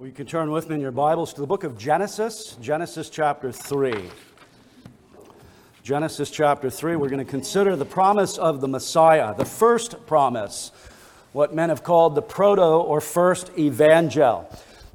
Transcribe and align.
Well, 0.00 0.06
you 0.06 0.14
can 0.14 0.24
turn 0.24 0.50
with 0.50 0.66
me 0.70 0.76
in 0.76 0.80
your 0.80 0.92
Bibles 0.92 1.34
to 1.34 1.42
the 1.42 1.46
book 1.46 1.62
of 1.62 1.76
Genesis, 1.76 2.56
Genesis 2.58 3.10
chapter 3.10 3.52
3. 3.52 4.08
Genesis 5.82 6.30
chapter 6.30 6.70
3, 6.70 6.96
we're 6.96 7.10
going 7.10 7.22
to 7.22 7.30
consider 7.30 7.76
the 7.76 7.84
promise 7.84 8.38
of 8.38 8.62
the 8.62 8.66
Messiah, 8.66 9.34
the 9.34 9.44
first 9.44 10.06
promise, 10.06 10.72
what 11.32 11.54
men 11.54 11.68
have 11.68 11.82
called 11.82 12.14
the 12.14 12.22
proto 12.22 12.62
or 12.62 13.02
first 13.02 13.50
evangel, 13.58 14.50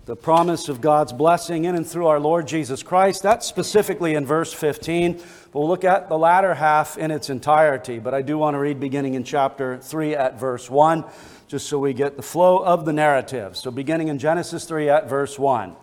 the 0.06 0.16
promise 0.16 0.70
of 0.70 0.82
God's 0.82 1.14
blessing 1.14 1.66
in 1.66 1.76
and 1.76 1.86
through 1.86 2.08
our 2.08 2.20
Lord 2.20 2.48
Jesus 2.48 2.82
Christ. 2.82 3.22
That's 3.22 3.46
specifically 3.46 4.16
in 4.16 4.26
verse 4.26 4.54
15. 4.54 5.22
We'll 5.54 5.68
look 5.68 5.84
at 5.84 6.10
the 6.10 6.18
latter 6.18 6.56
half 6.56 6.98
in 6.98 7.12
its 7.12 7.30
entirety, 7.30 8.00
but 8.00 8.16
I 8.16 8.24
do 8.24 8.40
want 8.40 8.56
to 8.56 8.60
read 8.60 8.80
beginning 8.80 9.14
in 9.14 9.24
chapter 9.24 9.78
3 9.78 10.16
at 10.16 10.40
verse 10.40 10.68
1 10.68 11.06
just 11.48 11.68
so 11.68 11.78
we 11.78 11.94
get 11.94 12.18
the 12.18 12.24
flow 12.24 12.64
of 12.64 12.86
the 12.86 12.94
narrative. 12.94 13.56
So, 13.56 13.70
beginning 13.70 14.08
in 14.08 14.18
Genesis 14.18 14.66
3 14.66 14.90
at 14.90 15.10
verse 15.10 15.38
1. 15.38 15.76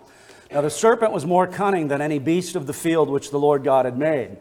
Now, 0.51 0.61
the 0.61 0.71
serpent 0.71 1.13
was 1.13 1.25
more 1.25 1.47
cunning 1.47 1.89
than 1.89 2.03
any 2.03 2.19
beast 2.19 2.57
of 2.57 2.67
the 2.67 2.73
field 2.73 3.09
which 3.09 3.31
the 3.31 3.39
Lord 3.39 3.65
God 3.65 3.85
had 3.85 3.97
made. 3.97 4.37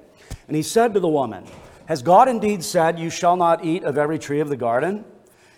And 0.48 0.56
he 0.56 0.64
said 0.64 0.94
to 0.94 1.00
the 1.00 1.08
woman, 1.08 1.46
Has 1.86 2.02
God 2.02 2.28
indeed 2.28 2.64
said, 2.64 3.00
You 3.00 3.10
shall 3.10 3.38
not 3.38 3.64
eat 3.64 3.84
of 3.84 3.98
every 3.98 4.20
tree 4.20 4.40
of 4.40 4.50
the 4.50 4.58
garden? 4.58 5.06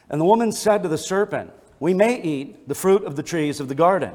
And 0.09 0.19
the 0.19 0.25
woman 0.25 0.51
said 0.51 0.83
to 0.83 0.89
the 0.89 0.97
serpent, 0.97 1.51
We 1.79 1.93
may 1.93 2.21
eat 2.21 2.67
the 2.67 2.75
fruit 2.75 3.03
of 3.03 3.15
the 3.15 3.23
trees 3.23 3.59
of 3.59 3.69
the 3.69 3.75
garden. 3.75 4.11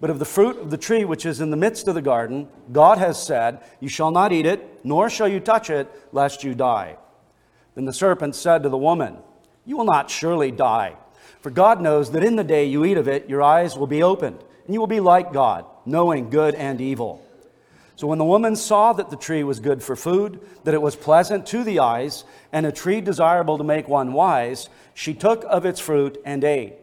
But 0.00 0.10
of 0.10 0.18
the 0.18 0.24
fruit 0.24 0.58
of 0.58 0.70
the 0.70 0.78
tree 0.78 1.04
which 1.04 1.26
is 1.26 1.40
in 1.40 1.50
the 1.50 1.56
midst 1.56 1.86
of 1.88 1.94
the 1.94 2.02
garden, 2.02 2.48
God 2.72 2.98
has 2.98 3.22
said, 3.22 3.60
You 3.80 3.88
shall 3.88 4.10
not 4.10 4.32
eat 4.32 4.46
it, 4.46 4.80
nor 4.84 5.10
shall 5.10 5.28
you 5.28 5.40
touch 5.40 5.68
it, 5.68 5.90
lest 6.12 6.44
you 6.44 6.54
die. 6.54 6.96
Then 7.74 7.86
the 7.86 7.92
serpent 7.92 8.34
said 8.34 8.62
to 8.62 8.68
the 8.68 8.78
woman, 8.78 9.18
you 9.64 9.76
will 9.76 9.84
not 9.84 10.10
surely 10.10 10.50
die. 10.50 10.96
For 11.42 11.50
God 11.50 11.80
knows 11.80 12.12
that 12.12 12.22
in 12.24 12.36
the 12.36 12.44
day 12.44 12.64
you 12.64 12.84
eat 12.84 12.96
of 12.96 13.08
it, 13.08 13.28
your 13.28 13.42
eyes 13.42 13.76
will 13.76 13.88
be 13.88 14.02
opened, 14.02 14.38
and 14.64 14.72
you 14.72 14.78
will 14.78 14.86
be 14.86 15.00
like 15.00 15.32
God, 15.32 15.66
knowing 15.84 16.30
good 16.30 16.54
and 16.54 16.80
evil. 16.80 17.26
So 17.96 18.06
when 18.06 18.18
the 18.18 18.24
woman 18.24 18.54
saw 18.54 18.92
that 18.92 19.10
the 19.10 19.16
tree 19.16 19.42
was 19.42 19.58
good 19.60 19.82
for 19.82 19.96
food, 19.96 20.40
that 20.62 20.74
it 20.74 20.80
was 20.80 20.94
pleasant 20.94 21.44
to 21.46 21.64
the 21.64 21.80
eyes, 21.80 22.24
and 22.52 22.64
a 22.64 22.72
tree 22.72 23.00
desirable 23.00 23.58
to 23.58 23.64
make 23.64 23.88
one 23.88 24.12
wise, 24.12 24.68
she 24.94 25.14
took 25.14 25.44
of 25.48 25.66
its 25.66 25.80
fruit 25.80 26.16
and 26.24 26.44
ate. 26.44 26.74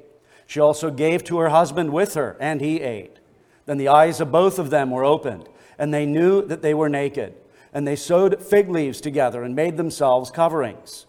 She 0.46 0.60
also 0.60 0.92
gave 0.92 1.23
to 1.26 1.40
her 1.40 1.50
husband 1.50 1.94
with 1.94 2.16
her, 2.16 2.36
and 2.40 2.60
he 2.60 2.82
ate. 2.82 3.18
Then 3.66 3.78
the 3.78 3.88
eyes 3.88 4.20
of 4.20 4.32
both 4.32 4.60
of 4.60 4.72
them 4.72 4.92
were 4.92 5.06
opened, 5.06 5.48
and 5.78 5.94
they 5.94 6.06
knew 6.06 6.42
that 6.48 6.62
they 6.62 6.73
were 6.73 6.90
naked. 6.90 7.34
And 7.72 7.88
they 7.88 7.96
sewed 7.96 8.42
fig 8.42 8.70
leaves 8.70 9.00
together 9.00 9.44
and 9.44 9.56
made 9.56 9.78
themselves 9.78 10.32
coverings. 10.32 11.06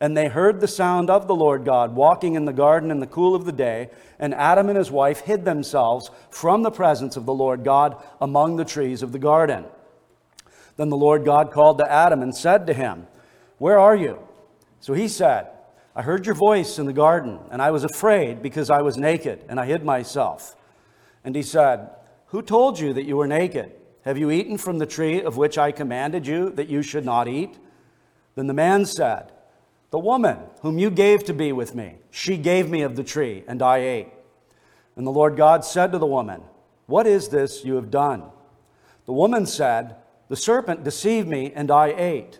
And 0.00 0.16
they 0.16 0.28
heard 0.28 0.60
the 0.60 0.68
sound 0.68 1.10
of 1.10 1.26
the 1.26 1.34
Lord 1.34 1.66
God 1.66 1.94
walking 1.94 2.34
in 2.34 2.46
the 2.46 2.54
garden 2.54 2.90
in 2.90 3.00
the 3.00 3.06
cool 3.06 3.34
of 3.34 3.44
the 3.44 3.52
day, 3.52 3.90
and 4.18 4.34
Adam 4.34 4.68
and 4.68 4.78
his 4.78 4.90
wife 4.90 5.20
hid 5.20 5.44
themselves 5.44 6.10
from 6.30 6.62
the 6.62 6.70
presence 6.70 7.16
of 7.16 7.26
the 7.26 7.34
Lord 7.34 7.64
God 7.64 8.02
among 8.18 8.56
the 8.56 8.64
trees 8.64 9.02
of 9.02 9.12
the 9.12 9.18
garden. 9.18 9.66
Then 10.76 10.88
the 10.88 10.96
Lord 10.96 11.26
God 11.26 11.52
called 11.52 11.76
to 11.78 11.92
Adam 11.92 12.22
and 12.22 12.34
said 12.34 12.66
to 12.66 12.72
him, 12.72 13.06
Where 13.58 13.78
are 13.78 13.94
you? 13.94 14.18
So 14.80 14.94
he 14.94 15.06
said, 15.06 15.48
I 15.94 16.00
heard 16.00 16.24
your 16.24 16.34
voice 16.34 16.78
in 16.78 16.86
the 16.86 16.94
garden, 16.94 17.38
and 17.50 17.60
I 17.60 17.70
was 17.70 17.84
afraid 17.84 18.40
because 18.40 18.70
I 18.70 18.80
was 18.80 18.96
naked, 18.96 19.44
and 19.50 19.60
I 19.60 19.66
hid 19.66 19.84
myself. 19.84 20.56
And 21.24 21.36
he 21.36 21.42
said, 21.42 21.90
Who 22.28 22.40
told 22.40 22.78
you 22.78 22.94
that 22.94 23.04
you 23.04 23.18
were 23.18 23.26
naked? 23.26 23.72
Have 24.06 24.16
you 24.16 24.30
eaten 24.30 24.56
from 24.56 24.78
the 24.78 24.86
tree 24.86 25.20
of 25.20 25.36
which 25.36 25.58
I 25.58 25.72
commanded 25.72 26.26
you 26.26 26.48
that 26.52 26.68
you 26.68 26.80
should 26.80 27.04
not 27.04 27.28
eat? 27.28 27.58
Then 28.34 28.46
the 28.46 28.54
man 28.54 28.86
said, 28.86 29.30
the 29.90 29.98
woman 29.98 30.38
whom 30.62 30.78
you 30.78 30.90
gave 30.90 31.24
to 31.24 31.34
be 31.34 31.52
with 31.52 31.74
me, 31.74 31.96
she 32.10 32.36
gave 32.36 32.70
me 32.70 32.82
of 32.82 32.96
the 32.96 33.04
tree, 33.04 33.44
and 33.48 33.60
I 33.60 33.78
ate. 33.78 34.08
And 34.96 35.06
the 35.06 35.10
Lord 35.10 35.36
God 35.36 35.64
said 35.64 35.92
to 35.92 35.98
the 35.98 36.06
woman, 36.06 36.42
What 36.86 37.06
is 37.06 37.28
this 37.28 37.64
you 37.64 37.74
have 37.74 37.90
done? 37.90 38.24
The 39.06 39.12
woman 39.12 39.46
said, 39.46 39.96
The 40.28 40.36
serpent 40.36 40.84
deceived 40.84 41.26
me, 41.26 41.52
and 41.54 41.70
I 41.70 41.88
ate. 41.88 42.38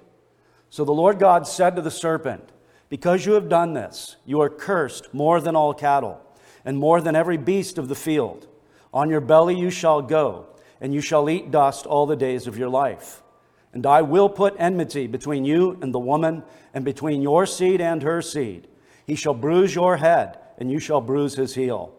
So 0.69 0.85
the 0.85 0.93
Lord 0.93 1.19
God 1.19 1.47
said 1.47 1.75
to 1.75 1.83
the 1.83 1.91
serpent, 1.91 2.53
Because 2.89 3.27
you 3.27 3.33
have 3.33 3.49
done 3.49 3.73
this, 3.73 4.17
you 4.25 4.41
are 4.41 4.51
cursed 4.51 5.13
more 5.13 5.41
than 5.41 5.57
all 5.57 5.75
cattle, 5.75 6.21
and 6.65 6.79
more 6.79 7.01
than 7.01 7.17
every 7.17 7.37
beast 7.37 7.79
of 7.79 7.89
the 7.89 7.95
field. 7.97 8.47
On 8.95 9.11
your 9.11 9.21
belly 9.21 9.59
you 9.59 9.71
shall 9.71 10.03
go, 10.03 10.47
and 10.81 10.95
you 10.95 11.01
shall 11.01 11.29
eat 11.29 11.51
dust 11.51 11.87
all 11.87 12.07
the 12.07 12.17
days 12.17 12.47
of 12.47 12.57
your 12.57 12.69
life. 12.69 13.20
And 13.73 13.87
I 13.87 14.03
will 14.03 14.29
put 14.29 14.55
enmity 14.59 15.07
between 15.07 15.45
you 15.45 15.79
and 15.81 15.95
the 15.95 15.99
woman, 15.99 16.43
and 16.75 16.85
between 16.85 17.23
your 17.23 17.47
seed 17.47 17.81
and 17.81 18.03
her 18.03 18.23
seed. 18.23 18.69
He 19.07 19.15
shall 19.15 19.35
bruise 19.35 19.75
your 19.75 19.97
head, 19.97 20.39
and 20.59 20.71
you 20.71 20.79
shall 20.79 21.01
bruise 21.01 21.35
his 21.35 21.55
heel. 21.55 21.95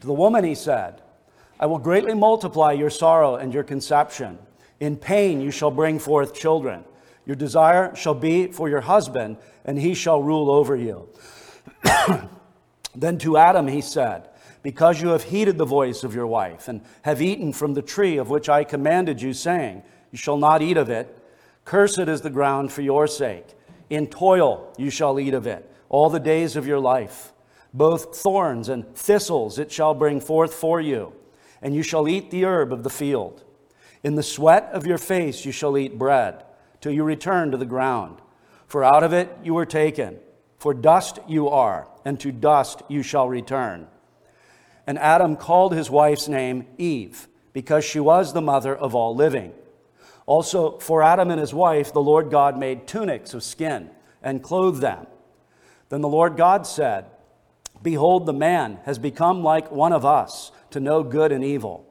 To 0.00 0.06
the 0.06 0.12
woman 0.12 0.44
he 0.44 0.54
said, 0.54 1.02
I 1.60 1.66
will 1.66 1.78
greatly 1.78 2.14
multiply 2.14 2.72
your 2.72 2.90
sorrow 2.90 3.36
and 3.36 3.52
your 3.52 3.64
conception. 3.64 4.38
In 4.80 4.96
pain 4.96 5.40
you 5.40 5.50
shall 5.50 5.70
bring 5.70 5.98
forth 5.98 6.34
children. 6.34 6.84
Your 7.26 7.36
desire 7.36 7.94
shall 7.94 8.14
be 8.14 8.46
for 8.46 8.68
your 8.68 8.80
husband, 8.80 9.38
and 9.64 9.78
he 9.78 9.94
shall 9.94 10.22
rule 10.22 10.50
over 10.50 10.76
you. 10.76 11.08
then 12.94 13.18
to 13.18 13.36
Adam 13.36 13.66
he 13.66 13.80
said, 13.80 14.28
Because 14.62 15.02
you 15.02 15.08
have 15.08 15.24
heeded 15.24 15.58
the 15.58 15.66
voice 15.66 16.04
of 16.04 16.14
your 16.14 16.26
wife, 16.26 16.68
and 16.68 16.80
have 17.02 17.20
eaten 17.20 17.52
from 17.52 17.74
the 17.74 17.82
tree 17.82 18.16
of 18.16 18.30
which 18.30 18.48
I 18.48 18.64
commanded 18.64 19.20
you, 19.20 19.34
saying, 19.34 19.82
You 20.10 20.18
shall 20.18 20.38
not 20.38 20.62
eat 20.62 20.76
of 20.76 20.90
it, 20.90 21.18
cursed 21.64 21.98
is 21.98 22.22
the 22.22 22.30
ground 22.30 22.72
for 22.72 22.82
your 22.82 23.06
sake. 23.06 23.46
In 23.90 24.06
toil 24.06 24.72
you 24.76 24.90
shall 24.90 25.18
eat 25.18 25.34
of 25.34 25.46
it 25.46 25.70
all 25.88 26.10
the 26.10 26.20
days 26.20 26.56
of 26.56 26.66
your 26.66 26.78
life. 26.78 27.32
Both 27.72 28.16
thorns 28.16 28.68
and 28.68 28.94
thistles 28.94 29.58
it 29.58 29.70
shall 29.70 29.94
bring 29.94 30.20
forth 30.20 30.54
for 30.54 30.80
you, 30.80 31.12
and 31.62 31.74
you 31.74 31.82
shall 31.82 32.08
eat 32.08 32.30
the 32.30 32.44
herb 32.44 32.72
of 32.72 32.82
the 32.82 32.90
field. 32.90 33.44
In 34.02 34.14
the 34.14 34.22
sweat 34.22 34.68
of 34.72 34.86
your 34.86 34.98
face 34.98 35.44
you 35.44 35.52
shall 35.52 35.76
eat 35.76 35.98
bread, 35.98 36.44
till 36.80 36.92
you 36.92 37.04
return 37.04 37.50
to 37.50 37.56
the 37.56 37.66
ground. 37.66 38.20
For 38.66 38.84
out 38.84 39.02
of 39.02 39.12
it 39.12 39.30
you 39.42 39.54
were 39.54 39.66
taken, 39.66 40.18
for 40.58 40.74
dust 40.74 41.18
you 41.26 41.48
are, 41.48 41.88
and 42.04 42.18
to 42.20 42.32
dust 42.32 42.82
you 42.88 43.02
shall 43.02 43.28
return. 43.28 43.86
And 44.86 44.98
Adam 44.98 45.36
called 45.36 45.74
his 45.74 45.90
wife's 45.90 46.28
name 46.28 46.66
Eve, 46.78 47.28
because 47.52 47.84
she 47.84 48.00
was 48.00 48.32
the 48.32 48.40
mother 48.40 48.74
of 48.74 48.94
all 48.94 49.14
living. 49.14 49.52
Also, 50.28 50.76
for 50.78 51.02
Adam 51.02 51.30
and 51.30 51.40
his 51.40 51.54
wife, 51.54 51.90
the 51.94 52.02
Lord 52.02 52.30
God 52.30 52.58
made 52.58 52.86
tunics 52.86 53.32
of 53.32 53.42
skin 53.42 53.88
and 54.22 54.42
clothed 54.42 54.82
them. 54.82 55.06
Then 55.88 56.02
the 56.02 56.08
Lord 56.08 56.36
God 56.36 56.66
said, 56.66 57.06
Behold, 57.82 58.26
the 58.26 58.34
man 58.34 58.78
has 58.84 58.98
become 58.98 59.42
like 59.42 59.72
one 59.72 59.94
of 59.94 60.04
us 60.04 60.52
to 60.68 60.80
know 60.80 61.02
good 61.02 61.32
and 61.32 61.42
evil. 61.42 61.86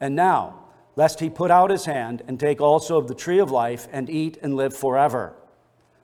And 0.00 0.16
now, 0.16 0.64
lest 0.96 1.20
he 1.20 1.28
put 1.28 1.50
out 1.50 1.68
his 1.68 1.84
hand 1.84 2.22
and 2.26 2.40
take 2.40 2.62
also 2.62 2.96
of 2.96 3.08
the 3.08 3.14
tree 3.14 3.38
of 3.38 3.50
life 3.50 3.86
and 3.92 4.08
eat 4.08 4.38
and 4.40 4.56
live 4.56 4.74
forever. 4.74 5.34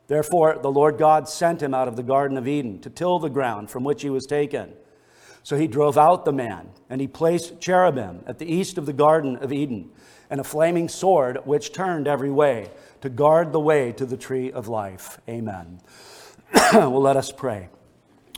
Therefore, 0.09 0.59
the 0.60 0.71
Lord 0.71 0.98
God 0.98 1.27
sent 1.27 1.62
him 1.62 1.72
out 1.72 1.88
of 1.88 1.97
the 1.97 2.03
Garden 2.03 2.37
of 2.37 2.47
Eden 2.47 2.81
to 2.81 2.91
till 2.91 3.19
the 3.19 3.31
ground 3.31 3.71
from 3.71 3.82
which 3.82 4.03
he 4.03 4.10
was 4.10 4.27
taken. 4.27 4.75
So 5.43 5.56
he 5.56 5.66
drove 5.66 5.97
out 5.97 6.27
the 6.27 6.32
man, 6.34 6.69
and 6.91 7.00
he 7.00 7.09
placed 7.09 7.60
cherubim 7.62 8.25
at 8.27 8.38
the 8.38 8.53
east 8.53 8.77
of 8.77 8.84
the 8.84 8.93
Garden 8.93 9.37
of 9.37 9.54
Eden 9.54 9.88
and 10.31 10.41
a 10.41 10.44
flaming 10.44 10.89
sword 10.89 11.39
which 11.44 11.72
turned 11.72 12.06
every 12.06 12.31
way 12.31 12.71
to 13.00 13.09
guard 13.09 13.53
the 13.53 13.61
way 13.61 13.93
to 13.93 14.05
the 14.05 14.16
tree 14.16 14.50
of 14.53 14.69
life. 14.69 15.19
Amen. 15.28 15.81
well, 16.72 17.00
let 17.00 17.16
us 17.16 17.33
pray. 17.33 17.69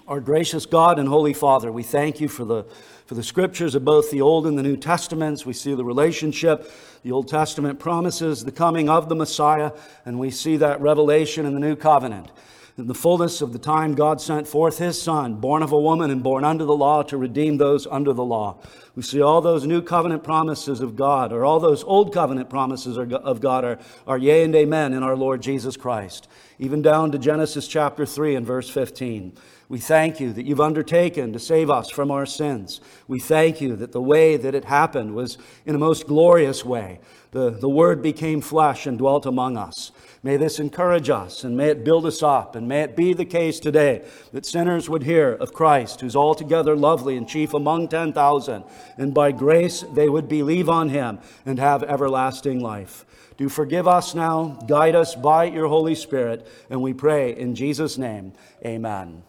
Our 0.06 0.20
gracious 0.20 0.66
God 0.66 0.98
and 0.98 1.08
Holy 1.08 1.32
Father, 1.32 1.70
we 1.70 1.84
thank 1.84 2.20
you 2.20 2.26
for 2.28 2.44
the, 2.44 2.64
for 3.06 3.14
the 3.14 3.22
scriptures 3.22 3.76
of 3.76 3.84
both 3.84 4.10
the 4.10 4.20
Old 4.20 4.46
and 4.46 4.58
the 4.58 4.62
New 4.62 4.76
Testaments. 4.76 5.46
We 5.46 5.52
see 5.52 5.74
the 5.74 5.84
relationship. 5.84 6.70
The 7.04 7.12
Old 7.12 7.28
Testament 7.28 7.78
promises 7.78 8.44
the 8.44 8.50
coming 8.50 8.88
of 8.88 9.08
the 9.08 9.14
Messiah, 9.14 9.70
and 10.04 10.18
we 10.18 10.32
see 10.32 10.56
that 10.56 10.80
revelation 10.80 11.46
in 11.46 11.54
the 11.54 11.60
New 11.60 11.76
Covenant. 11.76 12.30
In 12.80 12.86
the 12.86 12.94
fullness 12.94 13.42
of 13.42 13.52
the 13.52 13.58
time, 13.58 13.94
God 13.94 14.22
sent 14.22 14.48
forth 14.48 14.78
his 14.78 15.00
Son, 15.00 15.34
born 15.34 15.62
of 15.62 15.70
a 15.70 15.78
woman 15.78 16.10
and 16.10 16.22
born 16.22 16.44
under 16.44 16.64
the 16.64 16.74
law, 16.74 17.02
to 17.02 17.18
redeem 17.18 17.58
those 17.58 17.86
under 17.86 18.14
the 18.14 18.24
law. 18.24 18.56
We 18.96 19.02
see 19.02 19.20
all 19.20 19.42
those 19.42 19.66
new 19.66 19.82
covenant 19.82 20.24
promises 20.24 20.80
of 20.80 20.96
God, 20.96 21.30
or 21.30 21.44
all 21.44 21.60
those 21.60 21.84
old 21.84 22.14
covenant 22.14 22.48
promises 22.48 22.96
of 22.96 23.40
God, 23.42 23.64
are, 23.66 23.78
are 24.06 24.16
yea 24.16 24.44
and 24.44 24.54
amen 24.54 24.94
in 24.94 25.02
our 25.02 25.14
Lord 25.14 25.42
Jesus 25.42 25.76
Christ. 25.76 26.26
Even 26.58 26.80
down 26.80 27.12
to 27.12 27.18
Genesis 27.18 27.68
chapter 27.68 28.06
3 28.06 28.36
and 28.36 28.46
verse 28.46 28.70
15. 28.70 29.34
We 29.68 29.78
thank 29.78 30.18
you 30.18 30.32
that 30.32 30.46
you've 30.46 30.58
undertaken 30.58 31.34
to 31.34 31.38
save 31.38 31.68
us 31.68 31.90
from 31.90 32.10
our 32.10 32.24
sins. 32.24 32.80
We 33.06 33.20
thank 33.20 33.60
you 33.60 33.76
that 33.76 33.92
the 33.92 34.00
way 34.00 34.38
that 34.38 34.54
it 34.54 34.64
happened 34.64 35.14
was 35.14 35.36
in 35.66 35.74
a 35.74 35.78
most 35.78 36.06
glorious 36.06 36.64
way. 36.64 37.00
The, 37.32 37.50
the 37.50 37.68
Word 37.68 38.00
became 38.00 38.40
flesh 38.40 38.86
and 38.86 38.96
dwelt 38.96 39.26
among 39.26 39.58
us. 39.58 39.92
May 40.22 40.36
this 40.36 40.60
encourage 40.60 41.08
us 41.08 41.44
and 41.44 41.56
may 41.56 41.68
it 41.68 41.84
build 41.84 42.04
us 42.04 42.22
up. 42.22 42.54
And 42.54 42.68
may 42.68 42.82
it 42.82 42.94
be 42.94 43.14
the 43.14 43.24
case 43.24 43.58
today 43.58 44.04
that 44.32 44.44
sinners 44.44 44.88
would 44.88 45.04
hear 45.04 45.32
of 45.32 45.54
Christ, 45.54 46.02
who's 46.02 46.16
altogether 46.16 46.76
lovely 46.76 47.16
and 47.16 47.26
chief 47.26 47.54
among 47.54 47.88
10,000, 47.88 48.64
and 48.98 49.14
by 49.14 49.32
grace 49.32 49.82
they 49.94 50.10
would 50.10 50.28
believe 50.28 50.68
on 50.68 50.90
him 50.90 51.20
and 51.46 51.58
have 51.58 51.82
everlasting 51.82 52.60
life. 52.60 53.06
Do 53.38 53.48
forgive 53.48 53.88
us 53.88 54.14
now, 54.14 54.58
guide 54.68 54.94
us 54.94 55.14
by 55.14 55.44
your 55.44 55.68
Holy 55.68 55.94
Spirit, 55.94 56.46
and 56.68 56.82
we 56.82 56.92
pray 56.92 57.34
in 57.34 57.54
Jesus' 57.54 57.96
name, 57.96 58.34
amen. 58.62 59.22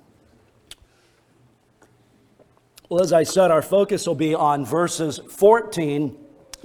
Well, 2.90 3.02
as 3.02 3.14
I 3.14 3.24
said, 3.24 3.52
our 3.52 3.62
focus 3.62 4.06
will 4.06 4.16
be 4.16 4.36
on 4.36 4.66
verses 4.66 5.22
14 5.30 6.18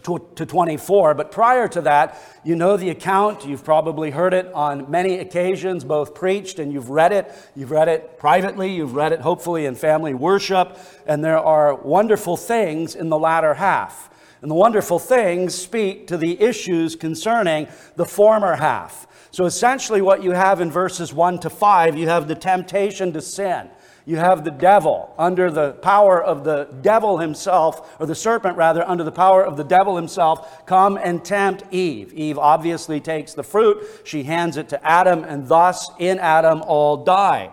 to 0.06 0.46
24. 0.46 1.14
But 1.14 1.30
prior 1.30 1.68
to 1.68 1.80
that, 1.82 2.18
you 2.44 2.56
know 2.56 2.76
the 2.76 2.90
account. 2.90 3.44
You've 3.44 3.64
probably 3.64 4.10
heard 4.10 4.32
it 4.32 4.52
on 4.52 4.90
many 4.90 5.18
occasions, 5.18 5.84
both 5.84 6.14
preached 6.14 6.58
and 6.58 6.72
you've 6.72 6.90
read 6.90 7.12
it. 7.12 7.32
You've 7.54 7.70
read 7.70 7.88
it 7.88 8.18
privately, 8.18 8.74
you've 8.74 8.94
read 8.94 9.12
it 9.12 9.20
hopefully 9.20 9.66
in 9.66 9.74
family 9.74 10.14
worship. 10.14 10.78
And 11.06 11.24
there 11.24 11.38
are 11.38 11.74
wonderful 11.74 12.36
things 12.36 12.94
in 12.94 13.08
the 13.08 13.18
latter 13.18 13.54
half. 13.54 14.10
And 14.42 14.50
the 14.50 14.54
wonderful 14.54 14.98
things 14.98 15.54
speak 15.54 16.06
to 16.08 16.16
the 16.16 16.40
issues 16.40 16.94
concerning 16.94 17.66
the 17.96 18.04
former 18.04 18.56
half. 18.56 19.06
So 19.32 19.44
essentially, 19.44 20.00
what 20.00 20.22
you 20.22 20.30
have 20.30 20.60
in 20.60 20.70
verses 20.70 21.12
1 21.12 21.40
to 21.40 21.50
5, 21.50 21.98
you 21.98 22.08
have 22.08 22.28
the 22.28 22.34
temptation 22.34 23.12
to 23.12 23.20
sin. 23.20 23.68
You 24.06 24.18
have 24.18 24.44
the 24.44 24.52
devil 24.52 25.12
under 25.18 25.50
the 25.50 25.72
power 25.72 26.22
of 26.22 26.44
the 26.44 26.68
devil 26.80 27.18
himself, 27.18 27.96
or 28.00 28.06
the 28.06 28.14
serpent 28.14 28.56
rather, 28.56 28.88
under 28.88 29.02
the 29.02 29.10
power 29.10 29.44
of 29.44 29.56
the 29.56 29.64
devil 29.64 29.96
himself, 29.96 30.64
come 30.64 30.96
and 30.96 31.24
tempt 31.24 31.64
Eve. 31.72 32.14
Eve 32.14 32.38
obviously 32.38 33.00
takes 33.00 33.34
the 33.34 33.42
fruit, 33.42 33.84
she 34.04 34.22
hands 34.22 34.56
it 34.56 34.68
to 34.68 34.86
Adam, 34.86 35.24
and 35.24 35.48
thus 35.48 35.90
in 35.98 36.20
Adam 36.20 36.62
all 36.62 36.98
die. 36.98 37.50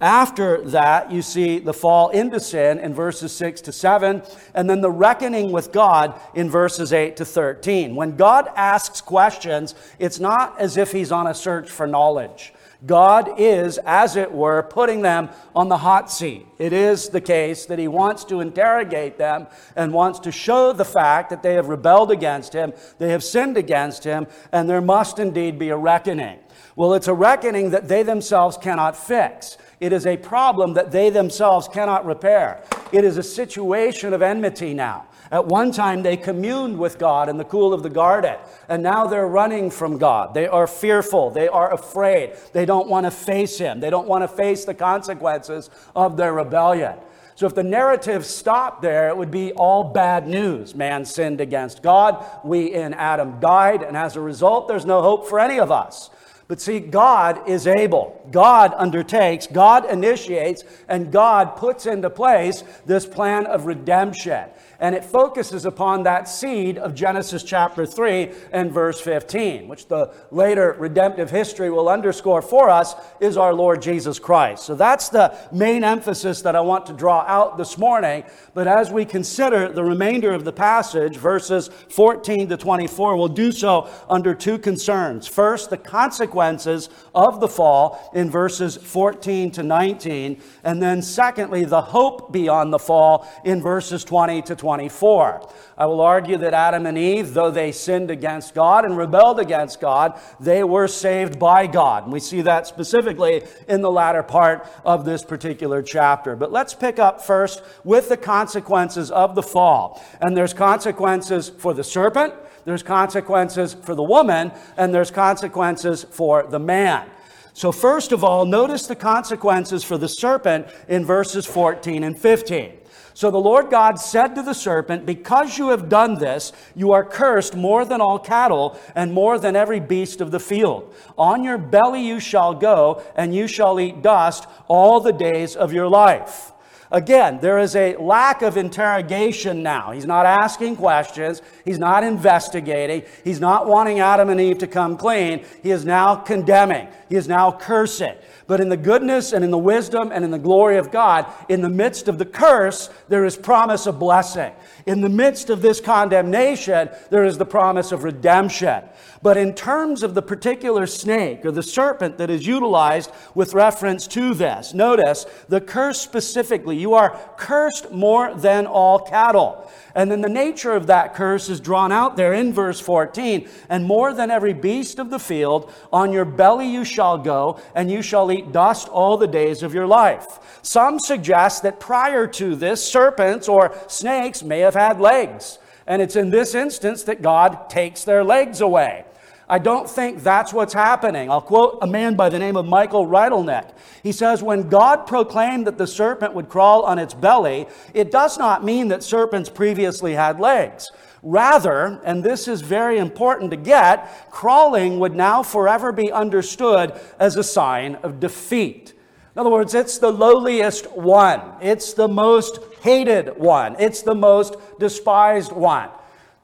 After 0.00 0.60
that, 0.70 1.12
you 1.12 1.22
see 1.22 1.60
the 1.60 1.72
fall 1.72 2.08
into 2.08 2.40
sin 2.40 2.80
in 2.80 2.92
verses 2.92 3.30
6 3.36 3.60
to 3.60 3.72
7, 3.72 4.22
and 4.52 4.68
then 4.68 4.80
the 4.80 4.90
reckoning 4.90 5.52
with 5.52 5.70
God 5.70 6.20
in 6.34 6.50
verses 6.50 6.92
8 6.92 7.16
to 7.18 7.24
13. 7.24 7.94
When 7.94 8.16
God 8.16 8.48
asks 8.56 9.00
questions, 9.00 9.76
it's 10.00 10.18
not 10.18 10.58
as 10.58 10.76
if 10.76 10.90
he's 10.90 11.12
on 11.12 11.28
a 11.28 11.34
search 11.34 11.70
for 11.70 11.86
knowledge. 11.86 12.52
God 12.84 13.38
is, 13.38 13.78
as 13.78 14.16
it 14.16 14.32
were, 14.32 14.62
putting 14.62 15.02
them 15.02 15.30
on 15.54 15.68
the 15.68 15.78
hot 15.78 16.10
seat. 16.10 16.46
It 16.58 16.72
is 16.72 17.08
the 17.08 17.20
case 17.20 17.66
that 17.66 17.78
He 17.78 17.86
wants 17.86 18.24
to 18.24 18.40
interrogate 18.40 19.18
them 19.18 19.46
and 19.76 19.92
wants 19.92 20.18
to 20.20 20.32
show 20.32 20.72
the 20.72 20.84
fact 20.84 21.30
that 21.30 21.42
they 21.42 21.54
have 21.54 21.68
rebelled 21.68 22.10
against 22.10 22.52
Him, 22.52 22.72
they 22.98 23.10
have 23.10 23.22
sinned 23.22 23.56
against 23.56 24.02
Him, 24.02 24.26
and 24.50 24.68
there 24.68 24.80
must 24.80 25.18
indeed 25.18 25.58
be 25.58 25.68
a 25.68 25.76
reckoning. 25.76 26.40
Well, 26.74 26.94
it's 26.94 27.08
a 27.08 27.14
reckoning 27.14 27.70
that 27.70 27.88
they 27.88 28.02
themselves 28.02 28.56
cannot 28.56 28.96
fix. 28.96 29.58
It 29.78 29.92
is 29.92 30.06
a 30.06 30.16
problem 30.16 30.74
that 30.74 30.90
they 30.90 31.10
themselves 31.10 31.68
cannot 31.68 32.04
repair. 32.06 32.64
It 32.92 33.04
is 33.04 33.16
a 33.16 33.22
situation 33.22 34.12
of 34.12 34.22
enmity 34.22 34.74
now. 34.74 35.06
At 35.32 35.46
one 35.46 35.72
time, 35.72 36.02
they 36.02 36.18
communed 36.18 36.78
with 36.78 36.98
God 36.98 37.30
in 37.30 37.38
the 37.38 37.44
cool 37.44 37.72
of 37.72 37.82
the 37.82 37.88
garden, 37.88 38.36
and 38.68 38.82
now 38.82 39.06
they're 39.06 39.26
running 39.26 39.70
from 39.70 39.96
God. 39.96 40.34
They 40.34 40.46
are 40.46 40.66
fearful. 40.66 41.30
They 41.30 41.48
are 41.48 41.72
afraid. 41.72 42.34
They 42.52 42.66
don't 42.66 42.86
want 42.86 43.06
to 43.06 43.10
face 43.10 43.56
Him. 43.56 43.80
They 43.80 43.88
don't 43.88 44.06
want 44.06 44.24
to 44.24 44.28
face 44.28 44.66
the 44.66 44.74
consequences 44.74 45.70
of 45.96 46.18
their 46.18 46.34
rebellion. 46.34 46.96
So, 47.34 47.46
if 47.46 47.54
the 47.54 47.62
narrative 47.62 48.26
stopped 48.26 48.82
there, 48.82 49.08
it 49.08 49.16
would 49.16 49.30
be 49.30 49.52
all 49.52 49.84
bad 49.84 50.28
news. 50.28 50.74
Man 50.74 51.06
sinned 51.06 51.40
against 51.40 51.82
God. 51.82 52.22
We 52.44 52.74
in 52.74 52.92
Adam 52.92 53.40
died, 53.40 53.82
and 53.82 53.96
as 53.96 54.16
a 54.16 54.20
result, 54.20 54.68
there's 54.68 54.84
no 54.84 55.00
hope 55.00 55.26
for 55.26 55.40
any 55.40 55.58
of 55.58 55.72
us. 55.72 56.10
But 56.46 56.60
see, 56.60 56.78
God 56.78 57.48
is 57.48 57.66
able. 57.66 58.20
God 58.30 58.74
undertakes, 58.76 59.46
God 59.46 59.90
initiates, 59.90 60.64
and 60.86 61.10
God 61.10 61.56
puts 61.56 61.86
into 61.86 62.10
place 62.10 62.64
this 62.84 63.06
plan 63.06 63.46
of 63.46 63.64
redemption 63.64 64.50
and 64.82 64.96
it 64.96 65.04
focuses 65.04 65.64
upon 65.64 66.02
that 66.02 66.28
seed 66.28 66.76
of 66.76 66.92
Genesis 66.92 67.44
chapter 67.44 67.86
3 67.86 68.32
and 68.50 68.72
verse 68.72 69.00
15, 69.00 69.68
which 69.68 69.86
the 69.86 70.12
later 70.32 70.74
redemptive 70.76 71.30
history 71.30 71.70
will 71.70 71.88
underscore 71.88 72.42
for 72.42 72.68
us 72.68 72.96
is 73.20 73.36
our 73.36 73.54
Lord 73.54 73.80
Jesus 73.80 74.18
Christ. 74.18 74.64
So 74.64 74.74
that's 74.74 75.08
the 75.08 75.38
main 75.52 75.84
emphasis 75.84 76.42
that 76.42 76.56
I 76.56 76.60
want 76.62 76.86
to 76.86 76.92
draw 76.92 77.20
out 77.28 77.56
this 77.56 77.78
morning. 77.78 78.24
But 78.54 78.66
as 78.66 78.90
we 78.90 79.04
consider 79.04 79.68
the 79.68 79.84
remainder 79.84 80.32
of 80.32 80.44
the 80.44 80.52
passage, 80.52 81.16
verses 81.16 81.68
14 81.90 82.48
to 82.48 82.56
24, 82.56 83.16
we'll 83.16 83.28
do 83.28 83.52
so 83.52 83.88
under 84.10 84.34
two 84.34 84.58
concerns. 84.58 85.28
First, 85.28 85.70
the 85.70 85.76
consequences 85.78 86.88
of 87.14 87.38
the 87.38 87.46
fall 87.46 88.10
in 88.14 88.30
verses 88.30 88.76
14 88.76 89.52
to 89.52 89.62
19, 89.62 90.42
and 90.64 90.82
then 90.82 91.02
secondly, 91.02 91.64
the 91.64 91.82
hope 91.82 92.32
beyond 92.32 92.72
the 92.72 92.80
fall 92.80 93.28
in 93.44 93.62
verses 93.62 94.02
20 94.02 94.42
to 94.42 94.56
24. 94.56 94.71
24. 94.72 95.46
I 95.76 95.84
will 95.84 96.00
argue 96.00 96.38
that 96.38 96.54
Adam 96.54 96.86
and 96.86 96.96
Eve, 96.96 97.34
though 97.34 97.50
they 97.50 97.72
sinned 97.72 98.10
against 98.10 98.54
God 98.54 98.86
and 98.86 98.96
rebelled 98.96 99.38
against 99.38 99.80
God, 99.80 100.18
they 100.40 100.64
were 100.64 100.88
saved 100.88 101.38
by 101.38 101.66
God. 101.66 102.04
And 102.04 102.12
we 102.12 102.20
see 102.20 102.40
that 102.40 102.66
specifically 102.66 103.42
in 103.68 103.82
the 103.82 103.90
latter 103.90 104.22
part 104.22 104.66
of 104.82 105.04
this 105.04 105.24
particular 105.24 105.82
chapter. 105.82 106.36
But 106.36 106.52
let's 106.52 106.72
pick 106.72 106.98
up 106.98 107.20
first 107.20 107.62
with 107.84 108.08
the 108.08 108.16
consequences 108.16 109.10
of 109.10 109.34
the 109.34 109.42
fall. 109.42 110.02
And 110.22 110.34
there's 110.34 110.54
consequences 110.54 111.50
for 111.50 111.74
the 111.74 111.84
serpent, 111.84 112.32
there's 112.64 112.82
consequences 112.82 113.74
for 113.74 113.94
the 113.94 114.02
woman, 114.02 114.52
and 114.78 114.94
there's 114.94 115.10
consequences 115.10 116.02
for 116.02 116.44
the 116.44 116.58
man. 116.58 117.10
So, 117.52 117.72
first 117.72 118.10
of 118.12 118.24
all, 118.24 118.46
notice 118.46 118.86
the 118.86 118.96
consequences 118.96 119.84
for 119.84 119.98
the 119.98 120.08
serpent 120.08 120.68
in 120.88 121.04
verses 121.04 121.44
14 121.44 122.04
and 122.04 122.18
15. 122.18 122.78
So 123.14 123.30
the 123.30 123.38
Lord 123.38 123.70
God 123.70 123.98
said 123.98 124.34
to 124.34 124.42
the 124.42 124.54
serpent, 124.54 125.04
Because 125.04 125.58
you 125.58 125.68
have 125.68 125.88
done 125.88 126.14
this, 126.14 126.52
you 126.74 126.92
are 126.92 127.04
cursed 127.04 127.54
more 127.54 127.84
than 127.84 128.00
all 128.00 128.18
cattle 128.18 128.78
and 128.94 129.12
more 129.12 129.38
than 129.38 129.56
every 129.56 129.80
beast 129.80 130.20
of 130.20 130.30
the 130.30 130.40
field. 130.40 130.94
On 131.18 131.44
your 131.44 131.58
belly 131.58 132.06
you 132.06 132.20
shall 132.20 132.54
go, 132.54 133.02
and 133.14 133.34
you 133.34 133.46
shall 133.46 133.78
eat 133.80 134.02
dust 134.02 134.46
all 134.68 135.00
the 135.00 135.12
days 135.12 135.56
of 135.56 135.72
your 135.72 135.88
life. 135.88 136.51
Again, 136.92 137.38
there 137.40 137.58
is 137.58 137.74
a 137.74 137.96
lack 137.96 138.42
of 138.42 138.58
interrogation 138.58 139.62
now. 139.62 139.92
He's 139.92 140.04
not 140.04 140.26
asking 140.26 140.76
questions. 140.76 141.40
He's 141.64 141.78
not 141.78 142.04
investigating. 142.04 143.04
He's 143.24 143.40
not 143.40 143.66
wanting 143.66 144.00
Adam 144.00 144.28
and 144.28 144.38
Eve 144.38 144.58
to 144.58 144.66
come 144.66 144.98
clean. 144.98 145.42
He 145.62 145.70
is 145.70 145.86
now 145.86 146.16
condemning. 146.16 146.88
He 147.08 147.16
is 147.16 147.26
now 147.26 147.50
cursing. 147.50 148.14
But 148.46 148.60
in 148.60 148.68
the 148.68 148.76
goodness 148.76 149.32
and 149.32 149.42
in 149.42 149.50
the 149.50 149.56
wisdom 149.56 150.12
and 150.12 150.22
in 150.22 150.30
the 150.30 150.38
glory 150.38 150.76
of 150.76 150.90
God, 150.90 151.24
in 151.48 151.62
the 151.62 151.70
midst 151.70 152.08
of 152.08 152.18
the 152.18 152.26
curse, 152.26 152.90
there 153.08 153.24
is 153.24 153.38
promise 153.38 153.86
of 153.86 153.98
blessing. 153.98 154.52
In 154.84 155.00
the 155.00 155.08
midst 155.08 155.48
of 155.48 155.62
this 155.62 155.80
condemnation, 155.80 156.90
there 157.08 157.24
is 157.24 157.38
the 157.38 157.46
promise 157.46 157.92
of 157.92 158.04
redemption. 158.04 158.84
But 159.22 159.36
in 159.36 159.54
terms 159.54 160.02
of 160.02 160.14
the 160.14 160.22
particular 160.22 160.84
snake 160.86 161.46
or 161.46 161.52
the 161.52 161.62
serpent 161.62 162.18
that 162.18 162.28
is 162.28 162.44
utilized 162.44 163.10
with 163.36 163.54
reference 163.54 164.08
to 164.08 164.34
this, 164.34 164.74
notice 164.74 165.26
the 165.48 165.60
curse 165.60 166.00
specifically. 166.00 166.76
You 166.76 166.94
are 166.94 167.16
cursed 167.36 167.92
more 167.92 168.34
than 168.34 168.66
all 168.66 168.98
cattle. 168.98 169.70
And 169.94 170.10
then 170.10 170.22
the 170.22 170.28
nature 170.28 170.72
of 170.72 170.88
that 170.88 171.14
curse 171.14 171.48
is 171.48 171.60
drawn 171.60 171.92
out 171.92 172.16
there 172.16 172.32
in 172.32 172.52
verse 172.52 172.80
14. 172.80 173.48
And 173.68 173.84
more 173.84 174.12
than 174.12 174.30
every 174.30 174.54
beast 174.54 174.98
of 174.98 175.10
the 175.10 175.20
field, 175.20 175.72
on 175.92 176.12
your 176.12 176.24
belly 176.24 176.68
you 176.68 176.84
shall 176.84 177.16
go, 177.16 177.60
and 177.76 177.90
you 177.90 178.02
shall 178.02 178.32
eat 178.32 178.50
dust 178.50 178.88
all 178.88 179.16
the 179.16 179.28
days 179.28 179.62
of 179.62 179.72
your 179.72 179.86
life. 179.86 180.58
Some 180.62 180.98
suggest 180.98 181.62
that 181.62 181.78
prior 181.78 182.26
to 182.26 182.56
this, 182.56 182.84
serpents 182.84 183.48
or 183.48 183.72
snakes 183.86 184.42
may 184.42 184.60
have 184.60 184.74
had 184.74 185.00
legs. 185.00 185.58
And 185.86 186.02
it's 186.02 186.16
in 186.16 186.30
this 186.30 186.54
instance 186.54 187.04
that 187.04 187.22
God 187.22 187.70
takes 187.70 188.02
their 188.02 188.24
legs 188.24 188.60
away. 188.60 189.04
I 189.52 189.58
don't 189.58 189.86
think 189.86 190.22
that's 190.22 190.54
what's 190.54 190.72
happening. 190.72 191.30
I'll 191.30 191.42
quote 191.42 191.80
a 191.82 191.86
man 191.86 192.16
by 192.16 192.30
the 192.30 192.38
name 192.38 192.56
of 192.56 192.64
Michael 192.64 193.06
Rydelnik. 193.06 193.70
He 194.02 194.10
says, 194.10 194.42
When 194.42 194.70
God 194.70 195.06
proclaimed 195.06 195.66
that 195.66 195.76
the 195.76 195.86
serpent 195.86 196.32
would 196.32 196.48
crawl 196.48 196.84
on 196.84 196.98
its 196.98 197.12
belly, 197.12 197.66
it 197.92 198.10
does 198.10 198.38
not 198.38 198.64
mean 198.64 198.88
that 198.88 199.02
serpents 199.02 199.50
previously 199.50 200.14
had 200.14 200.40
legs. 200.40 200.90
Rather, 201.22 202.00
and 202.02 202.24
this 202.24 202.48
is 202.48 202.62
very 202.62 202.96
important 202.96 203.50
to 203.50 203.58
get, 203.58 204.30
crawling 204.30 204.98
would 205.00 205.14
now 205.14 205.42
forever 205.42 205.92
be 205.92 206.10
understood 206.10 206.98
as 207.18 207.36
a 207.36 207.44
sign 207.44 207.96
of 207.96 208.20
defeat. 208.20 208.94
In 209.34 209.40
other 209.40 209.50
words, 209.50 209.74
it's 209.74 209.98
the 209.98 210.12
lowliest 210.12 210.90
one. 210.92 211.42
It's 211.60 211.92
the 211.92 212.08
most 212.08 212.58
hated 212.80 213.36
one. 213.36 213.76
It's 213.78 214.00
the 214.00 214.14
most 214.14 214.56
despised 214.78 215.52
one. 215.52 215.90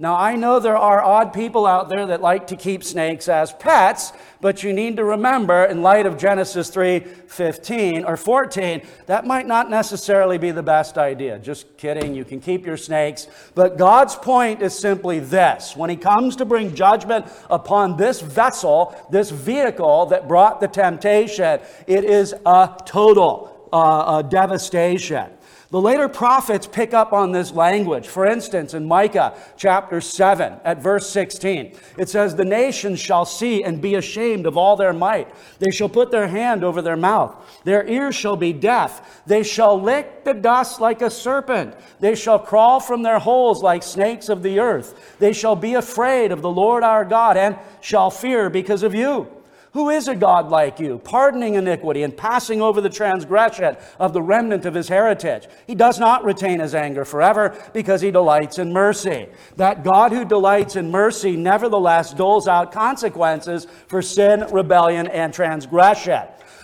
Now, 0.01 0.15
I 0.17 0.37
know 0.37 0.61
there 0.61 0.77
are 0.77 1.03
odd 1.03 1.33
people 1.33 1.67
out 1.67 1.89
there 1.89 2.07
that 2.07 2.21
like 2.21 2.47
to 2.49 2.57
keep 2.57 2.85
snakes 2.85 3.29
as 3.29 3.53
pets, 3.53 4.13
but 4.41 4.63
you 4.63 4.73
need 4.73 4.97
to 4.99 5.05
remember, 5.05 5.65
in 5.65 5.83
light 5.83 6.07
of 6.07 6.17
Genesis 6.17 6.71
3 6.71 7.01
15 7.01 8.05
or 8.05 8.17
14, 8.17 8.83
that 9.07 9.27
might 9.27 9.49
not 9.49 9.69
necessarily 9.69 10.39
be 10.39 10.53
the 10.53 10.63
best 10.63 10.99
idea. 10.99 11.41
Just 11.41 11.77
kidding, 11.77 12.15
you 12.15 12.25
can 12.25 12.41
keep 12.41 12.65
your 12.65 12.77
snakes. 12.77 13.27
But 13.57 13.77
God's 13.77 14.15
point 14.15 14.63
is 14.63 14.79
simply 14.79 15.19
this 15.19 15.77
when 15.77 15.91
He 15.91 15.97
comes 15.97 16.37
to 16.37 16.45
bring 16.45 16.77
judgment 16.77 17.27
upon 17.51 17.97
this 17.97 18.21
vessel, 18.21 18.95
this 19.11 19.31
vehicle 19.31 20.07
that 20.07 20.29
brought 20.29 20.61
the 20.61 20.69
temptation, 20.69 21.59
it 21.89 22.05
is 22.05 22.35
a 22.47 22.81
total 22.87 23.69
uh, 23.73 24.23
devastation. 24.23 25.33
The 25.71 25.81
later 25.81 26.09
prophets 26.09 26.67
pick 26.67 26.95
up 26.95 27.13
on 27.13 27.33
this 27.33 27.53
language. 27.53 28.09
For 28.09 28.27
instance, 28.27 28.73
in 28.73 28.87
Micah 28.87 29.35
chapter 29.59 30.01
7 30.01 30.61
at 30.65 30.83
verse 30.83 31.11
16, 31.11 31.77
it 31.99 32.09
says, 32.09 32.35
The 32.35 32.47
nations 32.47 32.99
shall 33.01 33.27
see 33.27 33.63
and 33.63 33.83
be 33.83 33.95
ashamed 33.95 34.47
of 34.47 34.57
all 34.57 34.77
their 34.77 34.95
might. 34.95 35.29
They 35.59 35.71
shall 35.71 35.91
put 35.91 36.11
their 36.11 36.29
hand 36.29 36.65
over 36.65 36.81
their 36.81 36.97
mouth. 36.97 37.37
Their 37.65 37.87
ears 37.87 38.15
shall 38.15 38.37
be 38.37 38.55
deaf. 38.55 39.23
They 39.27 39.43
shall 39.43 39.79
lick 39.79 40.25
the 40.25 40.33
dust 40.33 40.81
like 40.81 41.03
a 41.03 41.11
serpent. 41.11 41.75
They 42.01 42.15
shall 42.15 42.39
crawl 42.39 42.81
from 42.81 43.03
their 43.03 43.19
holes 43.19 43.63
like 43.63 43.83
snakes 43.83 44.31
of 44.31 44.43
the 44.43 44.61
earth. 44.61 45.19
They 45.19 45.35
shall 45.35 45.57
be 45.57 45.75
afraid 45.75 46.33
of 46.33 46.41
the 46.41 46.51
Lord 46.51 46.83
our 46.83 47.05
God 47.05 47.37
and 47.37 47.59
shall 47.83 48.11
fear 48.11 48.49
because 48.49 48.83
of 48.83 48.95
you. 48.95 49.29
Who 49.73 49.91
is 49.91 50.09
a 50.09 50.15
God 50.15 50.49
like 50.49 50.81
you, 50.81 50.99
pardoning 50.99 51.55
iniquity 51.55 52.03
and 52.03 52.17
passing 52.17 52.63
over 52.63 52.81
the 52.81 52.89
transgression 52.89 53.77
of 53.99 54.13
the 54.13 54.23
remnant 54.23 54.65
of 54.65 54.75
his 54.75 54.89
heritage? 54.89 55.47
He 55.67 55.75
does 55.75 55.99
not 55.99 56.25
retain 56.25 56.61
his 56.61 56.75
anger 56.75 57.05
forever 57.05 57.57
because 57.73 58.01
he 58.01 58.11
delights 58.11 58.59
in 58.59 58.73
mercy. 58.73 59.29
That 59.57 59.85
God 59.85 60.13
who 60.13 60.25
delights 60.25 60.77
in 60.77 60.91
mercy 60.91 61.37
nevertheless 61.37 62.15
doles 62.15 62.49
out 62.49 62.73
consequences 62.73 63.67
for 63.89 64.01
sin, 64.01 64.47
rebellion, 64.51 65.07
and 65.07 65.35
transgression. 65.35 66.23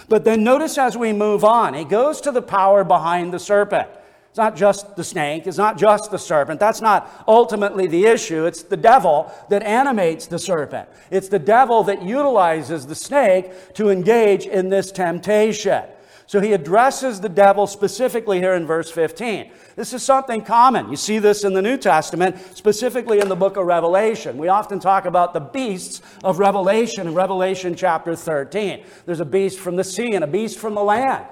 But 0.08 0.24
then 0.24 0.44
notice 0.44 0.78
as 0.78 0.96
we 0.96 1.12
move 1.12 1.44
on, 1.44 1.74
he 1.74 1.84
goes 1.84 2.20
to 2.22 2.32
the 2.32 2.42
power 2.42 2.84
behind 2.84 3.32
the 3.32 3.38
serpent. 3.38 3.88
It's 4.34 4.38
not 4.40 4.56
just 4.56 4.96
the 4.96 5.04
snake, 5.04 5.46
it's 5.46 5.58
not 5.58 5.78
just 5.78 6.10
the 6.10 6.18
serpent. 6.18 6.58
That's 6.58 6.80
not 6.80 7.08
ultimately 7.28 7.86
the 7.86 8.06
issue. 8.06 8.46
It's 8.46 8.64
the 8.64 8.76
devil 8.76 9.32
that 9.48 9.62
animates 9.62 10.26
the 10.26 10.40
serpent. 10.40 10.88
It's 11.12 11.28
the 11.28 11.38
devil 11.38 11.84
that 11.84 12.02
utilizes 12.02 12.84
the 12.84 12.96
snake 12.96 13.74
to 13.74 13.90
engage 13.90 14.46
in 14.46 14.70
this 14.70 14.90
temptation. 14.90 15.84
So 16.26 16.40
he 16.40 16.52
addresses 16.52 17.20
the 17.20 17.28
devil 17.28 17.68
specifically 17.68 18.40
here 18.40 18.54
in 18.54 18.66
verse 18.66 18.90
15. 18.90 19.52
This 19.76 19.92
is 19.92 20.02
something 20.02 20.42
common. 20.42 20.90
You 20.90 20.96
see 20.96 21.20
this 21.20 21.44
in 21.44 21.52
the 21.52 21.62
New 21.62 21.76
Testament, 21.76 22.36
specifically 22.56 23.20
in 23.20 23.28
the 23.28 23.36
book 23.36 23.56
of 23.56 23.66
Revelation. 23.66 24.36
We 24.36 24.48
often 24.48 24.80
talk 24.80 25.04
about 25.04 25.32
the 25.32 25.38
beasts 25.38 26.02
of 26.24 26.40
Revelation 26.40 27.06
in 27.06 27.14
Revelation 27.14 27.76
chapter 27.76 28.16
13. 28.16 28.84
There's 29.06 29.20
a 29.20 29.24
beast 29.24 29.60
from 29.60 29.76
the 29.76 29.84
sea 29.84 30.16
and 30.16 30.24
a 30.24 30.26
beast 30.26 30.58
from 30.58 30.74
the 30.74 30.82
land. 30.82 31.24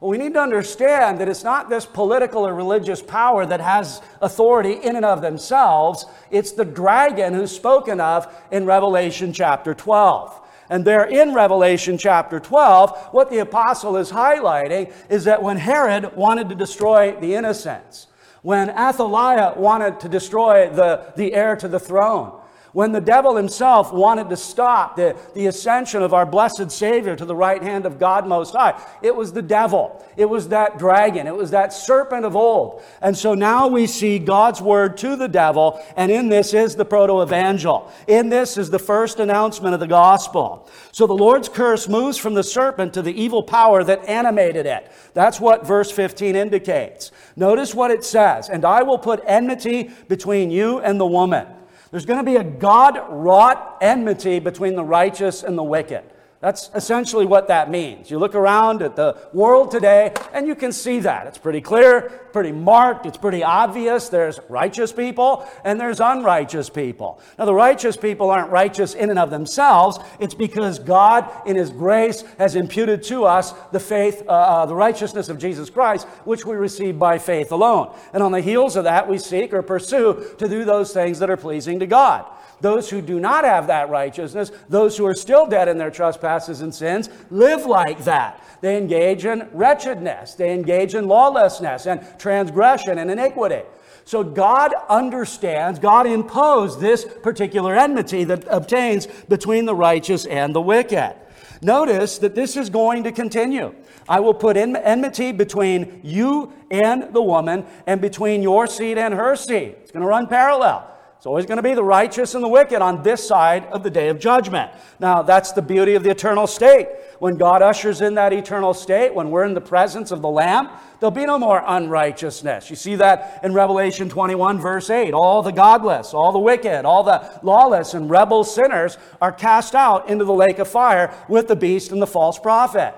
Well, 0.00 0.10
we 0.10 0.16
need 0.16 0.32
to 0.32 0.40
understand 0.40 1.20
that 1.20 1.28
it's 1.28 1.44
not 1.44 1.68
this 1.68 1.84
political 1.84 2.46
or 2.46 2.54
religious 2.54 3.02
power 3.02 3.44
that 3.44 3.60
has 3.60 4.00
authority 4.22 4.72
in 4.72 4.96
and 4.96 5.04
of 5.04 5.20
themselves. 5.20 6.06
It's 6.30 6.52
the 6.52 6.64
dragon 6.64 7.34
who's 7.34 7.54
spoken 7.54 8.00
of 8.00 8.26
in 8.50 8.64
Revelation 8.64 9.34
chapter 9.34 9.74
12. 9.74 10.40
And 10.70 10.86
there 10.86 11.04
in 11.04 11.34
Revelation 11.34 11.98
chapter 11.98 12.40
12, 12.40 13.08
what 13.10 13.28
the 13.28 13.38
apostle 13.38 13.98
is 13.98 14.10
highlighting 14.10 14.90
is 15.10 15.24
that 15.24 15.42
when 15.42 15.58
Herod 15.58 16.16
wanted 16.16 16.48
to 16.48 16.54
destroy 16.54 17.14
the 17.20 17.34
innocents, 17.34 18.06
when 18.40 18.70
Athaliah 18.70 19.52
wanted 19.56 20.00
to 20.00 20.08
destroy 20.08 20.70
the, 20.70 21.12
the 21.16 21.34
heir 21.34 21.56
to 21.56 21.68
the 21.68 21.80
throne, 21.80 22.39
when 22.72 22.92
the 22.92 23.00
devil 23.00 23.36
himself 23.36 23.92
wanted 23.92 24.28
to 24.30 24.36
stop 24.36 24.96
the, 24.96 25.16
the 25.34 25.46
ascension 25.46 26.02
of 26.02 26.14
our 26.14 26.26
blessed 26.26 26.70
Savior 26.70 27.16
to 27.16 27.24
the 27.24 27.34
right 27.34 27.62
hand 27.62 27.86
of 27.86 27.98
God 27.98 28.26
Most 28.26 28.54
High, 28.54 28.80
it 29.02 29.14
was 29.14 29.32
the 29.32 29.42
devil. 29.42 30.04
It 30.16 30.26
was 30.26 30.48
that 30.48 30.78
dragon. 30.78 31.26
It 31.26 31.34
was 31.34 31.50
that 31.50 31.72
serpent 31.72 32.24
of 32.24 32.36
old. 32.36 32.82
And 33.00 33.16
so 33.16 33.34
now 33.34 33.66
we 33.66 33.86
see 33.86 34.18
God's 34.18 34.62
word 34.62 34.96
to 34.98 35.16
the 35.16 35.28
devil, 35.28 35.82
and 35.96 36.12
in 36.12 36.28
this 36.28 36.54
is 36.54 36.76
the 36.76 36.84
proto 36.84 37.22
evangel. 37.22 37.92
In 38.06 38.28
this 38.28 38.56
is 38.56 38.70
the 38.70 38.78
first 38.78 39.18
announcement 39.18 39.74
of 39.74 39.80
the 39.80 39.86
gospel. 39.86 40.68
So 40.92 41.06
the 41.06 41.14
Lord's 41.14 41.48
curse 41.48 41.88
moves 41.88 42.18
from 42.18 42.34
the 42.34 42.42
serpent 42.42 42.94
to 42.94 43.02
the 43.02 43.20
evil 43.20 43.42
power 43.42 43.82
that 43.84 44.04
animated 44.08 44.66
it. 44.66 44.90
That's 45.14 45.40
what 45.40 45.66
verse 45.66 45.90
15 45.90 46.36
indicates. 46.36 47.10
Notice 47.34 47.74
what 47.74 47.90
it 47.90 48.04
says, 48.04 48.48
and 48.48 48.64
I 48.64 48.82
will 48.82 48.98
put 48.98 49.22
enmity 49.26 49.90
between 50.08 50.50
you 50.50 50.78
and 50.80 51.00
the 51.00 51.06
woman 51.06 51.46
there's 51.90 52.06
going 52.06 52.18
to 52.18 52.24
be 52.24 52.36
a 52.36 52.44
God 52.44 53.00
wrought 53.10 53.78
enmity 53.80 54.38
between 54.38 54.76
the 54.76 54.84
righteous 54.84 55.42
and 55.42 55.58
the 55.58 55.62
wicked. 55.62 56.04
That's 56.40 56.70
essentially 56.74 57.26
what 57.26 57.48
that 57.48 57.70
means. 57.70 58.10
You 58.10 58.18
look 58.18 58.34
around 58.34 58.80
at 58.80 58.96
the 58.96 59.14
world 59.34 59.70
today 59.70 60.14
and 60.32 60.46
you 60.46 60.54
can 60.54 60.72
see 60.72 61.00
that. 61.00 61.26
It's 61.26 61.36
pretty 61.36 61.60
clear, 61.60 62.08
pretty 62.32 62.50
marked, 62.50 63.04
it's 63.04 63.18
pretty 63.18 63.44
obvious. 63.44 64.08
There's 64.08 64.40
righteous 64.48 64.90
people 64.90 65.46
and 65.64 65.78
there's 65.78 66.00
unrighteous 66.00 66.70
people. 66.70 67.20
Now, 67.38 67.44
the 67.44 67.52
righteous 67.52 67.98
people 67.98 68.30
aren't 68.30 68.50
righteous 68.50 68.94
in 68.94 69.10
and 69.10 69.18
of 69.18 69.28
themselves. 69.28 69.98
It's 70.18 70.32
because 70.32 70.78
God, 70.78 71.30
in 71.46 71.56
His 71.56 71.68
grace, 71.68 72.24
has 72.38 72.54
imputed 72.54 73.02
to 73.04 73.26
us 73.26 73.52
the 73.70 73.80
faith, 73.80 74.22
uh, 74.26 74.30
uh, 74.30 74.66
the 74.66 74.74
righteousness 74.74 75.28
of 75.28 75.36
Jesus 75.36 75.68
Christ, 75.68 76.06
which 76.24 76.46
we 76.46 76.56
receive 76.56 76.98
by 76.98 77.18
faith 77.18 77.52
alone. 77.52 77.94
And 78.14 78.22
on 78.22 78.32
the 78.32 78.40
heels 78.40 78.76
of 78.76 78.84
that, 78.84 79.06
we 79.06 79.18
seek 79.18 79.52
or 79.52 79.60
pursue 79.60 80.34
to 80.38 80.48
do 80.48 80.64
those 80.64 80.94
things 80.94 81.18
that 81.18 81.28
are 81.28 81.36
pleasing 81.36 81.80
to 81.80 81.86
God. 81.86 82.24
Those 82.60 82.90
who 82.90 83.00
do 83.00 83.20
not 83.20 83.44
have 83.44 83.66
that 83.68 83.88
righteousness, 83.88 84.52
those 84.68 84.96
who 84.96 85.06
are 85.06 85.14
still 85.14 85.46
dead 85.46 85.68
in 85.68 85.78
their 85.78 85.90
trespasses 85.90 86.60
and 86.60 86.74
sins, 86.74 87.08
live 87.30 87.66
like 87.66 88.04
that. 88.04 88.42
They 88.60 88.76
engage 88.76 89.24
in 89.24 89.48
wretchedness, 89.52 90.34
they 90.34 90.52
engage 90.52 90.94
in 90.94 91.08
lawlessness 91.08 91.86
and 91.86 92.06
transgression 92.18 92.98
and 92.98 93.10
iniquity. 93.10 93.62
So 94.04 94.24
God 94.24 94.72
understands, 94.88 95.78
God 95.78 96.06
imposed 96.06 96.80
this 96.80 97.06
particular 97.22 97.76
enmity 97.76 98.24
that 98.24 98.44
obtains 98.48 99.06
between 99.06 99.66
the 99.66 99.74
righteous 99.74 100.26
and 100.26 100.54
the 100.54 100.60
wicked. 100.60 101.14
Notice 101.62 102.18
that 102.18 102.34
this 102.34 102.56
is 102.56 102.70
going 102.70 103.04
to 103.04 103.12
continue. 103.12 103.74
I 104.08 104.20
will 104.20 104.34
put 104.34 104.56
enmity 104.56 105.32
between 105.32 106.00
you 106.02 106.52
and 106.70 107.14
the 107.14 107.22
woman, 107.22 107.66
and 107.86 108.00
between 108.00 108.42
your 108.42 108.66
seed 108.66 108.98
and 108.98 109.14
her 109.14 109.36
seed. 109.36 109.76
It's 109.82 109.90
going 109.90 110.02
to 110.02 110.08
run 110.08 110.26
parallel. 110.26 110.90
It's 111.20 111.26
always 111.26 111.44
going 111.44 111.58
to 111.58 111.62
be 111.62 111.74
the 111.74 111.84
righteous 111.84 112.34
and 112.34 112.42
the 112.42 112.48
wicked 112.48 112.80
on 112.80 113.02
this 113.02 113.28
side 113.28 113.66
of 113.66 113.82
the 113.82 113.90
day 113.90 114.08
of 114.08 114.18
judgment. 114.18 114.70
Now, 114.98 115.20
that's 115.20 115.52
the 115.52 115.60
beauty 115.60 115.94
of 115.94 116.02
the 116.02 116.08
eternal 116.08 116.46
state. 116.46 116.88
When 117.18 117.36
God 117.36 117.60
ushers 117.60 118.00
in 118.00 118.14
that 118.14 118.32
eternal 118.32 118.72
state, 118.72 119.14
when 119.14 119.30
we're 119.30 119.44
in 119.44 119.52
the 119.52 119.60
presence 119.60 120.12
of 120.12 120.22
the 120.22 120.30
Lamb, 120.30 120.70
there'll 120.98 121.10
be 121.10 121.26
no 121.26 121.38
more 121.38 121.62
unrighteousness. 121.66 122.70
You 122.70 122.76
see 122.76 122.94
that 122.96 123.38
in 123.44 123.52
Revelation 123.52 124.08
21, 124.08 124.60
verse 124.60 124.88
8. 124.88 125.12
All 125.12 125.42
the 125.42 125.52
godless, 125.52 126.14
all 126.14 126.32
the 126.32 126.38
wicked, 126.38 126.86
all 126.86 127.02
the 127.02 127.38
lawless 127.42 127.92
and 127.92 128.08
rebel 128.08 128.42
sinners 128.42 128.96
are 129.20 129.30
cast 129.30 129.74
out 129.74 130.08
into 130.08 130.24
the 130.24 130.32
lake 130.32 130.58
of 130.58 130.68
fire 130.68 131.14
with 131.28 131.48
the 131.48 131.56
beast 131.56 131.92
and 131.92 132.00
the 132.00 132.06
false 132.06 132.38
prophet. 132.38 132.94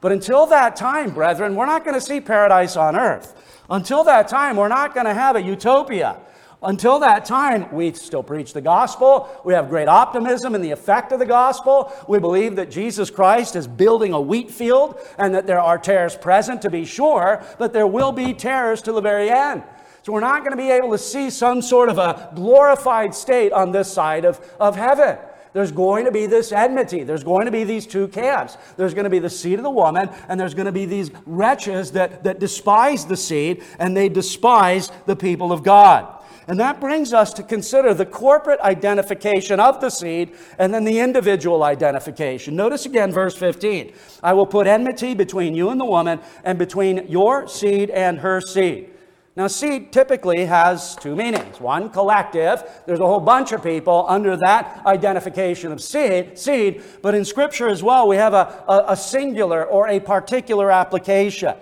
But 0.00 0.12
until 0.12 0.46
that 0.46 0.76
time, 0.76 1.10
brethren, 1.10 1.54
we're 1.54 1.66
not 1.66 1.84
going 1.84 1.92
to 1.92 2.00
see 2.00 2.22
paradise 2.22 2.74
on 2.74 2.96
earth. 2.96 3.34
Until 3.68 4.02
that 4.04 4.28
time, 4.28 4.56
we're 4.56 4.68
not 4.68 4.94
going 4.94 5.04
to 5.04 5.12
have 5.12 5.36
a 5.36 5.42
utopia. 5.42 6.16
Until 6.62 7.00
that 7.00 7.24
time, 7.24 7.70
we 7.72 7.92
still 7.92 8.22
preach 8.22 8.52
the 8.52 8.60
gospel. 8.60 9.28
We 9.44 9.52
have 9.52 9.68
great 9.68 9.88
optimism 9.88 10.54
in 10.54 10.62
the 10.62 10.70
effect 10.70 11.12
of 11.12 11.18
the 11.18 11.26
gospel. 11.26 11.92
We 12.08 12.18
believe 12.18 12.56
that 12.56 12.70
Jesus 12.70 13.10
Christ 13.10 13.56
is 13.56 13.66
building 13.66 14.12
a 14.12 14.20
wheat 14.20 14.50
field 14.50 14.98
and 15.18 15.34
that 15.34 15.46
there 15.46 15.60
are 15.60 15.78
tares 15.78 16.16
present 16.16 16.62
to 16.62 16.70
be 16.70 16.84
sure, 16.84 17.44
but 17.58 17.72
there 17.72 17.86
will 17.86 18.12
be 18.12 18.32
tares 18.32 18.80
to 18.82 18.92
the 18.92 19.02
very 19.02 19.30
end. 19.30 19.64
So 20.02 20.12
we're 20.12 20.20
not 20.20 20.40
going 20.40 20.52
to 20.52 20.56
be 20.56 20.70
able 20.70 20.92
to 20.92 20.98
see 20.98 21.30
some 21.30 21.60
sort 21.60 21.88
of 21.88 21.98
a 21.98 22.30
glorified 22.34 23.14
state 23.14 23.52
on 23.52 23.72
this 23.72 23.92
side 23.92 24.24
of, 24.24 24.40
of 24.58 24.76
heaven. 24.76 25.18
There's 25.52 25.72
going 25.72 26.04
to 26.04 26.12
be 26.12 26.26
this 26.26 26.52
enmity. 26.52 27.02
There's 27.02 27.24
going 27.24 27.46
to 27.46 27.50
be 27.50 27.64
these 27.64 27.86
two 27.86 28.08
camps. 28.08 28.56
There's 28.76 28.94
going 28.94 29.04
to 29.04 29.10
be 29.10 29.18
the 29.18 29.30
seed 29.30 29.58
of 29.58 29.62
the 29.62 29.70
woman, 29.70 30.10
and 30.28 30.38
there's 30.38 30.52
going 30.52 30.66
to 30.66 30.72
be 30.72 30.84
these 30.84 31.10
wretches 31.24 31.92
that, 31.92 32.24
that 32.24 32.38
despise 32.38 33.06
the 33.06 33.16
seed 33.16 33.64
and 33.78 33.96
they 33.96 34.08
despise 34.08 34.92
the 35.06 35.16
people 35.16 35.52
of 35.52 35.62
God. 35.62 36.15
And 36.48 36.60
that 36.60 36.80
brings 36.80 37.12
us 37.12 37.32
to 37.34 37.42
consider 37.42 37.92
the 37.92 38.06
corporate 38.06 38.60
identification 38.60 39.58
of 39.58 39.80
the 39.80 39.90
seed 39.90 40.34
and 40.58 40.72
then 40.72 40.84
the 40.84 41.00
individual 41.00 41.64
identification. 41.64 42.54
Notice 42.54 42.86
again 42.86 43.10
verse 43.12 43.34
15 43.34 43.92
I 44.22 44.32
will 44.32 44.46
put 44.46 44.66
enmity 44.66 45.14
between 45.14 45.54
you 45.54 45.70
and 45.70 45.80
the 45.80 45.84
woman, 45.84 46.20
and 46.44 46.58
between 46.58 47.08
your 47.08 47.48
seed 47.48 47.90
and 47.90 48.18
her 48.20 48.40
seed. 48.40 48.90
Now, 49.36 49.48
seed 49.48 49.92
typically 49.92 50.46
has 50.46 50.96
two 50.96 51.14
meanings. 51.14 51.60
One, 51.60 51.90
collective. 51.90 52.64
There's 52.86 53.00
a 53.00 53.06
whole 53.06 53.20
bunch 53.20 53.52
of 53.52 53.62
people 53.62 54.06
under 54.08 54.34
that 54.38 54.80
identification 54.86 55.72
of 55.72 55.82
seed. 55.82 56.38
seed. 56.38 56.82
But 57.02 57.14
in 57.14 57.22
Scripture 57.22 57.68
as 57.68 57.82
well, 57.82 58.08
we 58.08 58.16
have 58.16 58.32
a, 58.32 58.64
a, 58.66 58.92
a 58.92 58.96
singular 58.96 59.66
or 59.66 59.88
a 59.88 60.00
particular 60.00 60.70
application. 60.70 61.54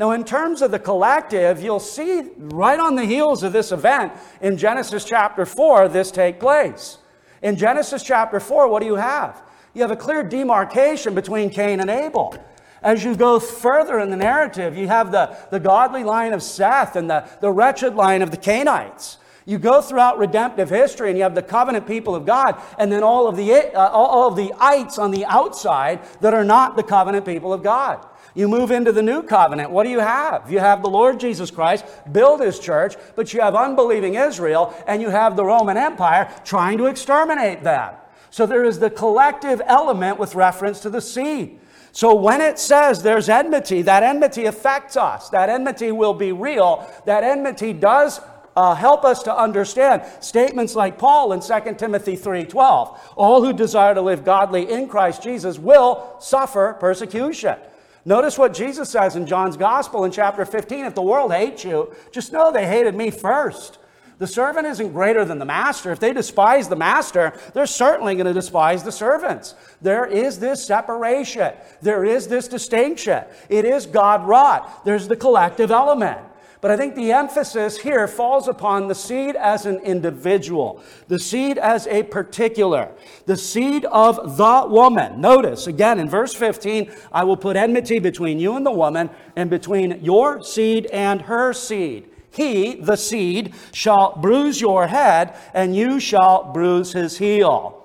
Now, 0.00 0.12
in 0.12 0.24
terms 0.24 0.62
of 0.62 0.70
the 0.70 0.78
collective, 0.78 1.62
you'll 1.62 1.78
see 1.78 2.22
right 2.38 2.80
on 2.80 2.94
the 2.94 3.04
heels 3.04 3.42
of 3.42 3.52
this 3.52 3.70
event 3.70 4.14
in 4.40 4.56
Genesis 4.56 5.04
chapter 5.04 5.44
4, 5.44 5.88
this 5.88 6.10
take 6.10 6.40
place. 6.40 6.96
In 7.42 7.54
Genesis 7.54 8.02
chapter 8.02 8.40
4, 8.40 8.66
what 8.66 8.80
do 8.80 8.86
you 8.86 8.94
have? 8.94 9.42
You 9.74 9.82
have 9.82 9.90
a 9.90 9.96
clear 9.96 10.22
demarcation 10.22 11.14
between 11.14 11.50
Cain 11.50 11.80
and 11.80 11.90
Abel. 11.90 12.34
As 12.82 13.04
you 13.04 13.14
go 13.14 13.38
further 13.38 13.98
in 13.98 14.08
the 14.08 14.16
narrative, 14.16 14.74
you 14.74 14.88
have 14.88 15.12
the, 15.12 15.36
the 15.50 15.60
godly 15.60 16.02
line 16.02 16.32
of 16.32 16.42
Seth 16.42 16.96
and 16.96 17.10
the, 17.10 17.28
the 17.42 17.52
wretched 17.52 17.94
line 17.94 18.22
of 18.22 18.30
the 18.30 18.38
Cainites. 18.38 19.18
You 19.44 19.58
go 19.58 19.82
throughout 19.82 20.16
redemptive 20.16 20.70
history 20.70 21.10
and 21.10 21.18
you 21.18 21.24
have 21.24 21.34
the 21.34 21.42
covenant 21.42 21.86
people 21.86 22.14
of 22.14 22.24
God 22.24 22.58
and 22.78 22.90
then 22.90 23.02
all 23.02 23.26
of 23.26 23.36
the, 23.36 23.52
uh, 23.52 23.88
all 23.90 24.28
of 24.28 24.36
the 24.36 24.54
ites 24.58 24.98
on 24.98 25.10
the 25.10 25.26
outside 25.26 26.00
that 26.22 26.32
are 26.32 26.44
not 26.44 26.76
the 26.76 26.82
covenant 26.82 27.26
people 27.26 27.52
of 27.52 27.62
God. 27.62 28.06
You 28.34 28.48
move 28.48 28.70
into 28.70 28.92
the 28.92 29.02
new 29.02 29.22
covenant. 29.22 29.70
What 29.70 29.84
do 29.84 29.90
you 29.90 30.00
have? 30.00 30.50
You 30.50 30.58
have 30.60 30.82
the 30.82 30.90
Lord 30.90 31.18
Jesus 31.18 31.50
Christ 31.50 31.84
build 32.12 32.40
his 32.40 32.58
church, 32.58 32.96
but 33.16 33.32
you 33.32 33.40
have 33.40 33.54
unbelieving 33.54 34.14
Israel 34.14 34.74
and 34.86 35.02
you 35.02 35.10
have 35.10 35.36
the 35.36 35.44
Roman 35.44 35.76
Empire 35.76 36.32
trying 36.44 36.78
to 36.78 36.86
exterminate 36.86 37.62
them. 37.62 37.94
So 38.30 38.46
there 38.46 38.64
is 38.64 38.78
the 38.78 38.90
collective 38.90 39.60
element 39.66 40.18
with 40.18 40.34
reference 40.34 40.80
to 40.80 40.90
the 40.90 41.00
seed. 41.00 41.58
So 41.92 42.14
when 42.14 42.40
it 42.40 42.58
says 42.58 43.02
there's 43.02 43.28
enmity, 43.28 43.82
that 43.82 44.04
enmity 44.04 44.44
affects 44.44 44.96
us. 44.96 45.28
That 45.30 45.48
enmity 45.48 45.90
will 45.90 46.14
be 46.14 46.30
real. 46.30 46.88
That 47.06 47.24
enmity 47.24 47.72
does 47.72 48.20
uh, 48.56 48.74
help 48.74 49.04
us 49.04 49.22
to 49.24 49.36
understand 49.36 50.02
statements 50.20 50.76
like 50.76 50.98
Paul 50.98 51.32
in 51.32 51.40
2 51.40 51.78
Timothy 51.78 52.16
3:12. 52.16 52.98
All 53.16 53.42
who 53.42 53.52
desire 53.52 53.94
to 53.94 54.02
live 54.02 54.24
godly 54.24 54.70
in 54.70 54.88
Christ 54.88 55.22
Jesus 55.22 55.58
will 55.58 56.16
suffer 56.20 56.76
persecution. 56.78 57.56
Notice 58.04 58.38
what 58.38 58.54
Jesus 58.54 58.88
says 58.88 59.16
in 59.16 59.26
John's 59.26 59.56
Gospel 59.56 60.04
in 60.04 60.10
chapter 60.10 60.44
15. 60.44 60.86
If 60.86 60.94
the 60.94 61.02
world 61.02 61.32
hates 61.32 61.64
you, 61.64 61.94
just 62.12 62.32
know 62.32 62.50
they 62.50 62.66
hated 62.66 62.94
me 62.94 63.10
first. 63.10 63.78
The 64.20 64.26
servant 64.26 64.66
isn't 64.66 64.92
greater 64.92 65.24
than 65.24 65.38
the 65.38 65.46
master. 65.46 65.92
If 65.92 65.98
they 65.98 66.12
despise 66.12 66.68
the 66.68 66.76
master, 66.76 67.32
they're 67.54 67.66
certainly 67.66 68.14
going 68.14 68.26
to 68.26 68.34
despise 68.34 68.82
the 68.82 68.92
servants. 68.92 69.54
There 69.80 70.04
is 70.04 70.38
this 70.38 70.62
separation. 70.62 71.52
There 71.80 72.04
is 72.04 72.28
this 72.28 72.46
distinction. 72.46 73.24
It 73.48 73.64
is 73.64 73.86
God 73.86 74.28
wrought. 74.28 74.84
There's 74.84 75.08
the 75.08 75.16
collective 75.16 75.70
element. 75.70 76.20
But 76.60 76.70
I 76.70 76.76
think 76.76 76.94
the 76.94 77.12
emphasis 77.12 77.78
here 77.78 78.06
falls 78.06 78.46
upon 78.46 78.88
the 78.88 78.94
seed 78.94 79.34
as 79.34 79.64
an 79.64 79.78
individual, 79.80 80.82
the 81.08 81.18
seed 81.18 81.56
as 81.56 81.86
a 81.86 82.02
particular, 82.02 82.90
the 83.24 83.36
seed 83.36 83.86
of 83.86 84.36
the 84.36 84.66
woman. 84.68 85.22
Notice 85.22 85.66
again 85.66 85.98
in 85.98 86.10
verse 86.10 86.34
15, 86.34 86.92
I 87.12 87.24
will 87.24 87.38
put 87.38 87.56
enmity 87.56 87.98
between 87.98 88.38
you 88.38 88.56
and 88.56 88.66
the 88.66 88.70
woman, 88.70 89.08
and 89.36 89.48
between 89.48 90.04
your 90.04 90.42
seed 90.42 90.86
and 90.86 91.22
her 91.22 91.54
seed. 91.54 92.10
He, 92.30 92.74
the 92.74 92.96
seed, 92.96 93.54
shall 93.72 94.16
bruise 94.16 94.60
your 94.60 94.86
head, 94.86 95.34
and 95.54 95.74
you 95.74 95.98
shall 95.98 96.52
bruise 96.52 96.92
his 96.92 97.18
heel. 97.18 97.76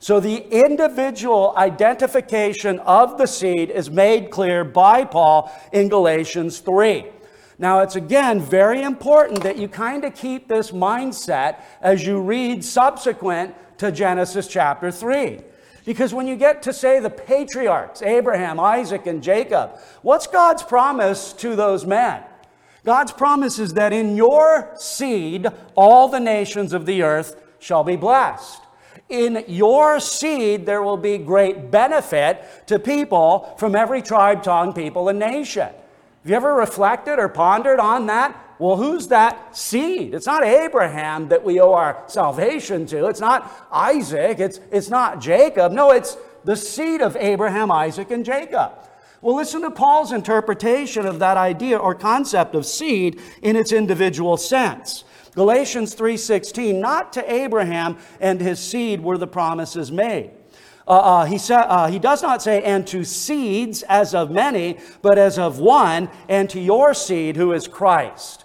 So 0.00 0.20
the 0.20 0.46
individual 0.50 1.54
identification 1.56 2.80
of 2.80 3.18
the 3.18 3.26
seed 3.26 3.70
is 3.70 3.90
made 3.90 4.30
clear 4.30 4.64
by 4.64 5.04
Paul 5.04 5.50
in 5.72 5.88
Galatians 5.88 6.58
3. 6.58 7.06
Now, 7.58 7.80
it's 7.80 7.96
again 7.96 8.40
very 8.40 8.82
important 8.82 9.42
that 9.42 9.56
you 9.56 9.66
kind 9.66 10.04
of 10.04 10.14
keep 10.14 10.46
this 10.46 10.72
mindset 10.72 11.60
as 11.80 12.06
you 12.06 12.20
read 12.20 12.64
subsequent 12.64 13.54
to 13.78 13.90
Genesis 13.90 14.46
chapter 14.46 14.90
3. 14.90 15.40
Because 15.86 16.12
when 16.12 16.26
you 16.26 16.36
get 16.36 16.62
to, 16.62 16.72
say, 16.72 17.00
the 17.00 17.08
patriarchs, 17.08 18.02
Abraham, 18.02 18.58
Isaac, 18.60 19.06
and 19.06 19.22
Jacob, 19.22 19.78
what's 20.02 20.26
God's 20.26 20.62
promise 20.62 21.32
to 21.34 21.56
those 21.56 21.86
men? 21.86 22.22
God's 22.84 23.12
promise 23.12 23.58
is 23.58 23.72
that 23.74 23.92
in 23.92 24.16
your 24.16 24.72
seed, 24.76 25.46
all 25.74 26.08
the 26.08 26.20
nations 26.20 26.72
of 26.72 26.86
the 26.86 27.02
earth 27.02 27.40
shall 27.58 27.84
be 27.84 27.96
blessed. 27.96 28.60
In 29.08 29.44
your 29.46 30.00
seed, 30.00 30.66
there 30.66 30.82
will 30.82 30.96
be 30.96 31.16
great 31.16 31.70
benefit 31.70 32.44
to 32.66 32.78
people 32.78 33.54
from 33.56 33.76
every 33.76 34.02
tribe, 34.02 34.42
tongue, 34.42 34.72
people, 34.72 35.08
and 35.08 35.18
nation. 35.18 35.70
Have 36.26 36.30
you 36.30 36.36
ever 36.38 36.54
reflected 36.54 37.20
or 37.20 37.28
pondered 37.28 37.78
on 37.78 38.06
that? 38.06 38.56
Well, 38.58 38.76
who's 38.76 39.06
that 39.08 39.56
seed? 39.56 40.12
It's 40.12 40.26
not 40.26 40.42
Abraham 40.42 41.28
that 41.28 41.44
we 41.44 41.60
owe 41.60 41.72
our 41.72 42.02
salvation 42.08 42.84
to. 42.86 43.06
It's 43.06 43.20
not 43.20 43.68
Isaac. 43.70 44.40
It's, 44.40 44.58
it's 44.72 44.90
not 44.90 45.20
Jacob. 45.20 45.70
No, 45.70 45.92
it's 45.92 46.16
the 46.42 46.56
seed 46.56 47.00
of 47.00 47.14
Abraham, 47.14 47.70
Isaac, 47.70 48.10
and 48.10 48.24
Jacob. 48.24 48.72
Well, 49.22 49.36
listen 49.36 49.62
to 49.62 49.70
Paul's 49.70 50.10
interpretation 50.10 51.06
of 51.06 51.20
that 51.20 51.36
idea 51.36 51.78
or 51.78 51.94
concept 51.94 52.56
of 52.56 52.66
seed 52.66 53.20
in 53.40 53.54
its 53.54 53.70
individual 53.70 54.36
sense. 54.36 55.04
Galatians 55.36 55.94
3:16, 55.94 56.80
not 56.80 57.12
to 57.12 57.32
Abraham 57.32 57.98
and 58.20 58.40
his 58.40 58.58
seed 58.58 59.00
were 59.00 59.16
the 59.16 59.28
promises 59.28 59.92
made. 59.92 60.32
Uh, 60.86 60.90
uh, 60.90 61.24
he, 61.24 61.38
sa- 61.38 61.66
uh, 61.68 61.88
he 61.88 61.98
does 61.98 62.22
not 62.22 62.42
say, 62.42 62.62
and 62.62 62.86
to 62.86 63.04
seeds 63.04 63.82
as 63.84 64.14
of 64.14 64.30
many, 64.30 64.78
but 65.02 65.18
as 65.18 65.38
of 65.38 65.58
one, 65.58 66.08
and 66.28 66.48
to 66.50 66.60
your 66.60 66.94
seed 66.94 67.36
who 67.36 67.52
is 67.52 67.66
Christ. 67.66 68.44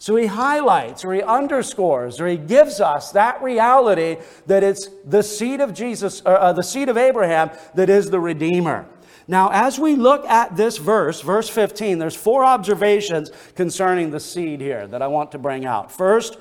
So 0.00 0.16
he 0.16 0.26
highlights 0.26 1.04
or 1.04 1.12
he 1.12 1.20
underscores 1.20 2.22
or 2.22 2.26
he 2.26 2.38
gives 2.38 2.80
us 2.80 3.12
that 3.12 3.42
reality 3.42 4.16
that 4.46 4.64
it's 4.64 4.88
the 5.04 5.22
seed 5.22 5.60
of 5.60 5.74
Jesus, 5.74 6.22
or, 6.24 6.38
uh, 6.38 6.52
the 6.54 6.62
seed 6.62 6.88
of 6.88 6.96
Abraham 6.96 7.50
that 7.74 7.90
is 7.90 8.08
the 8.08 8.18
Redeemer. 8.18 8.86
Now, 9.28 9.50
as 9.52 9.78
we 9.78 9.96
look 9.96 10.24
at 10.24 10.56
this 10.56 10.78
verse, 10.78 11.20
verse 11.20 11.50
15, 11.50 11.98
there's 11.98 12.16
four 12.16 12.44
observations 12.44 13.30
concerning 13.54 14.10
the 14.10 14.20
seed 14.20 14.62
here 14.62 14.86
that 14.86 15.02
I 15.02 15.06
want 15.06 15.32
to 15.32 15.38
bring 15.38 15.66
out. 15.66 15.92
First, 15.92 16.38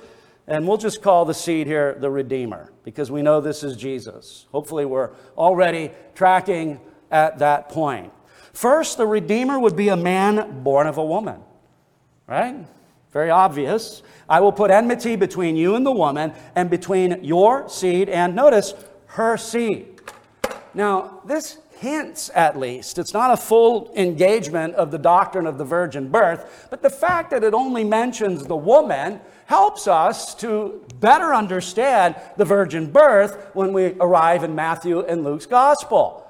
and 0.49 0.67
we'll 0.67 0.77
just 0.77 1.01
call 1.01 1.25
the 1.25 1.33
seed 1.33 1.67
here 1.67 1.95
the 1.99 2.09
Redeemer 2.09 2.71
because 2.83 3.11
we 3.11 3.21
know 3.21 3.39
this 3.39 3.63
is 3.63 3.77
Jesus. 3.77 4.47
Hopefully, 4.51 4.83
we're 4.83 5.11
already 5.37 5.91
tracking 6.15 6.79
at 7.11 7.39
that 7.39 7.69
point. 7.69 8.11
First, 8.51 8.97
the 8.97 9.05
Redeemer 9.07 9.59
would 9.59 9.75
be 9.75 9.89
a 9.89 9.95
man 9.95 10.63
born 10.63 10.87
of 10.87 10.97
a 10.97 11.05
woman, 11.05 11.39
right? 12.27 12.65
Very 13.11 13.29
obvious. 13.29 14.01
I 14.27 14.39
will 14.39 14.51
put 14.51 14.71
enmity 14.71 15.15
between 15.15 15.55
you 15.55 15.75
and 15.75 15.85
the 15.85 15.91
woman, 15.91 16.33
and 16.55 16.69
between 16.69 17.23
your 17.23 17.69
seed 17.69 18.09
and, 18.09 18.35
notice, 18.35 18.73
her 19.07 19.37
seed. 19.37 20.01
Now, 20.73 21.21
this 21.25 21.57
hints 21.79 22.29
at 22.35 22.59
least. 22.59 22.99
It's 22.99 23.13
not 23.13 23.31
a 23.31 23.37
full 23.37 23.91
engagement 23.95 24.75
of 24.75 24.91
the 24.91 24.97
doctrine 24.97 25.47
of 25.47 25.57
the 25.57 25.63
virgin 25.63 26.09
birth, 26.09 26.67
but 26.69 26.81
the 26.81 26.89
fact 26.89 27.31
that 27.31 27.43
it 27.43 27.53
only 27.53 27.83
mentions 27.83 28.45
the 28.45 28.55
woman 28.55 29.21
helps 29.49 29.87
us 29.87 30.35
to 30.35 30.79
better 30.99 31.33
understand 31.33 32.15
the 32.37 32.45
virgin 32.45 32.91
birth 32.91 33.49
when 33.55 33.73
we 33.73 33.95
arrive 33.99 34.43
in 34.43 34.53
Matthew 34.53 34.99
and 34.99 35.23
Luke's 35.23 35.47
gospel. 35.47 36.23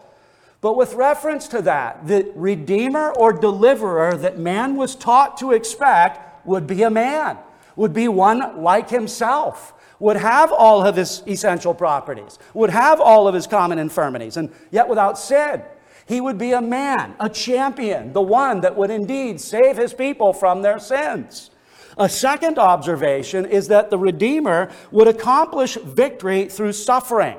But 0.62 0.78
with 0.78 0.94
reference 0.94 1.50
to 1.50 1.62
that, 1.64 2.08
the 2.08 2.32
redeemer 2.34 3.12
or 3.12 3.34
deliverer 3.34 4.16
that 4.16 4.40
man 4.40 4.78
was 4.78 4.96
taught 4.96 5.36
to 5.40 5.52
expect 5.52 6.46
would 6.46 6.66
be 6.66 6.84
a 6.84 6.90
man, 6.90 7.38
would 7.76 7.92
be 7.92 8.08
one 8.08 8.64
like 8.64 8.90
himself 8.90 9.74
would 10.00 10.16
have 10.16 10.50
all 10.50 10.88
of 10.88 10.96
his 10.96 11.22
essential 11.28 11.74
properties, 11.74 12.40
would 12.54 12.70
have 12.70 13.02
all 13.02 13.28
of 13.28 13.36
his 13.36 13.48
common 13.48 13.80
infirmities, 13.80 14.38
and 14.38 14.50
yet 14.72 14.88
without 14.88 15.20
sin. 15.20 15.62
He 16.06 16.22
would 16.22 16.38
be 16.38 16.54
a 16.54 16.62
man, 16.62 17.16
a 17.20 17.28
champion, 17.30 18.14
the 18.14 18.22
one 18.22 18.62
that 18.62 18.78
would 18.78 18.90
indeed 18.90 19.42
save 19.42 19.76
his 19.76 19.94
people 19.94 20.32
from 20.32 20.62
their 20.62 20.80
sins. 20.80 21.52
A 21.98 22.10
second 22.10 22.58
observation 22.58 23.46
is 23.46 23.68
that 23.68 23.90
the 23.90 23.98
Redeemer 23.98 24.72
would 24.92 25.08
accomplish 25.08 25.76
victory 25.76 26.48
through 26.48 26.74
suffering. 26.74 27.38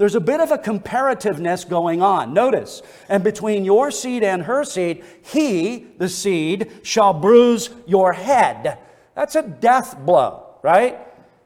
There's 0.00 0.14
a 0.14 0.20
bit 0.20 0.40
of 0.40 0.50
a 0.50 0.56
comparativeness 0.56 1.68
going 1.68 2.00
on. 2.00 2.32
Notice, 2.32 2.80
and 3.10 3.22
between 3.22 3.66
your 3.66 3.90
seed 3.90 4.24
and 4.24 4.44
her 4.44 4.64
seed, 4.64 5.04
he, 5.22 5.88
the 5.98 6.08
seed, 6.08 6.70
shall 6.82 7.12
bruise 7.12 7.68
your 7.86 8.14
head. 8.14 8.78
That's 9.14 9.34
a 9.34 9.42
death 9.42 9.98
blow, 9.98 10.54
right? 10.62 10.98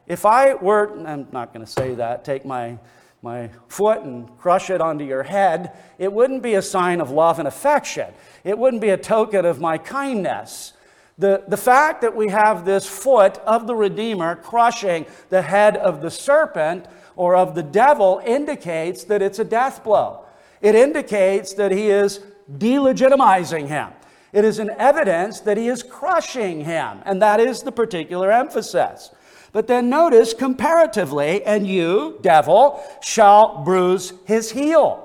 If 0.07 0.25
I 0.25 0.55
were, 0.55 1.05
I'm 1.05 1.27
not 1.33 1.53
going 1.53 1.67
to 1.67 1.71
say 1.71 1.97
that, 1.97 2.25
take 2.25 2.45
my, 2.45 2.79
my 3.23 3.51
foot 3.67 4.03
and 4.03 4.29
crush 4.39 4.71
it 4.71 4.81
onto 4.81 5.05
your 5.05 5.25
head, 5.25 5.73
it 5.99 6.13
wouldn't 6.13 6.45
be 6.45 6.55
a 6.55 6.63
sign 6.63 7.01
of 7.01 7.11
love 7.11 7.41
and 7.41 7.49
affection. 7.49 8.15
It 8.45 8.57
wouldn't 8.57 8.83
be 8.83 8.91
a 8.91 8.97
token 8.97 9.45
of 9.45 9.61
my 9.61 9.79
kindness. 9.79 10.74
The, 11.17 11.45
the 11.47 11.57
fact 11.57 12.01
that 12.03 12.17
we 12.17 12.29
have 12.31 12.65
this 12.65 12.89
foot 12.89 13.39
of 13.39 13.67
the 13.67 13.75
Redeemer 13.75 14.35
crushing 14.35 15.07
the 15.29 15.43
head 15.43 15.77
of 15.77 16.01
the 16.01 16.11
serpent 16.11 16.87
or 17.15 17.37
of 17.37 17.55
the 17.55 17.63
devil 17.63 18.21
indicates 18.25 19.05
that 19.05 19.23
it's 19.23 19.39
a 19.39 19.45
death 19.45 19.85
blow. 19.85 20.25
It 20.61 20.75
indicates 20.75 21.55
that 21.55 21.71
he 21.71 21.89
is 21.89 22.21
delegitimizing 22.51 23.69
him. 23.69 23.91
It 24.33 24.45
is 24.45 24.59
an 24.59 24.71
evidence 24.79 25.39
that 25.41 25.57
he 25.57 25.69
is 25.69 25.85
crushing 25.85 26.65
him, 26.65 27.01
and 27.05 27.23
that 27.23 27.39
is 27.39 27.63
the 27.63 27.71
particular 27.71 28.33
emphasis. 28.33 29.11
But 29.53 29.69
then 29.69 29.89
notice 29.89 30.35
comparatively, 30.35 31.45
and 31.45 31.65
you, 31.65 32.19
devil, 32.23 32.83
shall 33.01 33.63
bruise 33.63 34.13
his 34.25 34.51
heel. 34.51 35.04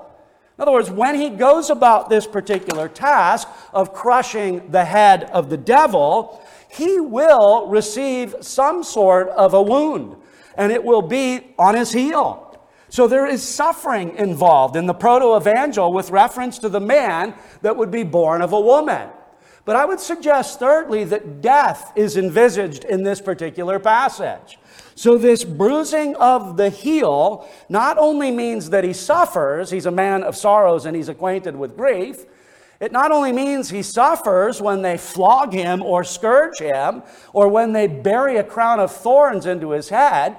In 0.60 0.64
other 0.64 0.72
words, 0.72 0.90
when 0.90 1.14
he 1.14 1.30
goes 1.30 1.70
about 1.70 2.10
this 2.10 2.26
particular 2.26 2.86
task 2.86 3.48
of 3.72 3.94
crushing 3.94 4.70
the 4.70 4.84
head 4.84 5.24
of 5.30 5.48
the 5.48 5.56
devil, 5.56 6.44
he 6.68 7.00
will 7.00 7.66
receive 7.68 8.34
some 8.42 8.84
sort 8.84 9.30
of 9.30 9.54
a 9.54 9.62
wound, 9.62 10.16
and 10.58 10.70
it 10.70 10.84
will 10.84 11.00
be 11.00 11.54
on 11.58 11.74
his 11.74 11.92
heel. 11.92 12.60
So 12.90 13.08
there 13.08 13.24
is 13.26 13.42
suffering 13.42 14.14
involved 14.16 14.76
in 14.76 14.84
the 14.84 14.92
proto 14.92 15.34
evangel 15.34 15.94
with 15.94 16.10
reference 16.10 16.58
to 16.58 16.68
the 16.68 16.78
man 16.78 17.32
that 17.62 17.78
would 17.78 17.90
be 17.90 18.02
born 18.02 18.42
of 18.42 18.52
a 18.52 18.60
woman. 18.60 19.08
But 19.64 19.76
I 19.76 19.86
would 19.86 20.00
suggest, 20.00 20.58
thirdly, 20.58 21.04
that 21.04 21.40
death 21.40 21.90
is 21.96 22.18
envisaged 22.18 22.84
in 22.84 23.02
this 23.02 23.22
particular 23.22 23.78
passage. 23.78 24.58
So, 25.00 25.16
this 25.16 25.44
bruising 25.44 26.14
of 26.16 26.58
the 26.58 26.68
heel 26.68 27.48
not 27.70 27.96
only 27.96 28.30
means 28.30 28.68
that 28.68 28.84
he 28.84 28.92
suffers, 28.92 29.70
he's 29.70 29.86
a 29.86 29.90
man 29.90 30.22
of 30.22 30.36
sorrows 30.36 30.84
and 30.84 30.94
he's 30.94 31.08
acquainted 31.08 31.56
with 31.56 31.74
grief, 31.74 32.26
It 32.80 32.92
not 32.92 33.10
only 33.10 33.32
means 33.32 33.70
he 33.70 33.82
suffers 33.82 34.60
when 34.60 34.82
they 34.82 34.98
flog 34.98 35.54
him 35.54 35.80
or 35.80 36.04
scourge 36.04 36.58
him, 36.58 37.02
or 37.32 37.48
when 37.48 37.72
they 37.72 37.86
bury 37.86 38.36
a 38.36 38.44
crown 38.44 38.78
of 38.78 38.92
thorns 38.94 39.46
into 39.46 39.70
his 39.70 39.88
head, 39.88 40.36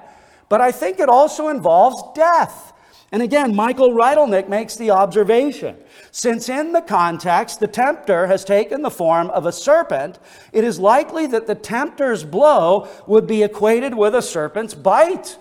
but 0.48 0.60
I 0.60 0.70
think 0.70 1.00
it 1.00 1.08
also 1.08 1.48
involves 1.48 2.00
death. 2.14 2.71
And 3.12 3.22
again, 3.22 3.54
Michael 3.54 3.92
Rydelnik 3.92 4.48
makes 4.48 4.74
the 4.74 4.90
observation 4.90 5.76
since 6.12 6.50
in 6.50 6.72
the 6.72 6.82
context 6.82 7.58
the 7.58 7.66
tempter 7.66 8.26
has 8.26 8.44
taken 8.44 8.82
the 8.82 8.90
form 8.90 9.30
of 9.30 9.46
a 9.46 9.52
serpent, 9.52 10.18
it 10.52 10.62
is 10.62 10.78
likely 10.78 11.26
that 11.26 11.46
the 11.46 11.54
tempter's 11.54 12.22
blow 12.22 12.86
would 13.06 13.26
be 13.26 13.42
equated 13.42 13.94
with 13.94 14.14
a 14.14 14.22
serpent's 14.22 14.74
bite. 14.74 15.38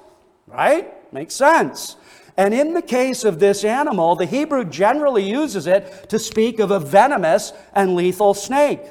Right? 0.47 1.13
Makes 1.13 1.35
sense. 1.35 1.97
And 2.37 2.53
in 2.53 2.73
the 2.73 2.81
case 2.81 3.25
of 3.25 3.39
this 3.39 3.65
animal, 3.65 4.15
the 4.15 4.25
Hebrew 4.25 4.63
generally 4.63 5.29
uses 5.29 5.67
it 5.67 6.09
to 6.09 6.17
speak 6.17 6.59
of 6.59 6.71
a 6.71 6.79
venomous 6.79 7.51
and 7.73 7.93
lethal 7.93 8.33
snake. 8.33 8.81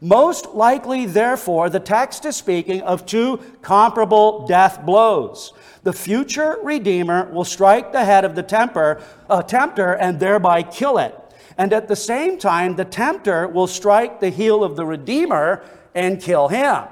Most 0.00 0.54
likely, 0.54 1.04
therefore, 1.04 1.68
the 1.68 1.80
text 1.80 2.24
is 2.24 2.36
speaking 2.36 2.82
of 2.82 3.06
two 3.06 3.38
comparable 3.62 4.46
death 4.46 4.86
blows. 4.86 5.52
The 5.84 5.92
future 5.92 6.56
Redeemer 6.62 7.30
will 7.30 7.44
strike 7.44 7.92
the 7.92 8.04
head 8.04 8.24
of 8.24 8.34
the 8.34 8.42
temper, 8.42 9.02
uh, 9.28 9.42
tempter 9.42 9.92
and 9.92 10.18
thereby 10.18 10.62
kill 10.62 10.96
it. 10.96 11.14
And 11.58 11.74
at 11.74 11.88
the 11.88 11.96
same 11.96 12.38
time, 12.38 12.74
the 12.74 12.86
tempter 12.86 13.46
will 13.46 13.66
strike 13.66 14.18
the 14.18 14.30
heel 14.30 14.64
of 14.64 14.76
the 14.76 14.86
Redeemer 14.86 15.62
and 15.94 16.20
kill 16.20 16.48
him. 16.48 16.84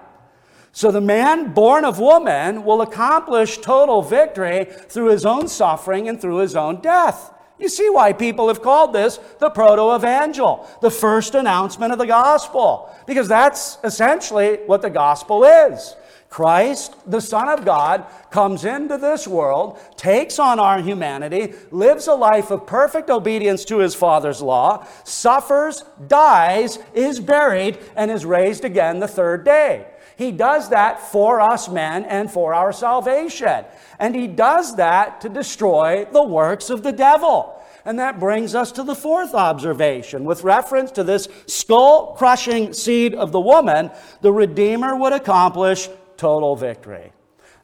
So 0.73 0.91
the 0.91 1.01
man 1.01 1.53
born 1.55 1.87
of 1.87 1.99
woman 1.99 2.65
will 2.65 2.83
accomplish 2.83 3.59
total 3.59 4.03
victory 4.03 4.67
through 4.67 5.09
his 5.09 5.25
own 5.25 5.49
suffering 5.49 6.09
and 6.09 6.21
through 6.21 6.37
his 6.37 6.55
own 6.55 6.81
death. 6.81 7.33
You 7.59 7.71
see 7.71 7.89
why 7.89 8.13
people 8.13 8.49
have 8.49 8.61
called 8.61 8.93
this 8.93 9.19
the 9.39 9.49
proto 9.49 9.95
evangel, 9.95 10.69
the 10.83 10.91
first 10.91 11.35
announcement 11.35 11.93
of 11.93 11.99
the 11.99 12.07
gospel, 12.07 12.95
because 13.07 13.29
that's 13.29 13.79
essentially 13.85 14.59
what 14.67 14.83
the 14.83 14.91
gospel 14.91 15.45
is. 15.45 15.95
Christ, 16.33 16.95
the 17.07 17.21
Son 17.21 17.47
of 17.51 17.63
God, 17.63 18.07
comes 18.31 18.65
into 18.65 18.97
this 18.97 19.29
world, 19.29 19.79
takes 19.97 20.39
on 20.39 20.59
our 20.59 20.81
humanity, 20.81 21.53
lives 21.71 22.09
a 22.09 22.15
life 22.15 22.51
of 22.51 22.67
perfect 22.67 23.11
obedience 23.11 23.67
to 23.67 23.81
his 23.81 23.95
Father's 23.95 24.41
law, 24.41 24.87
suffers, 25.05 25.85
dies, 26.09 26.79
is 26.95 27.21
buried, 27.21 27.79
and 27.97 28.11
is 28.11 28.25
raised 28.25 28.65
again 28.65 28.99
the 28.99 29.07
third 29.07 29.45
day. 29.45 29.87
He 30.17 30.33
does 30.33 30.71
that 30.71 31.01
for 31.01 31.39
us 31.39 31.69
men 31.69 32.05
and 32.05 32.31
for 32.31 32.55
our 32.55 32.73
salvation. 32.73 33.67
And 33.99 34.15
he 34.15 34.27
does 34.27 34.77
that 34.77 35.21
to 35.21 35.29
destroy 35.29 36.07
the 36.11 36.23
works 36.23 36.71
of 36.71 36.83
the 36.83 36.93
devil. 36.93 37.63
And 37.85 37.99
that 37.99 38.21
brings 38.21 38.55
us 38.55 38.73
to 38.73 38.85
the 38.85 38.95
fourth 38.95 39.35
observation. 39.35 40.25
With 40.25 40.45
reference 40.45 40.93
to 40.93 41.05
this 41.05 41.29
skull 41.47 42.15
crushing 42.17 42.73
seed 42.73 43.15
of 43.15 43.33
the 43.33 43.41
woman, 43.41 43.91
the 44.23 44.33
Redeemer 44.33 44.97
would 44.97 45.13
accomplish 45.13 45.91
total 46.23 46.55
victory. 46.55 47.11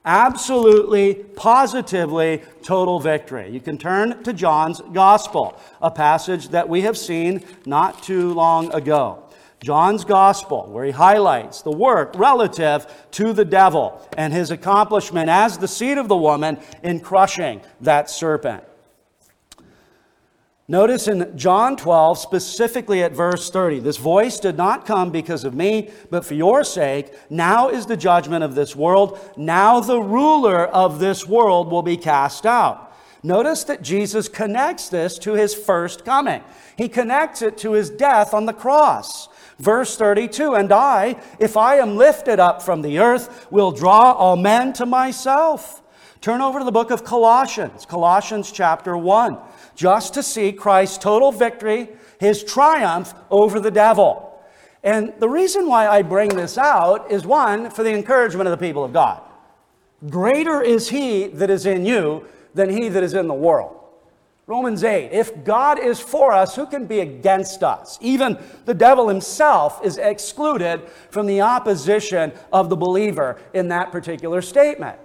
Absolutely, 0.05 1.15
positively, 1.15 2.43
total 2.65 2.99
victory. 2.99 3.49
You 3.51 3.61
can 3.61 3.79
turn 3.79 4.25
to 4.25 4.33
John's 4.33 4.81
Gospel, 4.93 5.57
a 5.81 5.93
passage 5.93 6.49
that 6.49 6.69
we 6.69 6.81
have 6.81 6.99
seen 6.99 7.45
not 7.67 8.03
too 8.03 8.35
long 8.35 8.75
ago. 8.75 9.23
John's 9.63 10.05
gospel, 10.05 10.67
where 10.73 10.85
he 10.85 10.91
highlights 10.91 11.63
the 11.63 11.71
work 11.71 12.13
relative 12.17 12.85
to 13.13 13.33
the 13.33 13.45
devil 13.45 14.05
and 14.17 14.33
his 14.33 14.51
accomplishment 14.51 15.31
as 15.31 15.59
the 15.59 15.69
seed 15.69 15.97
of 15.97 16.09
the 16.09 16.17
woman 16.17 16.59
in 16.83 16.99
crushing 16.99 17.61
that 17.83 18.11
serpent. 18.11 18.65
Notice 20.71 21.09
in 21.09 21.35
John 21.35 21.79
12, 21.79 22.19
specifically 22.19 23.03
at 23.03 23.13
verse 23.13 23.49
30, 23.49 23.81
this 23.81 23.97
voice 23.97 24.39
did 24.39 24.59
not 24.59 24.85
come 24.85 25.11
because 25.11 25.45
of 25.45 25.55
me, 25.55 25.91
but 26.11 26.27
for 26.27 26.35
your 26.35 26.63
sake. 26.63 27.11
Now 27.31 27.71
is 27.71 27.87
the 27.87 27.97
judgment 27.97 28.45
of 28.45 28.55
this 28.55 28.77
world. 28.77 29.19
Now 29.35 29.81
the 29.81 29.99
ruler 29.99 30.67
of 30.67 30.99
this 30.99 31.27
world 31.27 31.71
will 31.71 31.83
be 31.83 31.97
cast 31.97 32.45
out. 32.45 32.95
Notice 33.23 33.65
that 33.65 33.81
Jesus 33.81 34.29
connects 34.29 34.91
this 34.91 35.19
to 35.21 35.33
his 35.33 35.55
first 35.55 36.05
coming. 36.05 36.45
He 36.77 36.91
connects 36.91 37.41
it 37.41 37.57
to 37.59 37.73
his 37.73 37.89
death 37.89 38.35
on 38.35 38.45
the 38.45 38.53
cross. 38.53 39.29
Verse 39.59 39.97
32 39.97 40.55
And 40.55 40.71
I, 40.71 41.17
if 41.41 41.57
I 41.57 41.77
am 41.77 41.97
lifted 41.97 42.39
up 42.39 42.61
from 42.61 42.83
the 42.83 42.99
earth, 42.99 43.51
will 43.51 43.73
draw 43.73 44.13
all 44.13 44.37
men 44.37 44.75
to 44.75 44.85
myself. 44.85 45.83
Turn 46.21 46.41
over 46.41 46.59
to 46.59 46.65
the 46.65 46.73
book 46.73 46.91
of 46.91 47.05
Colossians, 47.05 47.87
Colossians 47.87 48.51
chapter 48.51 48.97
1, 48.97 49.39
just 49.79 50.13
to 50.15 50.25
see 50.25 50.51
Christ's 50.51 50.99
total 50.99 51.31
victory, 51.31 51.89
his 52.19 52.43
triumph 52.43 53.15
over 53.31 53.61
the 53.61 53.71
devil. 53.71 54.43
And 54.83 55.15
the 55.21 55.29
reason 55.29 55.69
why 55.69 55.87
I 55.87 56.03
bring 56.03 56.31
this 56.31 56.59
out 56.59 57.13
is 57.13 57.25
one, 57.25 57.71
for 57.71 57.85
the 57.85 57.95
encouragement 57.95 58.49
of 58.49 58.59
the 58.59 58.67
people 58.67 58.83
of 58.83 58.93
God. 58.93 59.23
Greater 60.11 60.61
is 60.63 60.89
he 60.89 61.29
that 61.29 61.49
is 61.49 61.65
in 61.65 61.87
you 61.87 62.27
than 62.55 62.71
he 62.71 62.89
that 62.89 63.05
is 63.05 63.15
in 63.15 63.29
the 63.29 63.35
world. 63.35 63.77
Romans 64.49 64.83
8, 64.83 65.13
if 65.13 65.45
God 65.45 65.79
is 65.79 66.01
for 66.01 66.33
us, 66.33 66.57
who 66.57 66.67
can 66.67 66.87
be 66.87 66.99
against 66.99 67.63
us? 67.63 67.99
Even 68.01 68.37
the 68.65 68.75
devil 68.75 69.09
himself 69.09 69.81
is 69.85 69.97
excluded 69.97 70.89
from 71.11 71.27
the 71.27 71.43
opposition 71.43 72.33
of 72.53 72.69
the 72.69 72.77
believer 72.77 73.41
in 73.55 73.69
that 73.69 73.93
particular 73.93 74.43
statement. 74.43 74.99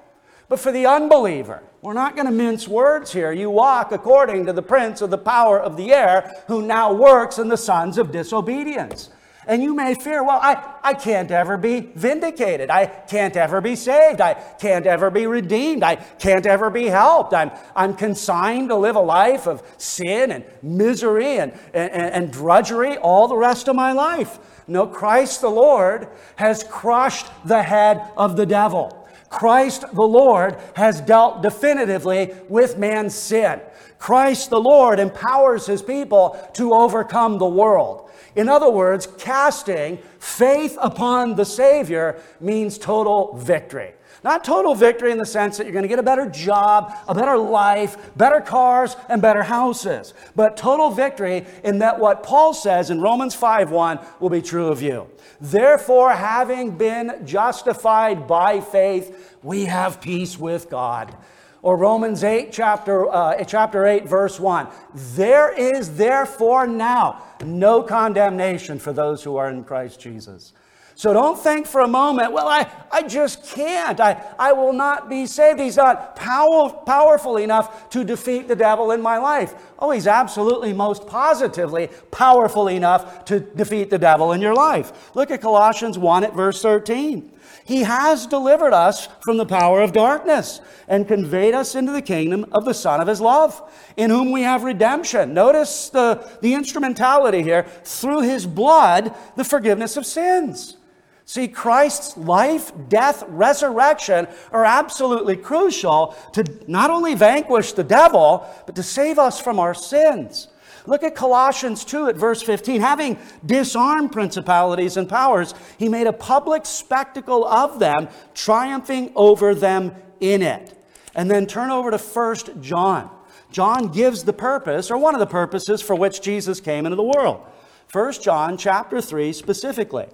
But 0.49 0.59
for 0.59 0.71
the 0.71 0.85
unbeliever, 0.85 1.63
we're 1.81 1.93
not 1.93 2.15
going 2.15 2.27
to 2.27 2.31
mince 2.31 2.67
words 2.67 3.11
here. 3.11 3.31
You 3.31 3.49
walk 3.49 3.91
according 3.91 4.45
to 4.45 4.53
the 4.53 4.61
prince 4.61 5.01
of 5.01 5.09
the 5.09 5.17
power 5.17 5.59
of 5.59 5.77
the 5.77 5.93
air, 5.93 6.43
who 6.47 6.61
now 6.61 6.93
works 6.93 7.39
in 7.39 7.47
the 7.47 7.57
sons 7.57 7.97
of 7.97 8.11
disobedience. 8.11 9.09
And 9.45 9.61
you 9.61 9.75
may 9.75 9.93
fear, 9.95 10.23
well, 10.23 10.39
I, 10.41 10.75
I 10.83 10.93
can't 10.93 11.29
ever 11.29 11.57
be 11.57 11.81
vindicated. 11.81 12.69
I 12.69 12.85
can't 12.85 13.35
ever 13.35 13.59
be 13.59 13.75
saved. 13.75 14.21
I 14.21 14.35
can't 14.35 14.85
ever 14.85 15.09
be 15.09 15.27
redeemed. 15.27 15.83
I 15.83 15.95
can't 15.95 16.45
ever 16.45 16.69
be 16.69 16.85
helped. 16.85 17.33
I'm, 17.33 17.51
I'm 17.75 17.93
consigned 17.95 18.69
to 18.69 18.75
live 18.75 18.95
a 18.95 19.01
life 19.01 19.47
of 19.47 19.61
sin 19.77 20.31
and 20.31 20.45
misery 20.61 21.39
and, 21.39 21.51
and, 21.73 21.91
and 21.91 22.31
drudgery 22.31 22.97
all 22.97 23.27
the 23.27 23.35
rest 23.35 23.67
of 23.67 23.75
my 23.75 23.91
life. 23.91 24.39
No, 24.65 24.87
Christ 24.87 25.41
the 25.41 25.49
Lord 25.49 26.07
has 26.37 26.63
crushed 26.63 27.27
the 27.43 27.63
head 27.63 28.01
of 28.15 28.37
the 28.37 28.45
devil. 28.45 29.02
Christ 29.33 29.83
the 29.93 30.07
Lord 30.07 30.57
has 30.75 31.01
dealt 31.01 31.41
definitively 31.41 32.35
with 32.49 32.77
man's 32.77 33.15
sin. 33.15 33.59
Christ 33.97 34.51
the 34.51 34.61
Lord 34.61 34.99
empowers 34.99 35.65
his 35.65 35.81
people 35.81 36.37
to 36.53 36.75
overcome 36.75 37.39
the 37.39 37.47
world. 37.47 38.11
In 38.35 38.47
other 38.47 38.69
words, 38.69 39.07
casting 39.17 39.97
faith 40.19 40.77
upon 40.79 41.35
the 41.35 41.45
Savior 41.45 42.21
means 42.39 42.77
total 42.77 43.35
victory. 43.35 43.93
Not 44.23 44.43
total 44.43 44.73
victory 44.73 45.11
in 45.11 45.17
the 45.17 45.25
sense 45.25 45.57
that 45.57 45.65
you're 45.65 45.73
going 45.73 45.83
to 45.83 45.89
get 45.89 45.99
a 45.99 46.03
better 46.03 46.29
job, 46.29 46.93
a 47.07 47.13
better 47.13 47.37
life, 47.37 48.15
better 48.15 48.39
cars, 48.39 48.95
and 49.09 49.21
better 49.21 49.43
houses. 49.43 50.13
But 50.35 50.55
total 50.55 50.91
victory 50.91 51.45
in 51.63 51.79
that 51.79 51.99
what 51.99 52.23
Paul 52.23 52.53
says 52.53 52.89
in 52.89 53.01
Romans 53.01 53.35
5:1 53.35 54.05
will 54.19 54.29
be 54.29 54.41
true 54.41 54.67
of 54.67 54.81
you. 54.81 55.07
Therefore, 55.41 56.11
having 56.11 56.77
been 56.77 57.25
justified 57.25 58.27
by 58.27 58.61
faith, 58.61 59.35
we 59.43 59.65
have 59.65 59.99
peace 59.99 60.39
with 60.39 60.69
God 60.69 61.15
or 61.63 61.77
Romans 61.77 62.25
8, 62.25 62.51
chapter, 62.51 63.09
uh, 63.09 63.41
chapter 63.45 63.85
8, 63.85 64.05
verse 64.05 64.37
1. 64.39 64.67
There 64.93 65.49
is 65.49 65.95
therefore 65.95 66.67
now 66.67 67.23
no 67.43 67.81
condemnation 67.81 68.79
for 68.79 68.91
those 68.91 69.23
who 69.23 69.37
are 69.37 69.49
in 69.49 69.63
Christ 69.63 69.99
Jesus. 69.99 70.51
So 70.95 71.11
don't 71.11 71.39
think 71.39 71.65
for 71.65 71.81
a 71.81 71.87
moment, 71.87 72.33
well, 72.33 72.47
I, 72.47 72.69
I 72.91 73.01
just 73.01 73.43
can't. 73.45 73.99
I, 73.99 74.23
I 74.37 74.53
will 74.53 74.73
not 74.73 75.09
be 75.09 75.25
saved. 75.25 75.59
He's 75.59 75.77
not 75.77 76.15
power, 76.15 76.69
powerful 76.69 77.37
enough 77.37 77.89
to 77.89 78.03
defeat 78.03 78.47
the 78.47 78.55
devil 78.55 78.91
in 78.91 79.01
my 79.01 79.17
life. 79.17 79.55
Oh, 79.79 79.89
he's 79.91 80.07
absolutely 80.07 80.71
most 80.71 81.07
positively 81.07 81.89
powerful 82.11 82.67
enough 82.67 83.25
to 83.25 83.39
defeat 83.39 83.89
the 83.89 83.97
devil 83.97 84.33
in 84.33 84.41
your 84.41 84.53
life. 84.53 85.15
Look 85.15 85.31
at 85.31 85.41
Colossians 85.41 85.97
1 85.97 86.23
at 86.25 86.35
verse 86.35 86.61
13. 86.61 87.31
He 87.65 87.83
has 87.83 88.27
delivered 88.27 88.73
us 88.73 89.07
from 89.21 89.37
the 89.37 89.45
power 89.45 89.81
of 89.81 89.93
darkness 89.93 90.59
and 90.87 91.07
conveyed 91.07 91.53
us 91.53 91.75
into 91.75 91.91
the 91.91 92.01
kingdom 92.01 92.45
of 92.51 92.65
the 92.65 92.73
Son 92.73 92.99
of 92.99 93.07
His 93.07 93.21
love, 93.21 93.61
in 93.95 94.09
whom 94.09 94.31
we 94.31 94.41
have 94.41 94.63
redemption. 94.63 95.33
Notice 95.33 95.89
the, 95.89 96.29
the 96.41 96.53
instrumentality 96.53 97.41
here 97.41 97.63
through 97.83 98.21
His 98.21 98.45
blood, 98.45 99.15
the 99.37 99.45
forgiveness 99.45 99.95
of 99.97 100.05
sins. 100.05 100.77
See, 101.25 101.47
Christ's 101.47 102.17
life, 102.17 102.71
death, 102.89 103.23
resurrection 103.27 104.27
are 104.51 104.65
absolutely 104.65 105.37
crucial 105.37 106.15
to 106.33 106.43
not 106.67 106.89
only 106.89 107.15
vanquish 107.15 107.71
the 107.73 107.83
devil, 107.83 108.45
but 108.65 108.75
to 108.75 108.83
save 108.83 109.17
us 109.17 109.39
from 109.39 109.57
our 109.57 109.73
sins. 109.73 110.49
Look 110.85 111.03
at 111.03 111.15
Colossians 111.15 111.85
2 111.85 112.07
at 112.07 112.17
verse 112.17 112.41
15. 112.41 112.81
Having 112.81 113.17
disarmed 113.45 114.11
principalities 114.11 114.97
and 114.97 115.07
powers, 115.07 115.53
he 115.77 115.87
made 115.87 116.07
a 116.07 116.13
public 116.13 116.65
spectacle 116.65 117.45
of 117.45 117.79
them, 117.79 118.09
triumphing 118.33 119.13
over 119.15 119.55
them 119.55 119.95
in 120.19 120.41
it. 120.41 120.77
And 121.15 121.31
then 121.31 121.45
turn 121.45 121.69
over 121.69 121.89
to 121.89 121.97
1 121.97 122.61
John. 122.61 123.09
John 123.49 123.89
gives 123.89 124.23
the 124.23 124.33
purpose, 124.33 124.91
or 124.91 124.97
one 124.97 125.13
of 125.13 125.19
the 125.19 125.27
purposes, 125.27 125.81
for 125.81 125.95
which 125.95 126.21
Jesus 126.21 126.59
came 126.59 126.85
into 126.85 126.95
the 126.95 127.03
world. 127.03 127.45
1 127.93 128.13
John 128.13 128.57
chapter 128.57 128.99
3 128.99 129.31
specifically. 129.31 130.07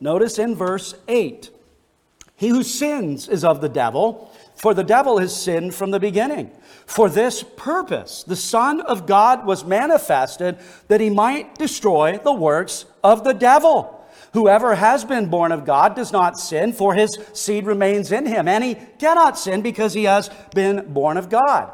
Notice 0.00 0.38
in 0.38 0.54
verse 0.54 0.94
8 1.08 1.50
He 2.36 2.48
who 2.48 2.62
sins 2.62 3.28
is 3.28 3.44
of 3.44 3.60
the 3.60 3.68
devil, 3.68 4.32
for 4.54 4.74
the 4.74 4.84
devil 4.84 5.18
has 5.18 5.40
sinned 5.40 5.74
from 5.74 5.90
the 5.90 6.00
beginning. 6.00 6.50
For 6.86 7.08
this 7.08 7.42
purpose, 7.42 8.24
the 8.24 8.36
Son 8.36 8.80
of 8.80 9.06
God 9.06 9.44
was 9.44 9.64
manifested 9.64 10.58
that 10.88 11.00
he 11.00 11.10
might 11.10 11.54
destroy 11.56 12.18
the 12.18 12.32
works 12.32 12.86
of 13.04 13.24
the 13.24 13.34
devil. 13.34 13.94
Whoever 14.32 14.74
has 14.74 15.04
been 15.04 15.30
born 15.30 15.52
of 15.52 15.64
God 15.64 15.94
does 15.94 16.12
not 16.12 16.38
sin, 16.38 16.72
for 16.72 16.94
his 16.94 17.18
seed 17.32 17.66
remains 17.66 18.12
in 18.12 18.26
him, 18.26 18.46
and 18.48 18.62
he 18.62 18.74
cannot 18.98 19.38
sin 19.38 19.62
because 19.62 19.94
he 19.94 20.04
has 20.04 20.30
been 20.54 20.92
born 20.92 21.16
of 21.16 21.28
God. 21.28 21.72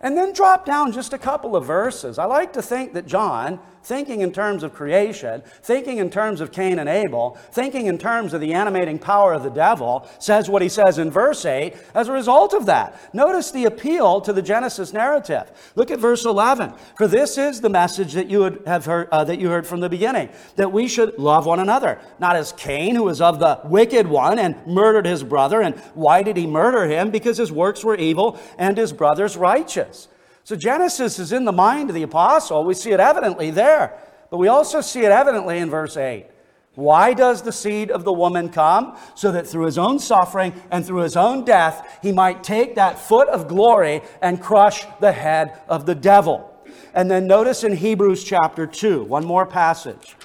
And 0.00 0.16
then 0.16 0.32
drop 0.32 0.66
down 0.66 0.92
just 0.92 1.12
a 1.12 1.18
couple 1.18 1.54
of 1.54 1.64
verses. 1.64 2.18
I 2.18 2.24
like 2.24 2.52
to 2.54 2.62
think 2.62 2.94
that 2.94 3.06
John 3.06 3.60
thinking 3.82 4.20
in 4.20 4.32
terms 4.32 4.62
of 4.62 4.74
creation, 4.74 5.42
thinking 5.62 5.98
in 5.98 6.10
terms 6.10 6.40
of 6.40 6.52
Cain 6.52 6.78
and 6.78 6.88
Abel, 6.88 7.36
thinking 7.50 7.86
in 7.86 7.98
terms 7.98 8.32
of 8.32 8.40
the 8.40 8.52
animating 8.52 8.98
power 8.98 9.32
of 9.32 9.42
the 9.42 9.50
devil, 9.50 10.08
says 10.18 10.48
what 10.48 10.62
he 10.62 10.68
says 10.68 10.98
in 10.98 11.10
verse 11.10 11.44
8 11.44 11.74
as 11.94 12.08
a 12.08 12.12
result 12.12 12.54
of 12.54 12.66
that. 12.66 12.98
Notice 13.14 13.50
the 13.50 13.64
appeal 13.64 14.20
to 14.20 14.32
the 14.32 14.42
Genesis 14.42 14.92
narrative. 14.92 15.50
Look 15.74 15.90
at 15.90 15.98
verse 15.98 16.24
11. 16.24 16.74
For 16.96 17.06
this 17.06 17.38
is 17.38 17.60
the 17.60 17.70
message 17.70 18.12
that 18.12 18.28
you 18.28 18.40
would 18.40 18.62
have 18.66 18.84
heard, 18.84 19.08
uh, 19.10 19.24
that 19.24 19.40
you 19.40 19.48
heard 19.48 19.66
from 19.66 19.80
the 19.80 19.88
beginning, 19.88 20.28
that 20.56 20.72
we 20.72 20.88
should 20.88 21.18
love 21.18 21.46
one 21.46 21.60
another, 21.60 22.00
not 22.18 22.36
as 22.36 22.52
Cain, 22.52 22.94
who 22.94 23.04
was 23.04 23.20
of 23.20 23.38
the 23.38 23.60
wicked 23.64 24.06
one 24.06 24.38
and 24.38 24.56
murdered 24.66 25.06
his 25.06 25.22
brother. 25.22 25.60
And 25.60 25.78
why 25.94 26.22
did 26.22 26.36
he 26.36 26.46
murder 26.46 26.86
him? 26.86 27.10
Because 27.10 27.38
his 27.38 27.52
works 27.52 27.84
were 27.84 27.96
evil 27.96 28.38
and 28.58 28.76
his 28.76 28.92
brother's 28.92 29.36
righteous. 29.36 30.08
So 30.44 30.56
Genesis 30.56 31.18
is 31.18 31.32
in 31.32 31.44
the 31.44 31.52
mind 31.52 31.88
of 31.90 31.94
the 31.94 32.02
apostle. 32.02 32.64
We 32.64 32.74
see 32.74 32.90
it 32.90 33.00
evidently 33.00 33.50
there, 33.50 33.98
but 34.30 34.38
we 34.38 34.48
also 34.48 34.80
see 34.80 35.00
it 35.00 35.12
evidently 35.12 35.58
in 35.58 35.70
verse 35.70 35.96
8. 35.96 36.26
Why 36.74 37.12
does 37.12 37.42
the 37.42 37.52
seed 37.52 37.90
of 37.90 38.04
the 38.04 38.12
woman 38.12 38.48
come? 38.48 38.96
So 39.14 39.30
that 39.32 39.46
through 39.46 39.66
his 39.66 39.76
own 39.76 39.98
suffering 39.98 40.54
and 40.70 40.84
through 40.84 41.02
his 41.02 41.16
own 41.16 41.44
death, 41.44 41.98
he 42.00 42.12
might 42.12 42.42
take 42.42 42.76
that 42.76 42.98
foot 42.98 43.28
of 43.28 43.46
glory 43.46 44.00
and 44.22 44.40
crush 44.40 44.86
the 45.00 45.12
head 45.12 45.60
of 45.68 45.84
the 45.84 45.94
devil. 45.94 46.48
And 46.94 47.10
then 47.10 47.26
notice 47.26 47.62
in 47.62 47.76
Hebrews 47.76 48.24
chapter 48.24 48.66
2, 48.66 49.04
one 49.04 49.24
more 49.24 49.46
passage. 49.46 50.16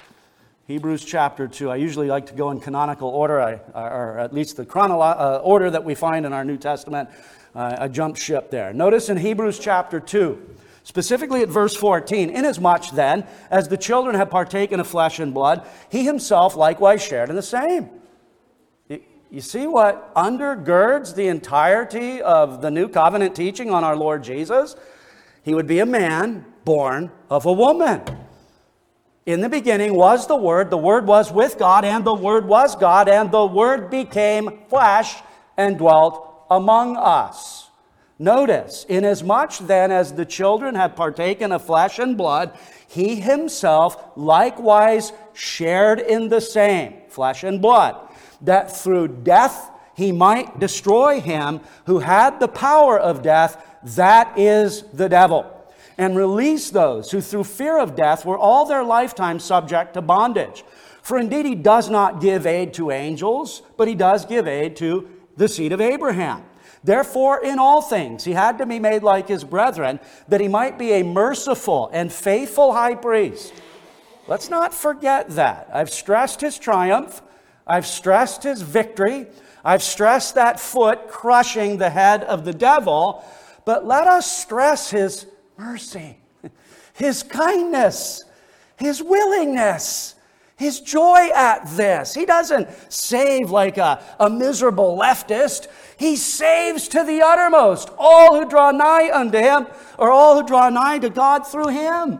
Hebrews 0.66 1.04
chapter 1.04 1.48
2. 1.48 1.70
I 1.70 1.76
usually 1.76 2.08
like 2.08 2.26
to 2.26 2.34
go 2.34 2.50
in 2.50 2.60
canonical 2.60 3.08
order, 3.08 3.60
or 3.74 4.18
at 4.18 4.34
least 4.34 4.56
the 4.56 4.66
chronolo- 4.66 5.18
uh, 5.18 5.40
order 5.42 5.70
that 5.70 5.84
we 5.84 5.94
find 5.94 6.26
in 6.26 6.32
our 6.32 6.44
New 6.44 6.58
Testament 6.58 7.08
uh, 7.58 7.76
a 7.80 7.88
jump 7.88 8.16
ship 8.16 8.52
there. 8.52 8.72
Notice 8.72 9.08
in 9.08 9.16
Hebrews 9.16 9.58
chapter 9.58 9.98
2, 9.98 10.40
specifically 10.84 11.42
at 11.42 11.48
verse 11.48 11.74
14, 11.74 12.30
inasmuch 12.30 12.92
then 12.92 13.26
as 13.50 13.66
the 13.66 13.76
children 13.76 14.14
have 14.14 14.30
partaken 14.30 14.78
of 14.78 14.86
flesh 14.86 15.18
and 15.18 15.34
blood, 15.34 15.66
he 15.90 16.04
himself 16.04 16.54
likewise 16.54 17.02
shared 17.02 17.30
in 17.30 17.36
the 17.36 17.42
same. 17.42 17.90
You 19.30 19.40
see 19.40 19.66
what 19.66 20.14
undergirds 20.14 21.16
the 21.16 21.26
entirety 21.26 22.22
of 22.22 22.62
the 22.62 22.70
new 22.70 22.88
covenant 22.88 23.34
teaching 23.34 23.70
on 23.70 23.82
our 23.82 23.96
Lord 23.96 24.22
Jesus? 24.22 24.76
He 25.42 25.52
would 25.52 25.66
be 25.66 25.80
a 25.80 25.86
man 25.86 26.46
born 26.64 27.10
of 27.28 27.44
a 27.44 27.52
woman. 27.52 28.02
In 29.26 29.40
the 29.40 29.48
beginning 29.48 29.94
was 29.94 30.28
the 30.28 30.36
Word, 30.36 30.70
the 30.70 30.78
Word 30.78 31.06
was 31.06 31.32
with 31.32 31.58
God, 31.58 31.84
and 31.84 32.04
the 32.04 32.14
Word 32.14 32.46
was 32.46 32.76
God, 32.76 33.08
and 33.08 33.32
the 33.32 33.44
Word 33.44 33.90
became 33.90 34.60
flesh 34.68 35.16
and 35.56 35.76
dwelt 35.76 36.27
among 36.50 36.96
us. 36.96 37.70
Notice, 38.18 38.84
inasmuch 38.88 39.58
then 39.58 39.92
as 39.92 40.12
the 40.12 40.26
children 40.26 40.74
have 40.74 40.96
partaken 40.96 41.52
of 41.52 41.64
flesh 41.64 41.98
and 42.00 42.16
blood, 42.16 42.56
he 42.88 43.16
himself 43.16 44.12
likewise 44.16 45.12
shared 45.34 46.00
in 46.00 46.28
the 46.28 46.40
same, 46.40 46.94
flesh 47.08 47.44
and 47.44 47.62
blood, 47.62 47.96
that 48.40 48.76
through 48.76 49.08
death 49.08 49.70
he 49.94 50.10
might 50.10 50.58
destroy 50.58 51.20
him 51.20 51.60
who 51.86 52.00
had 52.00 52.40
the 52.40 52.48
power 52.48 52.98
of 52.98 53.22
death, 53.22 53.64
that 53.82 54.36
is 54.36 54.82
the 54.92 55.08
devil, 55.08 55.46
and 55.96 56.16
release 56.16 56.70
those 56.70 57.10
who 57.10 57.20
through 57.20 57.44
fear 57.44 57.78
of 57.78 57.94
death 57.94 58.24
were 58.24 58.38
all 58.38 58.64
their 58.64 58.82
lifetime 58.82 59.38
subject 59.38 59.94
to 59.94 60.02
bondage. 60.02 60.64
For 61.02 61.18
indeed 61.18 61.46
he 61.46 61.54
does 61.54 61.88
not 61.88 62.20
give 62.20 62.46
aid 62.46 62.74
to 62.74 62.90
angels, 62.90 63.62
but 63.76 63.88
he 63.88 63.94
does 63.94 64.24
give 64.24 64.48
aid 64.48 64.76
to 64.76 65.08
the 65.38 65.48
seed 65.48 65.72
of 65.72 65.80
Abraham. 65.80 66.44
Therefore, 66.84 67.42
in 67.42 67.58
all 67.58 67.80
things, 67.80 68.24
he 68.24 68.32
had 68.32 68.58
to 68.58 68.66
be 68.66 68.78
made 68.78 69.02
like 69.02 69.28
his 69.28 69.44
brethren, 69.44 69.98
that 70.28 70.40
he 70.40 70.48
might 70.48 70.78
be 70.78 70.92
a 70.92 71.02
merciful 71.02 71.90
and 71.92 72.12
faithful 72.12 72.72
high 72.72 72.94
priest. 72.94 73.52
Let's 74.26 74.50
not 74.50 74.74
forget 74.74 75.30
that. 75.30 75.70
I've 75.72 75.90
stressed 75.90 76.40
his 76.40 76.58
triumph, 76.58 77.22
I've 77.66 77.86
stressed 77.86 78.42
his 78.42 78.62
victory, 78.62 79.26
I've 79.64 79.82
stressed 79.82 80.34
that 80.36 80.60
foot 80.60 81.08
crushing 81.08 81.78
the 81.78 81.90
head 81.90 82.22
of 82.24 82.44
the 82.44 82.52
devil, 82.52 83.24
but 83.64 83.86
let 83.86 84.06
us 84.06 84.30
stress 84.30 84.90
his 84.90 85.26
mercy, 85.56 86.18
his 86.94 87.22
kindness, 87.22 88.24
his 88.76 89.02
willingness 89.02 90.14
his 90.58 90.80
joy 90.80 91.30
at 91.34 91.66
this. 91.70 92.14
He 92.14 92.26
doesn't 92.26 92.68
save 92.92 93.50
like 93.50 93.78
a, 93.78 94.02
a 94.18 94.28
miserable 94.28 94.98
leftist. 94.98 95.68
He 95.96 96.16
saves 96.16 96.88
to 96.88 97.04
the 97.04 97.22
uttermost 97.22 97.90
all 97.96 98.38
who 98.38 98.48
draw 98.48 98.72
nigh 98.72 99.10
unto 99.12 99.38
him, 99.38 99.68
or 99.96 100.10
all 100.10 100.40
who 100.40 100.46
draw 100.46 100.68
nigh 100.68 100.98
to 100.98 101.10
God 101.10 101.46
through 101.46 101.68
him. 101.68 102.18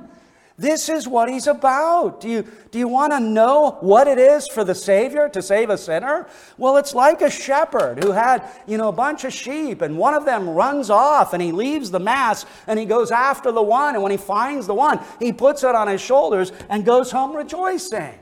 This 0.56 0.88
is 0.88 1.06
what 1.06 1.28
he's 1.28 1.46
about. 1.46 2.20
Do 2.20 2.28
you, 2.28 2.44
do 2.72 2.78
you 2.80 2.88
want 2.88 3.12
to 3.12 3.20
know 3.20 3.76
what 3.80 4.08
it 4.08 4.18
is 4.18 4.48
for 4.48 4.64
the 4.64 4.74
Savior 4.74 5.28
to 5.28 5.40
save 5.40 5.70
a 5.70 5.78
sinner? 5.78 6.26
Well, 6.56 6.76
it's 6.76 6.94
like 6.94 7.22
a 7.22 7.30
shepherd 7.30 8.02
who 8.02 8.10
had, 8.10 8.48
you 8.66 8.76
know, 8.76 8.88
a 8.88 8.92
bunch 8.92 9.22
of 9.22 9.32
sheep 9.32 9.82
and 9.82 9.96
one 9.96 10.14
of 10.14 10.24
them 10.24 10.48
runs 10.48 10.90
off 10.90 11.32
and 11.32 11.40
he 11.40 11.52
leaves 11.52 11.92
the 11.92 12.00
mass 12.00 12.44
and 12.66 12.76
he 12.76 12.86
goes 12.86 13.12
after 13.12 13.52
the 13.52 13.62
one. 13.62 13.94
And 13.94 14.02
when 14.02 14.10
he 14.10 14.18
finds 14.18 14.66
the 14.66 14.74
one, 14.74 14.98
he 15.20 15.32
puts 15.32 15.62
it 15.62 15.76
on 15.76 15.86
his 15.86 16.00
shoulders 16.00 16.50
and 16.68 16.84
goes 16.84 17.12
home 17.12 17.36
rejoicing. 17.36 18.18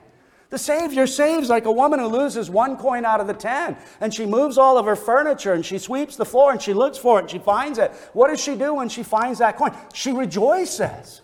The 0.49 0.59
Savior 0.59 1.07
saves 1.07 1.49
like 1.49 1.65
a 1.65 1.73
woman 1.73 1.99
who 1.99 2.07
loses 2.07 2.49
one 2.49 2.77
coin 2.77 3.05
out 3.05 3.21
of 3.21 3.27
the 3.27 3.35
ten, 3.35 3.77
and 4.01 4.15
she 4.15 4.27
moves 4.27 4.59
all 4.59 4.79
of 4.79 4.87
her 4.87 4.95
furniture, 4.95 5.55
and 5.55 5.67
she 5.67 5.79
sweeps 5.79 6.15
the 6.15 6.25
floor, 6.25 6.53
and 6.53 6.63
she 6.63 6.73
looks 6.73 6.99
for 6.99 7.19
it, 7.19 7.23
and 7.23 7.31
she 7.31 7.39
finds 7.39 7.79
it. 7.79 7.91
What 8.13 8.29
does 8.29 8.41
she 8.41 8.55
do 8.55 8.75
when 8.75 8.89
she 8.89 9.03
finds 9.03 9.41
that 9.41 9.57
coin? 9.57 9.75
She 9.93 10.13
rejoices. 10.13 11.23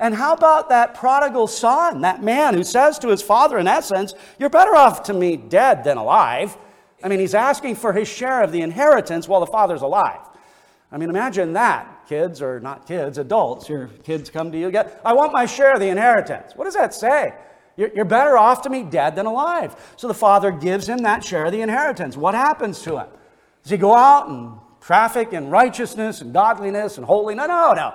And 0.00 0.12
how 0.12 0.34
about 0.34 0.70
that 0.70 0.94
prodigal 0.94 1.46
son, 1.46 2.00
that 2.00 2.22
man 2.22 2.54
who 2.54 2.64
says 2.64 2.98
to 2.98 3.08
his 3.08 3.22
father, 3.22 3.58
in 3.58 3.68
essence, 3.68 4.14
You're 4.40 4.50
better 4.50 4.74
off 4.74 5.04
to 5.04 5.14
me 5.14 5.36
dead 5.36 5.84
than 5.84 5.96
alive? 5.96 6.56
I 7.02 7.08
mean, 7.08 7.20
he's 7.20 7.34
asking 7.34 7.76
for 7.76 7.92
his 7.92 8.08
share 8.08 8.42
of 8.42 8.50
the 8.50 8.62
inheritance 8.62 9.28
while 9.28 9.40
the 9.40 9.46
father's 9.46 9.82
alive. 9.82 10.20
I 10.90 10.96
mean, 10.96 11.10
imagine 11.10 11.52
that, 11.52 12.06
kids, 12.08 12.42
or 12.42 12.60
not 12.60 12.86
kids, 12.86 13.18
adults. 13.18 13.68
Your 13.68 13.88
kids 14.04 14.30
come 14.30 14.50
to 14.52 14.58
you, 14.58 14.70
get, 14.70 15.00
I 15.04 15.12
want 15.12 15.32
my 15.32 15.46
share 15.46 15.72
of 15.74 15.80
the 15.80 15.88
inheritance. 15.88 16.52
What 16.56 16.64
does 16.64 16.74
that 16.74 16.94
say? 16.94 17.34
You're 17.76 18.04
better 18.04 18.38
off 18.38 18.62
to 18.62 18.70
me 18.70 18.84
dead 18.84 19.16
than 19.16 19.26
alive. 19.26 19.74
So 19.96 20.06
the 20.06 20.14
father 20.14 20.52
gives 20.52 20.88
him 20.88 20.98
that 20.98 21.24
share 21.24 21.46
of 21.46 21.52
the 21.52 21.60
inheritance. 21.60 22.16
What 22.16 22.34
happens 22.34 22.82
to 22.82 22.98
him? 22.98 23.08
Does 23.62 23.70
he 23.70 23.76
go 23.76 23.94
out 23.94 24.28
and 24.28 24.58
traffic 24.80 25.32
in 25.32 25.50
righteousness 25.50 26.20
and 26.20 26.32
godliness 26.32 26.98
and 26.98 27.06
holiness? 27.06 27.48
No, 27.48 27.72
no, 27.72 27.74
no. 27.74 27.94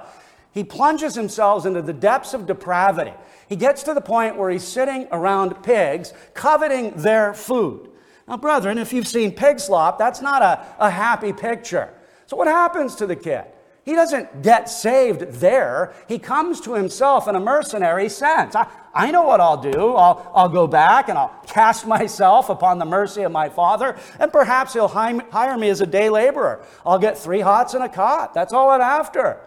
He 0.51 0.63
plunges 0.63 1.15
himself 1.15 1.65
into 1.65 1.81
the 1.81 1.93
depths 1.93 2.33
of 2.33 2.45
depravity. 2.45 3.13
He 3.47 3.55
gets 3.55 3.83
to 3.83 3.93
the 3.93 4.01
point 4.01 4.35
where 4.35 4.49
he's 4.49 4.67
sitting 4.67 5.07
around 5.11 5.63
pigs, 5.63 6.13
coveting 6.33 6.91
their 6.95 7.33
food. 7.33 7.89
Now, 8.27 8.37
brethren, 8.37 8.77
if 8.77 8.91
you've 8.91 9.07
seen 9.07 9.31
pig 9.33 9.59
slop, 9.59 9.97
that's 9.97 10.21
not 10.21 10.41
a, 10.41 10.65
a 10.79 10.89
happy 10.89 11.33
picture. 11.33 11.93
So, 12.27 12.35
what 12.35 12.47
happens 12.47 12.95
to 12.95 13.07
the 13.07 13.15
kid? 13.15 13.45
He 13.85 13.95
doesn't 13.95 14.43
get 14.43 14.69
saved 14.69 15.21
there. 15.39 15.93
He 16.07 16.19
comes 16.19 16.61
to 16.61 16.75
himself 16.75 17.27
in 17.27 17.35
a 17.35 17.39
mercenary 17.39 18.09
sense. 18.09 18.55
I, 18.55 18.67
I 18.93 19.11
know 19.11 19.23
what 19.23 19.39
I'll 19.39 19.61
do. 19.61 19.95
I'll, 19.95 20.31
I'll 20.33 20.49
go 20.49 20.67
back 20.67 21.09
and 21.09 21.17
I'll 21.17 21.33
cast 21.47 21.85
myself 21.95 22.49
upon 22.49 22.79
the 22.79 22.85
mercy 22.85 23.23
of 23.23 23.31
my 23.31 23.49
father, 23.49 23.97
and 24.19 24.31
perhaps 24.31 24.73
he'll 24.73 24.87
hire 24.87 25.57
me 25.57 25.69
as 25.69 25.81
a 25.81 25.87
day 25.87 26.09
laborer. 26.09 26.63
I'll 26.85 26.99
get 26.99 27.17
three 27.17 27.41
hots 27.41 27.73
and 27.73 27.83
a 27.83 27.89
cot. 27.89 28.33
That's 28.33 28.53
all 28.53 28.69
I'm 28.69 28.81
after. 28.81 29.39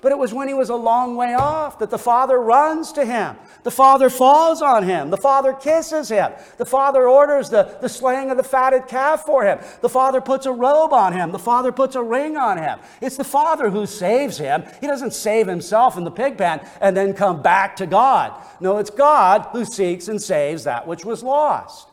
But 0.00 0.10
it 0.10 0.18
was 0.18 0.34
when 0.34 0.48
he 0.48 0.54
was 0.54 0.68
a 0.68 0.74
long 0.74 1.14
way 1.14 1.34
off 1.34 1.78
that 1.78 1.90
the 1.90 1.98
father 1.98 2.40
runs 2.40 2.92
to 2.92 3.04
him. 3.04 3.36
The 3.62 3.70
father 3.70 4.10
falls 4.10 4.60
on 4.60 4.82
him. 4.82 5.10
The 5.10 5.16
father 5.16 5.52
kisses 5.52 6.08
him. 6.08 6.32
The 6.58 6.66
father 6.66 7.08
orders 7.08 7.48
the, 7.48 7.76
the 7.80 7.88
slaying 7.88 8.30
of 8.30 8.36
the 8.36 8.42
fatted 8.42 8.88
calf 8.88 9.24
for 9.24 9.44
him. 9.44 9.58
The 9.80 9.88
father 9.88 10.20
puts 10.20 10.46
a 10.46 10.52
robe 10.52 10.92
on 10.92 11.12
him. 11.12 11.30
The 11.30 11.38
father 11.38 11.70
puts 11.70 11.94
a 11.94 12.02
ring 12.02 12.36
on 12.36 12.58
him. 12.58 12.80
It's 13.00 13.16
the 13.16 13.24
father 13.24 13.70
who 13.70 13.86
saves 13.86 14.38
him. 14.38 14.64
He 14.80 14.88
doesn't 14.88 15.12
save 15.12 15.46
himself 15.46 15.96
in 15.96 16.02
the 16.02 16.10
pig 16.10 16.38
pen 16.38 16.60
and 16.80 16.96
then 16.96 17.14
come 17.14 17.40
back 17.40 17.76
to 17.76 17.86
God. 17.86 18.34
No, 18.60 18.78
it's 18.78 18.90
God 18.90 19.46
who 19.52 19.64
seeks 19.64 20.08
and 20.08 20.20
saves 20.20 20.64
that 20.64 20.86
which 20.86 21.04
was 21.04 21.22
lost. 21.22 21.88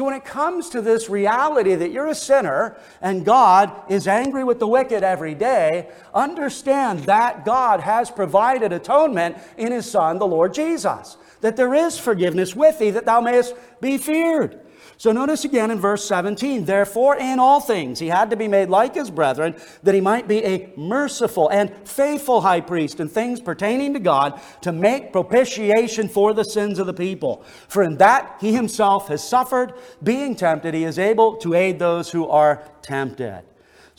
So, 0.00 0.06
when 0.06 0.14
it 0.14 0.24
comes 0.24 0.70
to 0.70 0.80
this 0.80 1.10
reality 1.10 1.74
that 1.74 1.90
you're 1.90 2.06
a 2.06 2.14
sinner 2.14 2.78
and 3.02 3.22
God 3.22 3.70
is 3.90 4.08
angry 4.08 4.44
with 4.44 4.58
the 4.58 4.66
wicked 4.66 5.02
every 5.02 5.34
day, 5.34 5.90
understand 6.14 7.00
that 7.00 7.44
God 7.44 7.80
has 7.80 8.10
provided 8.10 8.72
atonement 8.72 9.36
in 9.58 9.72
His 9.72 9.90
Son, 9.90 10.18
the 10.18 10.26
Lord 10.26 10.54
Jesus. 10.54 11.18
That 11.42 11.58
there 11.58 11.74
is 11.74 11.98
forgiveness 11.98 12.56
with 12.56 12.78
thee, 12.78 12.88
that 12.92 13.04
thou 13.04 13.20
mayest 13.20 13.54
be 13.82 13.98
feared. 13.98 14.60
So 15.00 15.12
notice 15.12 15.46
again 15.46 15.70
in 15.70 15.80
verse 15.80 16.04
17, 16.04 16.66
therefore 16.66 17.16
in 17.16 17.38
all 17.40 17.58
things 17.58 17.98
he 17.98 18.08
had 18.08 18.28
to 18.28 18.36
be 18.36 18.48
made 18.48 18.68
like 18.68 18.94
his 18.94 19.10
brethren, 19.10 19.54
that 19.82 19.94
he 19.94 20.00
might 20.02 20.28
be 20.28 20.44
a 20.44 20.74
merciful 20.76 21.48
and 21.48 21.72
faithful 21.88 22.42
high 22.42 22.60
priest 22.60 23.00
in 23.00 23.08
things 23.08 23.40
pertaining 23.40 23.94
to 23.94 23.98
God, 23.98 24.38
to 24.60 24.72
make 24.72 25.10
propitiation 25.10 26.06
for 26.06 26.34
the 26.34 26.44
sins 26.44 26.78
of 26.78 26.86
the 26.86 26.92
people. 26.92 27.42
For 27.66 27.82
in 27.82 27.96
that 27.96 28.36
he 28.42 28.52
himself 28.52 29.08
has 29.08 29.26
suffered, 29.26 29.72
being 30.02 30.36
tempted, 30.36 30.74
he 30.74 30.84
is 30.84 30.98
able 30.98 31.36
to 31.36 31.54
aid 31.54 31.78
those 31.78 32.10
who 32.10 32.28
are 32.28 32.62
tempted. 32.82 33.44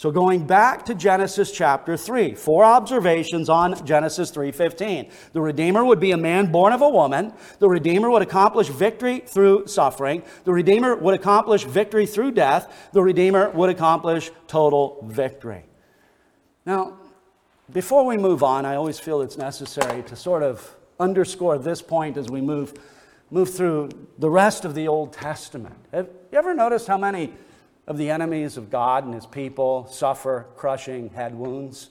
So 0.02 0.10
going 0.10 0.48
back 0.48 0.86
to 0.86 0.96
Genesis 0.96 1.52
chapter 1.52 1.96
3, 1.96 2.34
four 2.34 2.66
observations 2.66 3.50
on 3.50 3.86
Genesis 3.86 4.32
3:15. 4.32 5.12
The 5.32 5.42
redeemer 5.42 5.86
would 5.86 6.00
be 6.00 6.12
a 6.12 6.18
man 6.18 6.52
born 6.52 6.74
of 6.74 6.82
a 6.82 6.90
woman. 6.90 7.34
The 7.60 7.70
redeemer 7.70 8.10
would 8.10 8.24
accomplish 8.24 8.68
victory 8.68 9.20
through 9.20 9.68
suffering. 9.68 10.24
The 10.44 10.54
redeemer 10.54 10.96
would 10.96 11.14
accomplish 11.14 11.66
victory 11.66 12.08
through 12.08 12.32
death. 12.32 12.90
The 12.94 13.04
redeemer 13.04 13.52
would 13.52 13.70
accomplish 13.70 14.32
total 14.48 15.06
victory. 15.08 15.66
Now, 16.66 16.98
before 17.72 18.04
we 18.04 18.18
move 18.18 18.42
on, 18.42 18.66
I 18.66 18.78
always 18.78 18.98
feel 18.98 19.22
it's 19.22 19.38
necessary 19.38 20.02
to 20.02 20.16
sort 20.16 20.42
of 20.42 20.78
underscore 21.00 21.60
this 21.60 21.84
point 21.84 22.18
as 22.18 22.28
we 22.28 22.42
move 22.42 22.74
move 23.30 23.54
through 23.54 23.90
the 24.18 24.32
rest 24.32 24.66
of 24.66 24.74
the 24.74 24.88
Old 24.88 25.14
Testament. 25.14 25.76
Have 25.94 26.10
you 26.32 26.40
ever 26.40 26.56
noticed 26.56 26.88
how 26.88 26.98
many 26.98 27.34
of 27.88 27.98
the 27.98 28.10
enemies 28.10 28.58
of 28.58 28.70
God 28.70 29.06
and 29.06 29.14
his 29.14 29.26
people 29.26 29.88
suffer 29.88 30.48
crushing 30.56 31.10
head 31.10 31.36
wounds? 31.36 31.90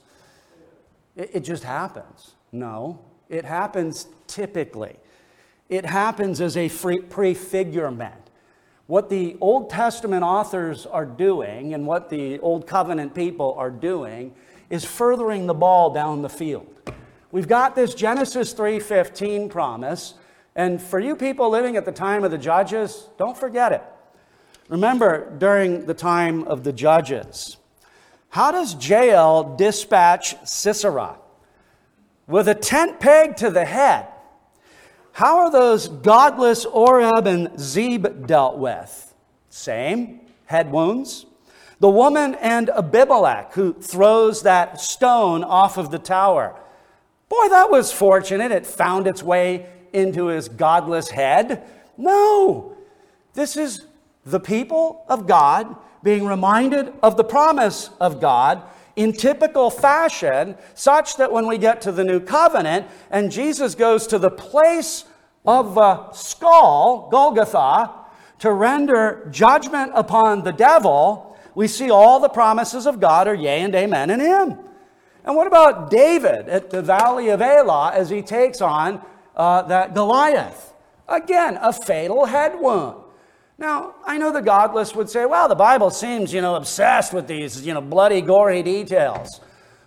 It, 1.15 1.31
it 1.33 1.39
just 1.41 1.63
happens. 1.63 2.35
No, 2.51 2.99
it 3.29 3.45
happens 3.45 4.07
typically. 4.27 4.97
It 5.69 5.85
happens 5.85 6.41
as 6.41 6.57
a 6.57 6.67
prefigurement. 6.67 8.29
What 8.87 9.09
the 9.09 9.37
Old 9.39 9.69
Testament 9.69 10.23
authors 10.23 10.85
are 10.85 11.05
doing 11.05 11.73
and 11.73 11.87
what 11.87 12.09
the 12.09 12.39
Old 12.39 12.67
Covenant 12.67 13.15
people 13.15 13.53
are 13.57 13.71
doing 13.71 14.35
is 14.69 14.83
furthering 14.83 15.47
the 15.47 15.53
ball 15.53 15.93
down 15.93 16.21
the 16.21 16.29
field. 16.29 16.67
We've 17.31 17.47
got 17.47 17.75
this 17.75 17.93
Genesis 17.93 18.53
3:15 18.53 19.49
promise, 19.49 20.15
and 20.55 20.81
for 20.81 20.99
you 20.99 21.15
people 21.15 21.49
living 21.49 21.77
at 21.77 21.85
the 21.85 21.91
time 21.93 22.25
of 22.25 22.31
the 22.31 22.37
judges, 22.37 23.07
don't 23.17 23.37
forget 23.37 23.71
it. 23.71 23.83
Remember, 24.71 25.29
during 25.37 25.85
the 25.85 25.93
time 25.93 26.45
of 26.45 26.63
the 26.63 26.71
judges, 26.71 27.57
how 28.29 28.53
does 28.53 28.73
Jael 28.87 29.57
dispatch 29.57 30.33
Sisera? 30.47 31.17
With 32.25 32.47
a 32.47 32.55
tent 32.55 33.01
peg 33.01 33.35
to 33.37 33.49
the 33.49 33.65
head. 33.65 34.07
How 35.11 35.39
are 35.39 35.51
those 35.51 35.89
godless 35.89 36.63
Oreb 36.63 37.27
and 37.27 37.59
Zeb 37.59 38.25
dealt 38.25 38.59
with? 38.59 39.13
Same, 39.49 40.21
head 40.45 40.71
wounds. 40.71 41.25
The 41.81 41.89
woman 41.89 42.35
and 42.35 42.69
Abimelech 42.69 43.51
who 43.51 43.73
throws 43.73 44.43
that 44.43 44.79
stone 44.79 45.43
off 45.43 45.77
of 45.77 45.91
the 45.91 45.99
tower. 45.99 46.57
Boy, 47.27 47.49
that 47.49 47.69
was 47.69 47.91
fortunate. 47.91 48.53
It 48.53 48.65
found 48.65 49.05
its 49.05 49.21
way 49.21 49.67
into 49.91 50.27
his 50.27 50.47
godless 50.47 51.09
head. 51.09 51.61
No, 51.97 52.77
this 53.33 53.57
is 53.57 53.87
the 54.25 54.39
people 54.39 55.05
of 55.07 55.27
God 55.27 55.75
being 56.03 56.25
reminded 56.25 56.93
of 57.03 57.17
the 57.17 57.23
promise 57.23 57.89
of 57.99 58.19
God 58.19 58.63
in 58.95 59.13
typical 59.13 59.69
fashion, 59.69 60.55
such 60.73 61.17
that 61.17 61.31
when 61.31 61.47
we 61.47 61.57
get 61.57 61.81
to 61.81 61.91
the 61.91 62.03
new 62.03 62.19
covenant 62.19 62.87
and 63.09 63.31
Jesus 63.31 63.75
goes 63.75 64.07
to 64.07 64.19
the 64.19 64.29
place 64.29 65.05
of 65.45 65.75
the 65.75 66.11
skull, 66.11 67.09
Golgotha, 67.09 67.91
to 68.39 68.51
render 68.51 69.27
judgment 69.31 69.91
upon 69.95 70.43
the 70.43 70.51
devil, 70.51 71.37
we 71.55 71.67
see 71.67 71.89
all 71.89 72.19
the 72.19 72.29
promises 72.29 72.85
of 72.85 72.99
God 72.99 73.27
are 73.27 73.35
yea 73.35 73.61
and 73.61 73.73
amen 73.75 74.09
in 74.09 74.19
him. 74.19 74.57
And 75.23 75.35
what 75.35 75.47
about 75.47 75.89
David 75.89 76.49
at 76.49 76.69
the 76.71 76.81
valley 76.81 77.29
of 77.29 77.41
Elah 77.41 77.91
as 77.93 78.09
he 78.09 78.21
takes 78.21 78.61
on 78.61 79.01
uh, 79.35 79.61
that 79.63 79.93
Goliath? 79.93 80.73
Again, 81.07 81.57
a 81.61 81.71
fatal 81.71 82.25
head 82.25 82.59
wound. 82.59 83.00
Now, 83.61 83.93
I 84.03 84.17
know 84.17 84.31
the 84.31 84.41
godless 84.41 84.95
would 84.95 85.07
say, 85.07 85.27
well, 85.27 85.47
the 85.47 85.53
Bible 85.53 85.91
seems, 85.91 86.33
you 86.33 86.41
know, 86.41 86.55
obsessed 86.55 87.13
with 87.13 87.27
these, 87.27 87.63
you 87.63 87.75
know, 87.75 87.79
bloody, 87.79 88.19
gory 88.19 88.63
details. 88.63 89.39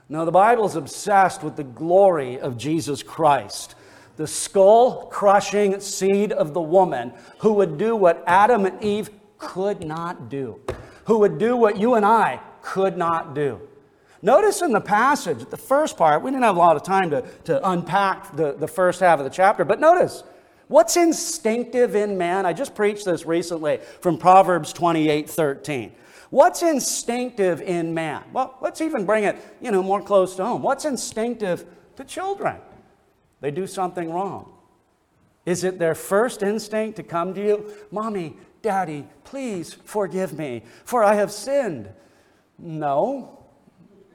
No, 0.08 0.24
the 0.24 0.30
Bible's 0.30 0.76
obsessed 0.76 1.42
with 1.42 1.56
the 1.56 1.64
glory 1.64 2.38
of 2.38 2.56
Jesus 2.56 3.02
Christ, 3.02 3.74
the 4.14 4.28
skull 4.28 5.06
crushing 5.06 5.80
seed 5.80 6.30
of 6.30 6.54
the 6.54 6.60
woman 6.60 7.12
who 7.38 7.54
would 7.54 7.76
do 7.76 7.96
what 7.96 8.22
Adam 8.28 8.64
and 8.64 8.80
Eve 8.80 9.10
could 9.38 9.84
not 9.84 10.28
do, 10.28 10.60
who 11.06 11.18
would 11.18 11.38
do 11.38 11.56
what 11.56 11.76
you 11.76 11.94
and 11.94 12.06
I 12.06 12.38
could 12.62 12.96
not 12.96 13.34
do. 13.34 13.60
Notice 14.22 14.62
in 14.62 14.70
the 14.70 14.80
passage, 14.80 15.50
the 15.50 15.56
first 15.56 15.96
part, 15.96 16.22
we 16.22 16.30
didn't 16.30 16.44
have 16.44 16.54
a 16.54 16.60
lot 16.60 16.76
of 16.76 16.84
time 16.84 17.10
to, 17.10 17.22
to 17.46 17.68
unpack 17.68 18.36
the, 18.36 18.52
the 18.52 18.68
first 18.68 19.00
half 19.00 19.18
of 19.18 19.24
the 19.24 19.30
chapter, 19.30 19.64
but 19.64 19.80
notice 19.80 20.22
What's 20.68 20.96
instinctive 20.96 21.94
in 21.94 22.16
man? 22.16 22.46
I 22.46 22.52
just 22.52 22.74
preached 22.74 23.04
this 23.04 23.26
recently 23.26 23.80
from 24.00 24.18
Proverbs 24.18 24.72
28 24.72 25.28
13. 25.28 25.92
What's 26.30 26.62
instinctive 26.62 27.60
in 27.60 27.94
man? 27.94 28.24
Well, 28.32 28.58
let's 28.60 28.80
even 28.80 29.04
bring 29.04 29.24
it, 29.24 29.36
you 29.60 29.70
know, 29.70 29.82
more 29.82 30.02
close 30.02 30.34
to 30.36 30.44
home. 30.44 30.62
What's 30.62 30.84
instinctive 30.84 31.64
to 31.96 32.04
children? 32.04 32.56
They 33.40 33.50
do 33.50 33.66
something 33.66 34.10
wrong. 34.10 34.52
Is 35.46 35.64
it 35.64 35.78
their 35.78 35.94
first 35.94 36.42
instinct 36.42 36.96
to 36.96 37.02
come 37.02 37.34
to 37.34 37.40
you? 37.40 37.72
Mommy, 37.90 38.36
Daddy, 38.62 39.06
please 39.24 39.74
forgive 39.74 40.36
me, 40.36 40.62
for 40.84 41.04
I 41.04 41.14
have 41.14 41.30
sinned. 41.30 41.90
No. 42.58 43.44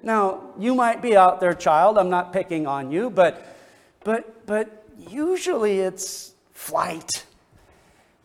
Now, 0.02 0.54
you 0.58 0.74
might 0.74 1.02
be 1.02 1.16
out 1.16 1.40
there, 1.40 1.54
child. 1.54 1.98
I'm 1.98 2.10
not 2.10 2.34
picking 2.34 2.66
on 2.66 2.92
you, 2.92 3.10
but 3.10 3.56
but 4.04 4.46
but 4.48 4.86
usually 4.98 5.80
it's 5.80 6.34
flight. 6.60 7.26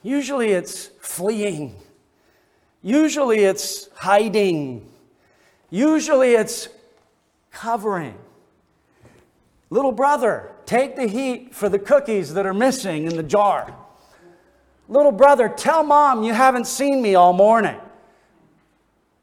Usually 0.02 0.50
it's 0.50 0.90
fleeing. 1.00 1.76
Usually 2.82 3.44
it's 3.44 3.88
hiding. 3.94 4.90
Usually 5.70 6.32
it's 6.32 6.68
covering. 7.52 8.18
Little 9.70 9.92
brother, 9.92 10.50
take 10.66 10.96
the 10.96 11.06
heat 11.06 11.54
for 11.54 11.68
the 11.68 11.78
cookies 11.78 12.34
that 12.34 12.44
are 12.44 12.52
missing 12.52 13.06
in 13.06 13.16
the 13.16 13.22
jar. 13.22 13.74
Little 14.88 15.12
brother, 15.12 15.48
tell 15.48 15.84
mom 15.84 16.24
you 16.24 16.34
haven't 16.34 16.66
seen 16.66 17.00
me 17.00 17.14
all 17.14 17.32
morning. 17.32 17.80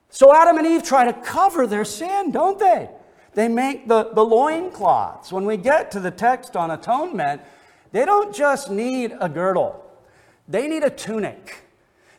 So 0.10 0.34
Adam 0.34 0.58
and 0.58 0.66
Eve 0.66 0.84
try 0.84 1.04
to 1.04 1.14
cover 1.14 1.68
their 1.68 1.86
sin, 1.86 2.32
don't 2.32 2.58
they? 2.58 2.90
They 3.34 3.50
make 3.50 3.90
the, 3.90 4.10
the 4.14 4.24
loincloths. 4.24 5.32
When 5.34 5.46
we 5.46 5.58
get 5.58 5.92
to 5.92 6.00
the 6.00 6.12
text 6.12 6.56
on 6.56 6.72
atonement, 6.72 7.42
they 7.92 8.06
don't 8.06 8.34
just 8.34 8.70
need 8.70 9.16
a 9.20 9.30
girdle, 9.30 9.86
they 10.48 10.68
need 10.68 10.84
a 10.84 10.90
tunic. 10.90 11.66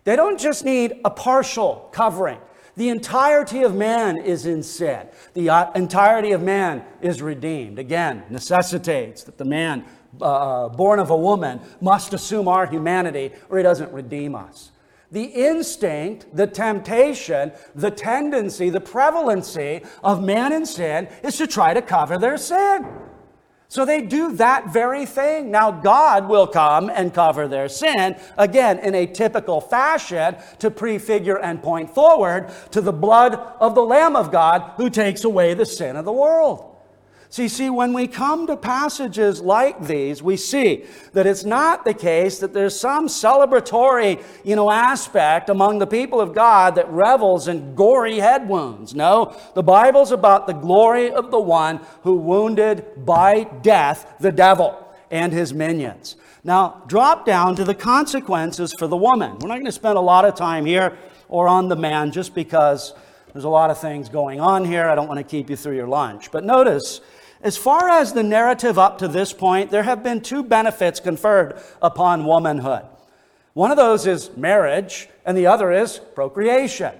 They 0.05 0.17
don't 0.17 0.39
just 0.39 0.65
need 0.65 1.01
a 1.05 1.11
partial 1.11 1.89
covering. 1.93 2.39
The 2.77 2.89
entirety 2.89 3.63
of 3.63 3.75
man 3.75 4.17
is 4.17 4.47
in 4.47 4.63
sin. 4.63 5.07
The 5.35 5.51
uh, 5.51 5.73
entirety 5.73 6.33
of 6.33 6.43
man 6.43 6.85
is 7.01 7.21
redeemed. 7.21 7.79
Again, 7.79 8.25
necessitates 8.31 9.23
that 9.25 9.39
the 9.39 9.45
man 9.45 9.85
uh, 10.21 10.71
born 10.71 10.99
of 10.99 11.11
a 11.11 11.17
woman 11.17 11.61
must 11.81 12.15
assume 12.15 12.49
our 12.49 12.67
humanity 12.67 13.33
or 13.51 13.59
he 13.59 13.63
doesn't 13.63 13.93
redeem 13.93 14.35
us. 14.35 14.71
The 15.11 15.25
instinct, 15.25 16.35
the 16.35 16.47
temptation, 16.47 17.53
the 17.75 17.91
tendency, 17.91 18.71
the 18.71 18.81
prevalency 18.81 19.83
of 20.03 20.25
man 20.25 20.53
in 20.53 20.65
sin 20.65 21.09
is 21.23 21.37
to 21.37 21.47
try 21.47 21.75
to 21.75 21.83
cover 21.83 22.17
their 22.17 22.39
sin. 22.39 22.87
So 23.73 23.87
they 23.87 24.03
do 24.03 24.33
that 24.33 24.71
very 24.71 25.07
thing. 25.07 25.51
Now, 25.51 25.71
God 25.71 26.29
will 26.29 26.47
come 26.47 26.91
and 26.91 27.15
cover 27.15 27.49
their 27.49 27.71
sin, 27.71 28.17
again, 28.37 28.79
in 28.81 28.95
a 28.95 29.07
typical 29.07 29.63
fashion 29.63 30.37
to 30.59 30.71
prefigure 30.71 31.39
and 31.39 31.63
point 31.63 31.95
forward 31.95 32.53
to 32.73 32.83
the 32.83 32.93
blood 32.93 33.35
of 33.35 33.75
the 33.75 33.81
Lamb 33.81 34.15
of 34.15 34.31
God 34.31 34.73
who 34.77 34.91
takes 34.91 35.25
away 35.25 35.55
the 35.55 35.65
sin 35.65 35.97
of 35.97 36.05
the 36.05 36.13
world. 36.13 36.72
You 37.35 37.49
see, 37.49 37.71
when 37.71 37.95
we 37.95 38.09
come 38.09 38.47
to 38.49 38.57
passages 38.59 39.41
like 39.41 39.87
these, 39.87 40.23
we 40.23 40.37
see 40.37 40.85
that 41.15 41.27
it's 41.27 41.45
not 41.45 41.85
the 41.85 41.95
case 41.95 42.39
that 42.41 42.53
there's 42.53 42.79
some 42.79 43.09
celebratory, 43.09 44.23
you 44.45 44.55
know, 44.55 44.71
aspect 44.71 45.49
among 45.49 45.79
the 45.79 45.87
people 45.87 46.21
of 46.21 46.35
God 46.35 46.75
that 46.75 46.91
revels 46.91 47.49
in 47.49 47.75
gory 47.75 48.19
head 48.19 48.49
wounds. 48.49 48.95
No, 48.95 49.35
the 49.55 49.63
Bible's 49.63 50.13
about 50.13 50.47
the 50.47 50.53
glory 50.53 51.11
of 51.11 51.31
the 51.31 51.41
one 51.41 51.81
who 52.03 52.19
wounded 52.19 53.07
by 53.07 53.45
death 53.45 54.15
the 54.21 54.33
devil 54.33 54.87
and 55.11 55.33
his 55.33 55.55
minions. 55.55 56.17
Now, 56.45 56.83
drop 56.87 57.25
down 57.25 57.57
to 57.57 57.65
the 57.65 57.75
consequences 57.75 58.75
for 58.79 58.87
the 58.87 58.97
woman. 58.97 59.39
We're 59.39 59.49
not 59.49 59.55
going 59.55 59.67
to 59.67 59.73
spend 59.73 59.97
a 59.97 60.03
lot 60.03 60.27
of 60.27 60.35
time 60.35 60.67
here 60.67 60.99
or 61.29 61.49
on 61.49 61.69
the 61.69 61.77
man 61.77 62.13
just 62.13 62.35
because 62.35 62.93
there's 63.33 63.45
a 63.45 63.49
lot 63.49 63.71
of 63.71 63.79
things 63.79 64.11
going 64.11 64.41
on 64.41 64.65
here. 64.65 64.87
I 64.87 64.95
don't 64.95 65.09
want 65.09 65.19
to 65.19 65.25
keep 65.25 65.49
you 65.49 65.57
through 65.57 65.77
your 65.77 65.87
lunch. 65.87 66.31
But 66.31 66.45
notice, 66.45 67.01
as 67.43 67.57
far 67.57 67.89
as 67.89 68.13
the 68.13 68.23
narrative 68.23 68.79
up 68.79 68.99
to 68.99 69.09
this 69.09 69.33
point, 69.33 69.71
there 69.71 69.83
have 69.83 70.03
been 70.03 70.21
two 70.21 70.43
benefits 70.43 71.01
conferred 71.01 71.61
upon 71.81 72.25
womanhood. 72.25 72.85
One 73.55 73.71
of 73.71 73.77
those 73.77 74.07
is 74.07 74.37
marriage, 74.37 75.09
and 75.27 75.37
the 75.37 75.47
other 75.47 75.73
is 75.73 75.99
procreation. 75.99 76.95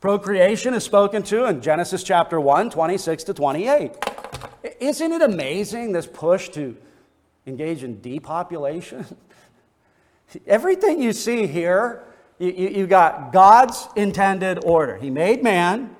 Procreation 0.00 0.72
is 0.72 0.84
spoken 0.84 1.22
to 1.24 1.44
in 1.44 1.60
Genesis 1.60 2.02
chapter 2.02 2.40
1, 2.40 2.70
26 2.70 3.24
to 3.24 3.34
28. 3.34 3.92
Isn't 4.80 5.12
it 5.12 5.22
amazing, 5.22 5.92
this 5.92 6.06
push 6.06 6.48
to 6.50 6.76
engage 7.46 7.84
in 7.84 8.00
depopulation? 8.00 9.04
Everything 10.46 11.02
you 11.02 11.12
see 11.12 11.46
here, 11.46 12.04
you, 12.38 12.50
you, 12.50 12.68
you 12.68 12.86
got 12.86 13.32
God's 13.32 13.88
intended 13.96 14.64
order. 14.64 14.96
He 14.96 15.10
made 15.10 15.42
man, 15.42 15.94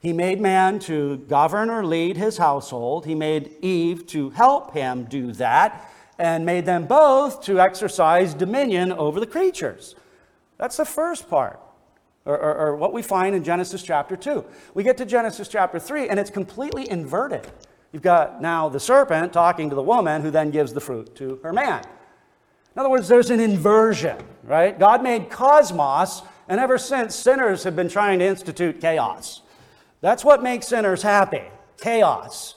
he 0.00 0.12
made 0.12 0.40
man 0.40 0.78
to 0.80 1.18
govern 1.28 1.70
or 1.70 1.84
lead 1.84 2.16
his 2.16 2.38
household. 2.38 3.06
He 3.06 3.14
made 3.14 3.52
Eve 3.62 4.06
to 4.08 4.30
help 4.30 4.72
him 4.72 5.04
do 5.04 5.32
that, 5.32 5.90
and 6.18 6.46
made 6.46 6.66
them 6.66 6.86
both 6.86 7.42
to 7.42 7.60
exercise 7.60 8.34
dominion 8.34 8.92
over 8.92 9.20
the 9.20 9.26
creatures. 9.26 9.94
That's 10.58 10.76
the 10.76 10.84
first 10.84 11.28
part 11.28 11.60
or, 12.26 12.36
or, 12.36 12.54
or, 12.54 12.76
what 12.76 12.92
we 12.92 13.02
find 13.02 13.34
in 13.36 13.44
Genesis 13.44 13.82
chapter 13.82 14.16
2. 14.16 14.44
We 14.74 14.82
get 14.82 14.96
to 14.98 15.06
Genesis 15.06 15.46
chapter 15.46 15.78
3, 15.78 16.08
and 16.08 16.18
it's 16.18 16.30
completely 16.30 16.90
inverted. 16.90 17.46
You've 17.92 18.02
got 18.02 18.42
now 18.42 18.68
the 18.68 18.80
serpent 18.80 19.32
talking 19.32 19.70
to 19.70 19.76
the 19.76 19.82
woman, 19.82 20.22
who 20.22 20.30
then 20.30 20.50
gives 20.50 20.72
the 20.72 20.80
fruit 20.80 21.14
to 21.16 21.38
her 21.44 21.52
man. 21.52 21.84
In 22.74 22.80
other 22.80 22.90
words, 22.90 23.06
there's 23.06 23.30
an 23.30 23.40
inversion, 23.40 24.18
right? 24.42 24.76
God 24.76 25.02
made 25.02 25.30
cosmos, 25.30 26.22
and 26.48 26.60
ever 26.60 26.78
since, 26.78 27.14
sinners 27.14 27.62
have 27.62 27.76
been 27.76 27.88
trying 27.88 28.18
to 28.18 28.24
institute 28.24 28.80
chaos. 28.80 29.42
That's 30.00 30.24
what 30.24 30.42
makes 30.42 30.68
sinners 30.68 31.02
happy 31.02 31.42
chaos. 31.78 32.54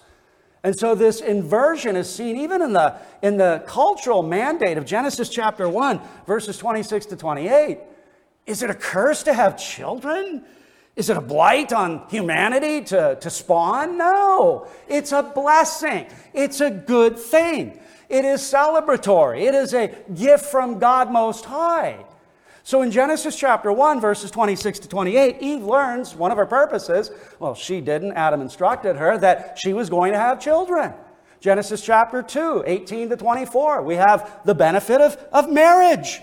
And 0.63 0.77
so 0.77 0.93
this 0.93 1.21
inversion 1.21 1.95
is 1.95 2.13
seen 2.13 2.37
even 2.37 2.61
in 2.61 2.73
the, 2.73 2.97
in 3.21 3.37
the 3.37 3.63
cultural 3.65 4.23
mandate 4.23 4.77
of 4.77 4.85
Genesis 4.85 5.29
chapter 5.29 5.69
1, 5.69 6.01
verses 6.27 6.57
26 6.57 7.07
to 7.07 7.15
28. 7.15 7.79
Is 8.45 8.61
it 8.61 8.69
a 8.69 8.75
curse 8.75 9.23
to 9.23 9.33
have 9.33 9.57
children? 9.57 10.43
Is 10.95 11.09
it 11.09 11.15
a 11.15 11.21
blight 11.21 11.71
on 11.71 12.05
humanity 12.09 12.81
to, 12.85 13.17
to 13.21 13.29
spawn? 13.29 13.97
No, 13.97 14.67
it's 14.87 15.13
a 15.13 15.23
blessing. 15.23 16.07
It's 16.33 16.59
a 16.59 16.69
good 16.69 17.17
thing. 17.17 17.79
It 18.09 18.25
is 18.25 18.41
celebratory. 18.41 19.43
It 19.43 19.55
is 19.55 19.73
a 19.73 19.95
gift 20.13 20.45
from 20.45 20.79
God 20.79 21.09
Most 21.11 21.45
High. 21.45 22.03
So 22.63 22.81
in 22.81 22.91
Genesis 22.91 23.35
chapter 23.35 23.71
1, 23.71 24.01
verses 24.01 24.31
26 24.31 24.79
to 24.79 24.87
28, 24.89 25.37
Eve 25.39 25.63
learns 25.63 26.15
one 26.15 26.31
of 26.31 26.37
her 26.37 26.45
purposes, 26.45 27.11
well, 27.39 27.55
she 27.55 27.81
didn't, 27.81 28.13
Adam 28.13 28.41
instructed 28.41 28.97
her, 28.97 29.17
that 29.17 29.57
she 29.57 29.73
was 29.73 29.89
going 29.89 30.11
to 30.13 30.19
have 30.19 30.39
children. 30.39 30.93
Genesis 31.39 31.81
chapter 31.81 32.21
2, 32.21 32.63
18 32.67 33.09
to 33.09 33.17
24, 33.17 33.81
we 33.81 33.95
have 33.95 34.39
the 34.43 34.53
benefit 34.53 34.99
of, 34.99 35.15
of 35.31 35.49
marriage. 35.49 36.21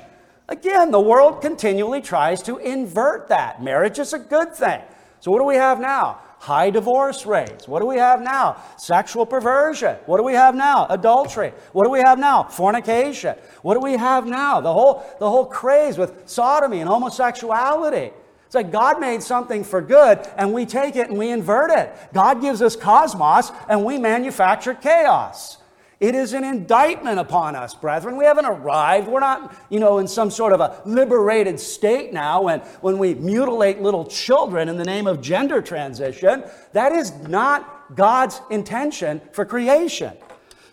Again, 0.49 0.91
the 0.91 1.01
world 1.01 1.41
continually 1.41 2.01
tries 2.03 2.43
to 2.43 2.59
invert 2.59 3.29
that. 3.29 3.63
Marriage 3.63 3.99
is 3.99 4.13
a 4.13 4.19
good 4.19 4.55
thing. 4.55 4.81
So, 5.21 5.31
what 5.31 5.39
do 5.39 5.45
we 5.45 5.57
have 5.57 5.81
now? 5.81 6.21
High 6.39 6.71
divorce 6.71 7.27
rates. 7.27 7.67
What 7.67 7.81
do 7.81 7.87
we 7.87 7.97
have 7.97 8.21
now? 8.21 8.63
Sexual 8.77 9.27
perversion. 9.27 9.97
What 10.07 10.19
do 10.19 10.23
we 10.23 10.35
have 10.35 10.55
now? 10.55 10.87
Adultery. 10.89 11.53
What 11.73 11.85
do 11.85 11.91
we 11.91 12.01
have 12.01 12.19
now? 12.19 12.45
Fornication. 12.45 13.37
What 13.63 13.75
do 13.75 13.81
we 13.81 13.95
have 13.95 14.27
now? 14.27 14.61
The 14.61 14.73
whole, 14.73 15.03
the 15.19 15.29
whole 15.29 15.47
craze 15.47 15.99
with 15.99 16.29
sodomy 16.29 16.81
and 16.81 16.89
homosexuality. 16.89 18.13
It's 18.45 18.55
like 18.55 18.71
God 18.71 19.01
made 19.01 19.23
something 19.23 19.65
for 19.65 19.81
good 19.81 20.21
and 20.37 20.53
we 20.53 20.67
take 20.67 20.95
it 20.95 21.09
and 21.09 21.19
we 21.19 21.31
invert 21.31 21.71
it. 21.73 21.93
God 22.13 22.41
gives 22.41 22.63
us 22.63 22.77
cosmos 22.77 23.51
and 23.69 23.85
we 23.85 23.99
manufacture 23.99 24.75
chaos. 24.75 25.56
It 25.99 26.15
is 26.15 26.35
an 26.35 26.45
indictment 26.45 27.19
upon 27.19 27.57
us, 27.57 27.75
brethren. 27.75 28.19
We 28.19 28.27
haven't 28.27 28.45
arrived. 28.45 29.09
We're 29.09 29.21
not, 29.21 29.55
you 29.71 29.81
know, 29.81 29.99
in 29.99 30.07
some 30.07 30.31
sort 30.31 30.53
of 30.53 30.61
a 30.61 30.83
liberated 30.85 31.59
state 31.59 32.13
now 32.13 32.43
when, 32.43 32.61
when 32.81 32.99
we 32.99 33.15
mutilate 33.15 33.81
little 33.81 34.05
children 34.05 34.69
in 34.69 34.77
the 34.77 34.85
name 34.85 35.07
of 35.07 35.23
gender 35.23 35.63
transition. 35.63 36.45
That 36.73 36.93
is 36.93 37.13
not 37.29 37.95
God's 37.97 38.43
intention 38.51 39.23
for 39.33 39.47
creation. 39.47 40.13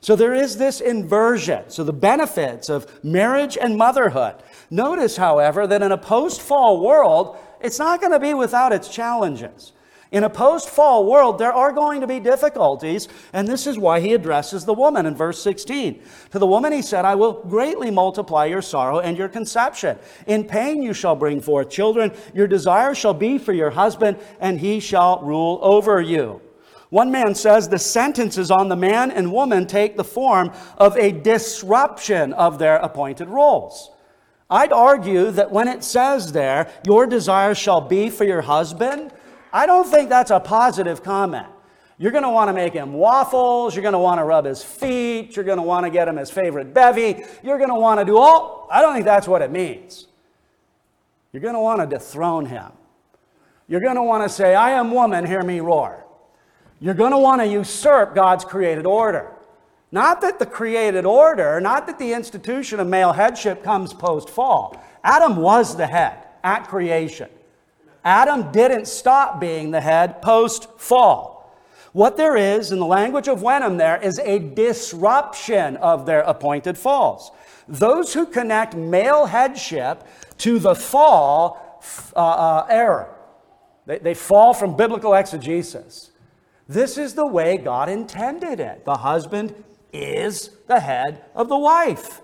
So 0.01 0.17
there 0.17 0.33
is 0.33 0.57
this 0.57 0.81
inversion. 0.81 1.69
So 1.69 1.85
the 1.85 1.93
benefits 1.93 2.67
of 2.67 3.01
marriage 3.05 3.57
and 3.57 3.77
motherhood. 3.77 4.35
Notice, 4.69 5.15
however, 5.15 5.65
that 5.67 5.81
in 5.81 5.93
a 5.93 5.97
post 5.97 6.41
fall 6.41 6.81
world, 6.81 7.37
it's 7.61 7.79
not 7.79 8.01
going 8.01 8.11
to 8.11 8.19
be 8.19 8.33
without 8.33 8.73
its 8.73 8.89
challenges. 8.89 9.71
In 10.13 10.23
a 10.23 10.29
post 10.29 10.69
fall 10.69 11.07
world, 11.07 11.39
there 11.39 11.51
are 11.51 11.71
going 11.71 12.01
to 12.01 12.07
be 12.07 12.19
difficulties, 12.19 13.07
and 13.33 13.47
this 13.47 13.65
is 13.65 13.79
why 13.79 13.99
he 13.99 14.13
addresses 14.13 14.63
the 14.63 14.73
woman 14.73 15.07
in 15.07 15.15
verse 15.15 15.41
16. 15.41 15.99
To 16.29 16.37
the 16.37 16.45
woman 16.45 16.71
he 16.71 16.83
said, 16.83 17.03
I 17.03 17.15
will 17.15 17.41
greatly 17.41 17.89
multiply 17.89 18.45
your 18.45 18.61
sorrow 18.61 18.99
and 18.99 19.17
your 19.17 19.27
conception. 19.27 19.97
In 20.27 20.43
pain 20.43 20.83
you 20.83 20.93
shall 20.93 21.15
bring 21.15 21.41
forth 21.41 21.71
children. 21.71 22.11
Your 22.35 22.45
desire 22.45 22.93
shall 22.93 23.15
be 23.15 23.39
for 23.39 23.53
your 23.53 23.71
husband, 23.71 24.19
and 24.39 24.59
he 24.59 24.79
shall 24.79 25.19
rule 25.23 25.57
over 25.63 25.99
you. 25.99 26.41
One 26.91 27.09
man 27.09 27.33
says 27.33 27.67
the 27.67 27.79
sentences 27.79 28.51
on 28.51 28.69
the 28.69 28.75
man 28.75 29.09
and 29.09 29.33
woman 29.33 29.65
take 29.65 29.97
the 29.97 30.03
form 30.03 30.51
of 30.77 30.95
a 30.95 31.11
disruption 31.11 32.33
of 32.33 32.59
their 32.59 32.75
appointed 32.75 33.29
roles. 33.29 33.89
I'd 34.47 34.71
argue 34.71 35.31
that 35.31 35.49
when 35.49 35.67
it 35.67 35.83
says 35.83 36.33
there, 36.33 36.69
your 36.85 37.07
desire 37.07 37.55
shall 37.55 37.81
be 37.81 38.11
for 38.11 38.25
your 38.25 38.43
husband, 38.43 39.11
I 39.53 39.67
don't 39.67 39.87
think 39.87 40.09
that's 40.09 40.31
a 40.31 40.39
positive 40.39 41.03
comment. 41.03 41.47
You're 41.99 42.11
going 42.11 42.23
to 42.23 42.29
want 42.29 42.49
to 42.49 42.53
make 42.53 42.73
him 42.73 42.93
waffles. 42.93 43.75
You're 43.75 43.83
going 43.83 43.93
to 43.93 43.99
want 43.99 44.19
to 44.19 44.23
rub 44.23 44.45
his 44.45 44.63
feet. 44.63 45.35
You're 45.35 45.45
going 45.45 45.59
to 45.59 45.63
want 45.63 45.85
to 45.85 45.91
get 45.91 46.07
him 46.07 46.17
his 46.17 46.31
favorite 46.31 46.73
bevy. 46.73 47.23
You're 47.43 47.59
going 47.59 47.69
to 47.69 47.79
want 47.79 47.99
to 47.99 48.05
do 48.05 48.17
all. 48.17 48.67
I 48.71 48.81
don't 48.81 48.93
think 48.93 49.05
that's 49.05 49.27
what 49.27 49.43
it 49.43 49.51
means. 49.51 50.07
You're 51.31 51.41
going 51.41 51.53
to 51.53 51.59
want 51.59 51.81
to 51.81 51.95
dethrone 51.95 52.47
him. 52.47 52.71
You're 53.67 53.79
going 53.79 53.95
to 53.95 54.03
want 54.03 54.27
to 54.27 54.29
say, 54.29 54.55
I 54.55 54.71
am 54.71 54.91
woman, 54.91 55.25
hear 55.25 55.43
me 55.43 55.59
roar. 55.59 56.03
You're 56.79 56.93
going 56.95 57.11
to 57.11 57.17
want 57.17 57.41
to 57.41 57.47
usurp 57.47 58.15
God's 58.15 58.43
created 58.43 58.85
order. 58.85 59.31
Not 59.91 60.21
that 60.21 60.39
the 60.39 60.45
created 60.47 61.05
order, 61.05 61.61
not 61.61 61.85
that 61.85 61.99
the 61.99 62.13
institution 62.13 62.79
of 62.79 62.87
male 62.87 63.13
headship 63.13 63.63
comes 63.63 63.93
post 63.93 64.29
fall. 64.29 64.83
Adam 65.03 65.35
was 65.35 65.77
the 65.77 65.85
head 65.85 66.17
at 66.43 66.67
creation. 66.67 67.29
Adam 68.03 68.51
didn't 68.51 68.87
stop 68.87 69.39
being 69.39 69.71
the 69.71 69.81
head 69.81 70.21
post 70.21 70.67
fall. 70.77 71.33
What 71.93 72.17
there 72.17 72.35
is, 72.35 72.71
in 72.71 72.79
the 72.79 72.85
language 72.85 73.27
of 73.27 73.43
Wenham, 73.43 73.77
there 73.77 74.01
is 74.01 74.19
a 74.19 74.39
disruption 74.39 75.77
of 75.77 76.05
their 76.05 76.21
appointed 76.21 76.77
falls. 76.77 77.31
Those 77.67 78.13
who 78.13 78.25
connect 78.25 78.75
male 78.75 79.27
headship 79.27 80.03
to 80.39 80.59
the 80.59 80.75
fall 80.75 81.81
uh, 82.15 82.19
uh, 82.19 82.67
error. 82.69 83.15
They, 83.85 83.99
they 83.99 84.13
fall 84.15 84.53
from 84.53 84.75
biblical 84.75 85.13
exegesis. 85.13 86.11
This 86.67 86.97
is 86.97 87.13
the 87.13 87.27
way 87.27 87.57
God 87.57 87.89
intended 87.89 88.59
it. 88.59 88.85
The 88.85 88.97
husband 88.97 89.53
is 89.91 90.49
the 90.67 90.79
head 90.79 91.23
of 91.35 91.47
the 91.47 91.57
wife. 91.57 92.21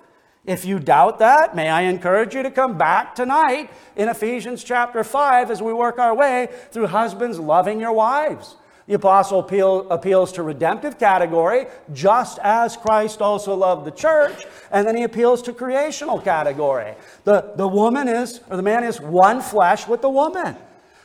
If 0.49 0.65
you 0.65 0.79
doubt 0.79 1.19
that, 1.19 1.55
may 1.55 1.69
I 1.69 1.81
encourage 1.81 2.33
you 2.33 2.41
to 2.41 2.49
come 2.49 2.75
back 2.75 3.13
tonight 3.13 3.69
in 3.95 4.09
Ephesians 4.09 4.63
chapter 4.63 5.03
5 5.03 5.51
as 5.51 5.61
we 5.61 5.71
work 5.73 5.99
our 5.99 6.15
way 6.15 6.47
through 6.71 6.87
husbands 6.87 7.37
loving 7.39 7.79
your 7.79 7.91
wives. 7.93 8.55
The 8.87 8.95
apostle 8.95 9.41
appeal, 9.41 9.87
appeals 9.91 10.31
to 10.31 10.41
redemptive 10.41 10.97
category, 10.97 11.67
just 11.93 12.39
as 12.39 12.75
Christ 12.75 13.21
also 13.21 13.53
loved 13.53 13.85
the 13.85 13.91
church, 13.91 14.43
and 14.71 14.87
then 14.87 14.95
he 14.97 15.03
appeals 15.03 15.43
to 15.43 15.53
creational 15.53 16.19
category. 16.19 16.95
The, 17.25 17.53
the 17.55 17.67
woman 17.67 18.07
is, 18.07 18.41
or 18.49 18.57
the 18.57 18.63
man 18.63 18.83
is 18.83 18.99
one 18.99 19.41
flesh 19.41 19.87
with 19.87 20.01
the 20.01 20.09
woman. 20.09 20.57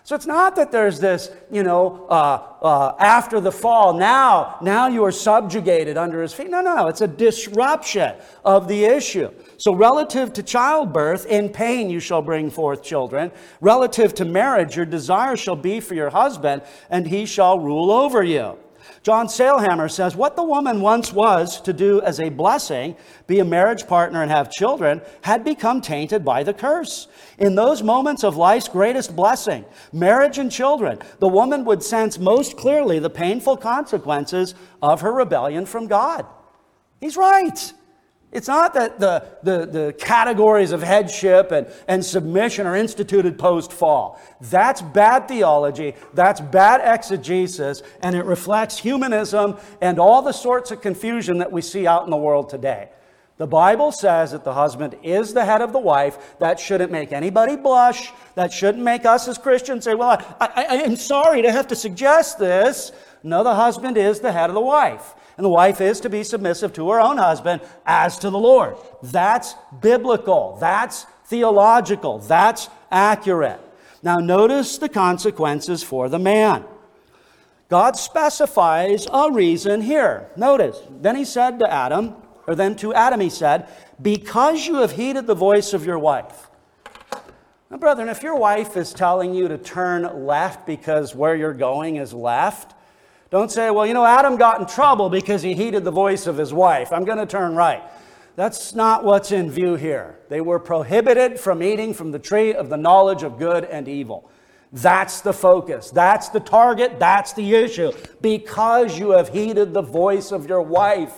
So 0.07 0.14
it's 0.14 0.26
not 0.26 0.55
that 0.57 0.70
there's 0.70 1.00
this, 1.00 1.30
you 1.50 1.62
know, 1.62 2.07
uh, 2.11 2.42
uh, 2.61 2.94
after 2.98 3.40
the 3.40 3.50
fall, 3.50 3.94
now, 3.94 4.59
now 4.61 4.86
you 4.86 5.02
are 5.02 5.11
subjugated 5.11 5.96
under 5.96 6.20
his 6.20 6.34
feet. 6.34 6.50
No, 6.50 6.61
no, 6.61 6.76
no. 6.76 6.88
It's 6.88 7.00
a 7.00 7.09
disruption 7.09 8.14
of 8.44 8.68
the 8.68 8.84
issue. 8.84 9.30
So, 9.57 9.74
relative 9.74 10.34
to 10.34 10.42
childbirth, 10.42 11.24
in 11.24 11.48
pain 11.48 11.88
you 11.88 12.00
shall 12.00 12.20
bring 12.20 12.50
forth 12.50 12.82
children. 12.82 13.32
Relative 13.62 14.14
to 14.16 14.26
marriage, 14.26 14.76
your 14.76 14.84
desire 14.84 15.38
shall 15.38 15.57
be 15.57 15.80
for 15.80 15.94
your 15.94 16.11
husband, 16.11 16.61
and 16.90 17.07
he 17.07 17.24
shall 17.24 17.59
rule 17.59 17.90
over 17.90 18.22
you. 18.22 18.59
John 19.03 19.26
Sailhamer 19.26 19.91
says, 19.91 20.16
What 20.16 20.37
the 20.37 20.43
woman 20.43 20.80
once 20.80 21.12
was 21.12 21.61
to 21.62 21.72
do 21.72 22.01
as 22.03 22.20
a 22.20 22.28
blessing, 22.28 22.97
be 23.26 23.39
a 23.39 23.45
marriage 23.45 23.87
partner 23.87 24.22
and 24.22 24.30
have 24.30 24.51
children, 24.51 25.03
had 25.22 25.45
become 25.45 25.80
tainted 25.80 26.24
by 26.24 26.43
the 26.43 26.55
curse. 26.55 27.09
In 27.39 27.55
those 27.55 27.82
moments 27.82 28.24
of 28.24 28.37
life's 28.37 28.68
greatest 28.68 29.14
blessing, 29.14 29.64
marriage 29.93 30.39
and 30.39 30.51
children, 30.51 30.99
the 31.18 31.28
woman 31.28 31.64
would 31.64 31.82
sense 31.82 32.18
most 32.18 32.57
clearly 32.57 32.99
the 32.99 33.11
painful 33.11 33.57
consequences 33.57 34.55
of 34.82 35.01
her 35.03 35.12
rebellion 35.12 35.66
from 35.66 35.87
God. 35.87 36.26
He's 37.01 37.16
right. 37.16 37.72
It's 38.35 38.49
not 38.49 38.74
that 38.74 38.99
the, 38.99 39.24
the, 39.45 39.64
the 39.64 39.95
categories 39.97 40.72
of 40.72 40.82
headship 40.82 41.53
and, 41.53 41.68
and 41.87 42.05
submission 42.05 42.66
are 42.66 42.74
instituted 42.74 43.39
post 43.39 43.72
fall. 43.72 44.20
That's 44.41 44.82
bad 44.82 45.28
theology, 45.28 45.95
that's 46.14 46.41
bad 46.41 46.80
exegesis, 46.85 47.85
and 48.03 48.16
it 48.16 48.24
reflects 48.24 48.76
humanism 48.76 49.57
and 49.80 50.01
all 50.01 50.20
the 50.20 50.32
sorts 50.32 50.72
of 50.72 50.82
confusion 50.82 51.39
that 51.39 51.53
we 51.53 51.62
see 51.62 51.87
out 51.87 52.05
in 52.07 52.11
the 52.11 52.16
world 52.16 52.49
today. 52.49 52.89
The 53.37 53.47
Bible 53.47 53.93
says 53.93 54.32
that 54.32 54.43
the 54.43 54.55
husband 54.55 54.97
is 55.05 55.32
the 55.32 55.45
head 55.45 55.61
of 55.62 55.72
the 55.72 55.78
wife. 55.78 56.37
That 56.41 56.59
shouldn't 56.59 56.91
make 56.91 57.12
anybody 57.12 57.55
blush. 57.55 58.11
That 58.35 58.53
shouldn't 58.53 58.82
make 58.82 59.07
us 59.07 59.28
as 59.28 59.39
Christians 59.39 59.85
say, 59.85 59.95
Well, 59.95 60.11
I, 60.41 60.47
I, 60.47 60.64
I 60.64 60.74
am 60.82 60.97
sorry 60.97 61.43
to 61.43 61.53
have 61.53 61.68
to 61.68 61.76
suggest 61.76 62.39
this. 62.39 62.91
No, 63.22 63.45
the 63.45 63.55
husband 63.55 63.97
is 63.97 64.20
the 64.20 64.32
head 64.32 64.51
of 64.51 64.55
the 64.55 64.61
wife 64.61 65.14
and 65.37 65.45
the 65.45 65.51
wife 65.51 65.80
is 65.80 66.01
to 66.01 66.09
be 66.09 66.22
submissive 66.22 66.72
to 66.74 66.91
her 66.91 67.01
own 67.01 67.18
husband 67.18 67.61
as 67.87 68.18
to 68.18 68.30
the 68.30 68.39
Lord. 68.39 68.76
That's 69.03 69.55
biblical. 69.80 70.57
That's 70.61 71.07
theological. 71.26 72.18
That's 72.18 72.68
accurate. 72.91 73.61
Now, 74.03 74.16
notice 74.16 74.78
the 74.78 74.89
consequences 74.89 75.82
for 75.82 76.09
the 76.09 76.18
man. 76.18 76.64
God 77.68 77.97
specifies 77.97 79.07
a 79.12 79.32
reason 79.32 79.80
here. 79.80 80.28
Notice, 80.37 80.78
then 80.91 81.16
he 81.16 81.24
said 81.24 81.59
to 81.59 81.72
Adam, 81.72 82.14
or 82.47 82.55
then 82.55 82.76
to 82.76 82.95
Adam 82.95 83.20
he 83.20 83.30
said, 83.30 83.66
Because 84.01 84.66
you 84.66 84.76
have 84.76 84.93
heeded 84.93 85.26
the 85.26 85.35
voice 85.35 85.72
of 85.72 85.87
your 85.87 85.99
wife. 85.99 86.49
Now, 87.70 87.78
brethren, 87.78 88.09
if 88.09 88.22
your 88.22 88.37
wife 88.37 88.76
is 88.76 88.93
telling 88.93 89.35
you 89.35 89.49
to 89.49 89.59
turn 89.59 90.26
left 90.26 90.66
because 90.66 91.14
where 91.14 91.35
you're 91.35 91.55
going 91.55 91.97
is 91.97 92.12
left, 92.12 92.74
don't 93.31 93.51
say, 93.51 93.70
well, 93.70 93.87
you 93.87 93.95
know, 93.95 94.05
Adam 94.05 94.37
got 94.37 94.61
in 94.61 94.66
trouble 94.66 95.11
because 95.11 95.43
he 95.43 95.55
heeded 95.55 95.85
the 95.85 95.91
voice 95.91 96.27
of 96.27 96.37
his 96.37 96.53
wife. 96.53 96.93
I'm 96.93 97.05
going 97.05 97.18
to 97.18 97.27
turn 97.27 97.57
right. 97.57 97.83
That's 98.37 98.75
not 98.75 99.05
what's 99.05 99.33
in 99.33 99.51
view 99.51 99.77
here. 99.77 100.18
They 100.29 100.41
were 100.41 100.59
prohibited 100.59 101.39
from 101.39 101.62
eating 101.62 101.95
from 101.95 102.11
the 102.11 102.18
tree 102.18 102.53
of 102.53 102.68
the 102.68 102.77
knowledge 102.77 103.22
of 103.22 103.39
good 103.39 103.64
and 103.64 103.89
evil. 103.89 104.31
That's 104.72 105.20
the 105.20 105.33
focus. 105.33 105.91
That's 105.91 106.31
the 106.31 106.41
target. 106.41 106.99
That's 106.99 107.33
the 107.33 107.55
issue. 107.55 107.93
Because 108.20 108.99
you 108.99 109.11
have 109.11 109.29
heeded 109.29 109.72
the 109.72 109.83
voice 109.83 110.33
of 110.33 110.49
your 110.49 110.62
wife 110.62 111.14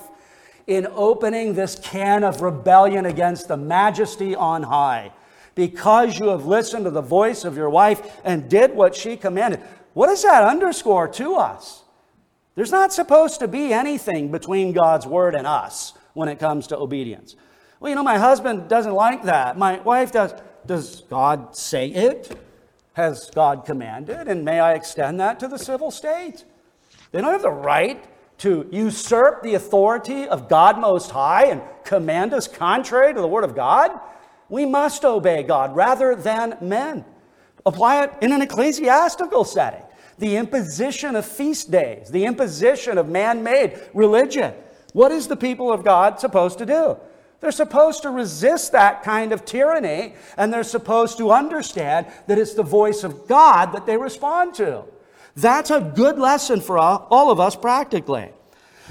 in 0.67 0.87
opening 0.93 1.55
this 1.55 1.79
can 1.79 2.23
of 2.23 2.43
rebellion 2.43 3.07
against 3.07 3.49
the 3.49 3.57
majesty 3.57 4.35
on 4.35 4.65
high. 4.65 5.13
Because 5.55 6.19
you 6.19 6.29
have 6.29 6.45
listened 6.45 6.85
to 6.85 6.91
the 6.91 7.01
voice 7.01 7.47
of 7.47 7.57
your 7.57 7.71
wife 7.71 8.21
and 8.25 8.51
did 8.51 8.75
what 8.75 8.95
she 8.95 9.17
commanded. 9.17 9.61
What 9.95 10.09
does 10.09 10.23
that 10.23 10.45
underscore 10.45 11.09
to 11.09 11.37
us? 11.37 11.83
There's 12.57 12.73
not 12.73 12.93
supposed 12.93 13.39
to 13.41 13.49
be 13.49 13.73
anything 13.73 14.33
between 14.33 14.73
God's 14.73 15.07
word 15.07 15.35
and 15.35 15.47
us 15.47 15.93
when 16.15 16.29
it 16.29 16.39
comes 16.39 16.67
to 16.69 16.79
obedience. 16.79 17.37
Well, 17.79 17.91
you 17.91 17.95
know, 17.95 18.03
my 18.03 18.17
husband 18.19 18.69
doesn't 18.69 18.95
like 18.95 19.25
that. 19.25 19.59
My 19.59 19.79
wife 19.81 20.11
does. 20.11 20.35
Does 20.67 21.03
God 21.03 21.55
say 21.55 21.89
it? 21.89 22.37
Has 22.95 23.31
God 23.31 23.65
commanded? 23.65 24.27
And 24.27 24.45
may 24.45 24.59
I 24.59 24.73
extend 24.73 25.21
that 25.21 25.39
to 25.41 25.49
the 25.49 25.59
civil 25.59 25.91
state? 25.91 26.45
They 27.13 27.21
don't 27.21 27.33
have 27.33 27.43
the 27.43 27.51
right 27.51 28.03
to 28.39 28.69
usurp 28.73 29.43
the 29.43 29.55
authority 29.55 30.27
of 30.27 30.49
God 30.49 30.81
Most 30.81 31.11
High 31.11 31.47
and 31.47 31.63
command 31.85 32.35
us 32.35 32.49
contrary 32.49 33.15
to 33.15 33.21
the 33.21 33.29
Word 33.29 33.45
of 33.45 33.55
God. 33.55 33.93
We 34.49 34.65
must 34.65 35.05
obey 35.05 35.43
God 35.43 35.77
rather 35.77 36.15
than 36.15 36.57
men. 36.61 37.05
Apply 37.65 38.05
it 38.05 38.13
in 38.23 38.33
an 38.33 38.43
ecclesiastical 38.43 39.45
setting 39.45 39.86
the 40.19 40.37
imposition 40.37 41.17
of 41.17 41.27
feast 41.27 41.71
days, 41.71 42.11
the 42.11 42.25
imposition 42.25 42.99
of 42.99 43.09
man 43.09 43.43
made 43.43 43.81
religion. 43.95 44.55
What 44.93 45.13
is 45.13 45.29
the 45.29 45.37
people 45.37 45.73
of 45.73 45.85
God 45.85 46.21
supposed 46.21 46.59
to 46.59 46.67
do? 46.67 46.97
They're 47.41 47.53
supposed 47.53 48.03
to 48.03 48.11
resist 48.11 48.73
that 48.73 49.03
kind 49.03 49.33
of 49.33 49.45
tyranny, 49.45 50.15
and 50.37 50.53
they're 50.53 50.65
supposed 50.65 51.19
to 51.19 51.33
understand 51.33 52.07
that 52.27 52.39
it's 52.39 52.55
the 52.55 52.63
voice 52.63 53.05
of 53.05 53.29
God 53.29 53.73
that 53.73 53.85
they 53.85 53.97
respond 53.97 54.55
to. 54.55 54.85
That's 55.37 55.71
a 55.71 55.93
good 55.95 56.19
lesson 56.19 56.61
for 56.61 56.79
all, 56.79 57.31
of 57.31 57.39
us 57.39 57.55
practically. 57.55 58.31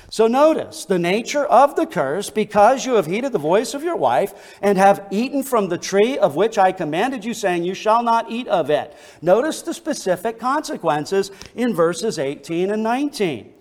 So 0.10 0.28
notice 0.28 0.86
the 0.86 1.00
nature 1.00 1.46
of 1.46 1.76
the 1.76 1.86
curse 1.86 2.30
because 2.30 2.86
you 2.86 2.94
have 2.94 3.08
heeded 3.08 3.32
the 3.32 3.40
voice 3.40 3.74
of 3.74 3.84
your 3.84 3.96
wife 3.96 4.58
and 4.62 4.78
have 4.78 5.08
eaten 5.12 5.44
from 5.44 5.70
the 5.70 5.78
tree 5.78 6.18
of 6.18 6.36
which 6.36 6.58
I 6.58 6.72
commanded 6.72 7.26
you, 7.26 7.34
saying, 7.34 7.64
You 7.64 7.74
shall 7.74 8.04
not 8.04 8.32
eat 8.32 8.48
of 8.48 8.70
it. 8.70 8.96
Notice 9.22 9.62
the 9.62 9.74
specific 9.74 10.40
consequences 10.40 11.32
in 11.56 11.74
verses 11.74 12.20
18 12.20 12.72
and 12.72 12.84
19. 12.84 13.52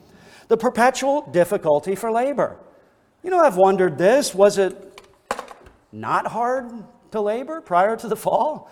The 0.49 0.57
perpetual 0.57 1.23
difficulty 1.23 1.95
for 1.95 2.13
labor. 2.13 2.59
You 3.23 3.31
know, 3.31 3.41
I've 3.41 3.57
wondered 3.57 3.97
this 3.97 4.35
was 4.35 4.59
it 4.59 5.01
not 5.91 6.27
hard 6.27 6.71
to 7.13 7.21
labor 7.21 7.61
prior 7.61 7.97
to 7.97 8.09
the 8.09 8.17
fall? 8.17 8.71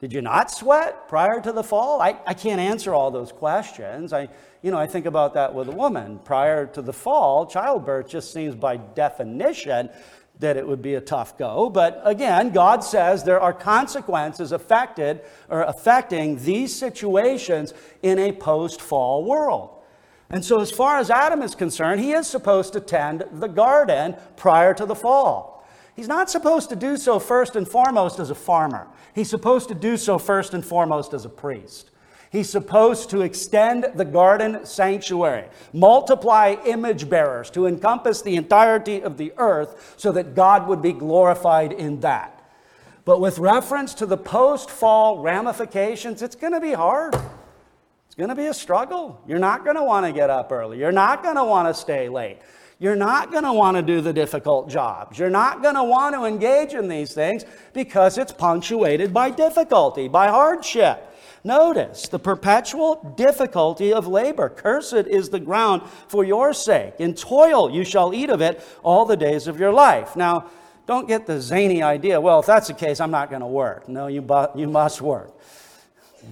Did 0.00 0.12
you 0.12 0.22
not 0.22 0.50
sweat 0.50 1.08
prior 1.08 1.40
to 1.40 1.52
the 1.52 1.62
fall? 1.62 2.00
I, 2.00 2.16
I 2.26 2.34
can't 2.34 2.60
answer 2.60 2.94
all 2.94 3.10
those 3.10 3.32
questions. 3.32 4.12
I, 4.12 4.28
you 4.64 4.70
know, 4.70 4.78
I 4.78 4.86
think 4.86 5.04
about 5.04 5.34
that 5.34 5.54
with 5.54 5.68
a 5.68 5.72
woman. 5.72 6.18
Prior 6.24 6.64
to 6.68 6.80
the 6.80 6.92
fall, 6.94 7.44
childbirth 7.44 8.08
just 8.08 8.32
seems 8.32 8.54
by 8.54 8.78
definition 8.78 9.90
that 10.38 10.56
it 10.56 10.66
would 10.66 10.80
be 10.80 10.94
a 10.94 11.02
tough 11.02 11.36
go. 11.36 11.68
But 11.68 12.00
again, 12.02 12.48
God 12.48 12.82
says 12.82 13.22
there 13.24 13.42
are 13.42 13.52
consequences 13.52 14.52
affected 14.52 15.20
or 15.50 15.64
affecting 15.64 16.42
these 16.42 16.74
situations 16.74 17.74
in 18.02 18.18
a 18.18 18.32
post 18.32 18.80
fall 18.80 19.26
world. 19.26 19.82
And 20.30 20.42
so, 20.42 20.62
as 20.62 20.70
far 20.70 20.96
as 20.96 21.10
Adam 21.10 21.42
is 21.42 21.54
concerned, 21.54 22.00
he 22.00 22.12
is 22.12 22.26
supposed 22.26 22.72
to 22.72 22.80
tend 22.80 23.22
the 23.32 23.48
garden 23.48 24.16
prior 24.34 24.72
to 24.72 24.86
the 24.86 24.94
fall. 24.94 25.68
He's 25.94 26.08
not 26.08 26.30
supposed 26.30 26.70
to 26.70 26.76
do 26.76 26.96
so 26.96 27.18
first 27.18 27.54
and 27.54 27.68
foremost 27.68 28.18
as 28.18 28.30
a 28.30 28.34
farmer. 28.34 28.88
He's 29.14 29.28
supposed 29.28 29.68
to 29.68 29.74
do 29.74 29.98
so 29.98 30.16
first 30.16 30.54
and 30.54 30.64
foremost 30.64 31.12
as 31.12 31.26
a 31.26 31.28
priest. 31.28 31.90
He's 32.34 32.50
supposed 32.50 33.10
to 33.10 33.20
extend 33.20 33.86
the 33.94 34.04
garden 34.04 34.66
sanctuary, 34.66 35.44
multiply 35.72 36.56
image 36.66 37.08
bearers 37.08 37.48
to 37.50 37.68
encompass 37.68 38.22
the 38.22 38.34
entirety 38.34 39.04
of 39.04 39.18
the 39.18 39.32
earth 39.36 39.94
so 39.96 40.10
that 40.10 40.34
God 40.34 40.66
would 40.66 40.82
be 40.82 40.92
glorified 40.92 41.70
in 41.70 42.00
that. 42.00 42.42
But 43.04 43.20
with 43.20 43.38
reference 43.38 43.94
to 43.94 44.06
the 44.06 44.16
post 44.16 44.68
fall 44.68 45.20
ramifications, 45.20 46.22
it's 46.22 46.34
going 46.34 46.54
to 46.54 46.60
be 46.60 46.72
hard. 46.72 47.14
It's 48.06 48.16
going 48.16 48.30
to 48.30 48.34
be 48.34 48.46
a 48.46 48.54
struggle. 48.54 49.22
You're 49.28 49.38
not 49.38 49.62
going 49.62 49.76
to 49.76 49.84
want 49.84 50.04
to 50.04 50.12
get 50.12 50.28
up 50.28 50.50
early. 50.50 50.80
You're 50.80 50.90
not 50.90 51.22
going 51.22 51.36
to 51.36 51.44
want 51.44 51.68
to 51.68 51.80
stay 51.80 52.08
late. 52.08 52.38
You're 52.80 52.96
not 52.96 53.30
going 53.30 53.44
to 53.44 53.52
want 53.52 53.76
to 53.76 53.82
do 53.82 54.00
the 54.00 54.12
difficult 54.12 54.68
jobs. 54.68 55.20
You're 55.20 55.30
not 55.30 55.62
going 55.62 55.76
to 55.76 55.84
want 55.84 56.16
to 56.16 56.24
engage 56.24 56.74
in 56.74 56.88
these 56.88 57.14
things 57.14 57.44
because 57.72 58.18
it's 58.18 58.32
punctuated 58.32 59.14
by 59.14 59.30
difficulty, 59.30 60.08
by 60.08 60.26
hardship. 60.26 61.12
Notice 61.46 62.08
the 62.08 62.18
perpetual 62.18 63.14
difficulty 63.16 63.92
of 63.92 64.06
labor. 64.06 64.48
Cursed 64.48 64.94
is 64.94 65.28
the 65.28 65.38
ground 65.38 65.82
for 66.08 66.24
your 66.24 66.54
sake. 66.54 66.94
In 66.98 67.14
toil 67.14 67.70
you 67.70 67.84
shall 67.84 68.14
eat 68.14 68.30
of 68.30 68.40
it 68.40 68.66
all 68.82 69.04
the 69.04 69.16
days 69.16 69.46
of 69.46 69.60
your 69.60 69.72
life. 69.72 70.16
Now, 70.16 70.50
don't 70.86 71.06
get 71.06 71.26
the 71.26 71.40
zany 71.40 71.82
idea, 71.82 72.20
well, 72.20 72.40
if 72.40 72.46
that's 72.46 72.68
the 72.68 72.74
case, 72.74 73.00
I'm 73.00 73.10
not 73.10 73.28
going 73.28 73.40
to 73.40 73.46
work. 73.46 73.88
No, 73.88 74.06
you, 74.06 74.22
bu- 74.22 74.58
you 74.58 74.66
must 74.68 75.00
work. 75.00 75.32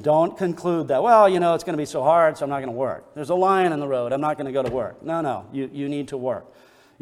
Don't 0.00 0.36
conclude 0.36 0.88
that, 0.88 1.02
well, 1.02 1.28
you 1.28 1.40
know, 1.40 1.54
it's 1.54 1.64
going 1.64 1.74
to 1.74 1.80
be 1.80 1.86
so 1.86 2.02
hard, 2.02 2.38
so 2.38 2.44
I'm 2.44 2.50
not 2.50 2.58
going 2.58 2.68
to 2.68 2.72
work. 2.72 3.14
There's 3.14 3.30
a 3.30 3.34
lion 3.34 3.72
in 3.72 3.80
the 3.80 3.88
road, 3.88 4.12
I'm 4.12 4.20
not 4.20 4.38
going 4.38 4.46
to 4.46 4.52
go 4.52 4.62
to 4.62 4.70
work. 4.70 5.02
No, 5.02 5.20
no, 5.20 5.46
you, 5.52 5.68
you 5.72 5.88
need 5.88 6.08
to 6.08 6.16
work. 6.16 6.46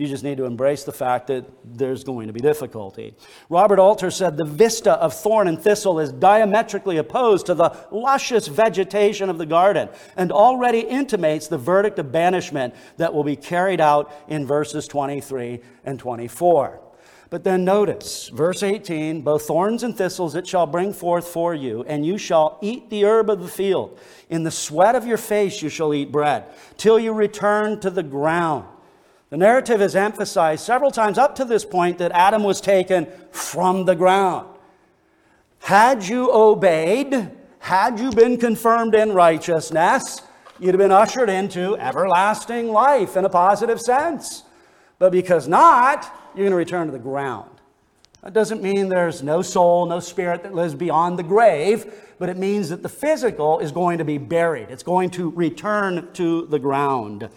You 0.01 0.07
just 0.07 0.25
need 0.25 0.39
to 0.39 0.47
embrace 0.47 0.85
the 0.85 0.93
fact 0.93 1.27
that 1.27 1.45
there's 1.63 2.05
going 2.05 2.29
to 2.29 2.33
be 2.33 2.41
difficulty. 2.41 3.15
Robert 3.51 3.79
Alter 3.79 4.11
said 4.11 4.39
the 4.39 4.47
vista 4.47 4.93
of 4.93 5.13
thorn 5.13 5.47
and 5.47 5.61
thistle 5.61 6.01
is 6.01 6.11
diametrically 6.11 6.97
opposed 6.97 7.45
to 7.47 7.55
the 7.55 7.77
luscious 7.91 8.47
vegetation 8.47 9.29
of 9.29 9.37
the 9.37 9.45
garden 9.45 9.91
and 10.17 10.33
already 10.33 10.81
intimates 10.81 11.49
the 11.49 11.59
verdict 11.59 11.99
of 11.99 12.11
banishment 12.11 12.75
that 12.97 13.13
will 13.13 13.25
be 13.25 13.37
carried 13.37 13.79
out 13.79 14.11
in 14.27 14.47
verses 14.47 14.89
23 14.89 15.61
and 15.85 15.99
24. 15.99 16.81
But 17.29 17.45
then 17.45 17.67
notice, 17.67 18.29
verse 18.29 18.63
18 18.63 19.21
both 19.21 19.43
thorns 19.43 19.83
and 19.83 19.95
thistles 19.95 20.35
it 20.35 20.47
shall 20.47 20.67
bring 20.67 20.95
forth 20.95 21.29
for 21.29 21.55
you, 21.55 21.85
and 21.87 22.07
you 22.07 22.17
shall 22.17 22.57
eat 22.63 22.89
the 22.89 23.05
herb 23.05 23.29
of 23.29 23.43
the 23.43 23.49
field. 23.49 23.99
In 24.31 24.45
the 24.45 24.51
sweat 24.51 24.95
of 24.95 25.07
your 25.07 25.19
face 25.19 25.61
you 25.61 25.69
shall 25.69 25.93
eat 25.93 26.11
bread, 26.11 26.47
till 26.79 26.99
you 26.99 27.13
return 27.13 27.81
to 27.81 27.91
the 27.91 28.03
ground. 28.03 28.65
The 29.31 29.37
narrative 29.37 29.81
has 29.81 29.95
emphasized 29.95 30.65
several 30.65 30.91
times 30.91 31.17
up 31.17 31.37
to 31.37 31.45
this 31.45 31.65
point 31.65 31.99
that 31.99 32.11
Adam 32.13 32.43
was 32.43 32.61
taken 32.61 33.07
from 33.31 33.85
the 33.85 33.95
ground. 33.95 34.49
Had 35.61 36.07
you 36.07 36.33
obeyed, 36.33 37.31
had 37.61 38.01
you 38.01 38.11
been 38.11 38.39
confirmed 38.39 38.95
in 38.95 39.13
righteousness, 39.13 40.21
you'd 40.59 40.75
have 40.75 40.79
been 40.79 40.91
ushered 40.91 41.29
into 41.29 41.77
everlasting 41.77 42.73
life 42.73 43.17
in 43.17 43.25
a 43.25 43.29
positive 43.29 43.81
sense. 43.81 44.43
But 44.99 45.13
because 45.13 45.47
not, 45.47 46.13
you're 46.35 46.45
going 46.45 46.51
to 46.51 46.57
return 46.57 46.87
to 46.87 46.93
the 46.93 46.99
ground. 46.99 47.51
That 48.23 48.33
doesn't 48.33 48.63
mean 48.63 48.89
there's 48.89 49.23
no 49.23 49.43
soul, 49.43 49.87
no 49.87 50.01
spirit 50.01 50.43
that 50.43 50.55
lives 50.55 50.75
beyond 50.75 51.19
the 51.19 51.23
grave, 51.23 51.95
but 52.19 52.29
it 52.29 52.37
means 52.37 52.69
that 52.69 52.83
the 52.83 52.89
physical 52.89 53.61
is 53.61 53.71
going 53.71 53.99
to 53.99 54.05
be 54.05 54.19
buried. 54.19 54.71
It's 54.71 54.83
going 54.83 55.11
to 55.11 55.31
return 55.31 56.09
to 56.15 56.47
the 56.47 56.59
ground. 56.59 57.29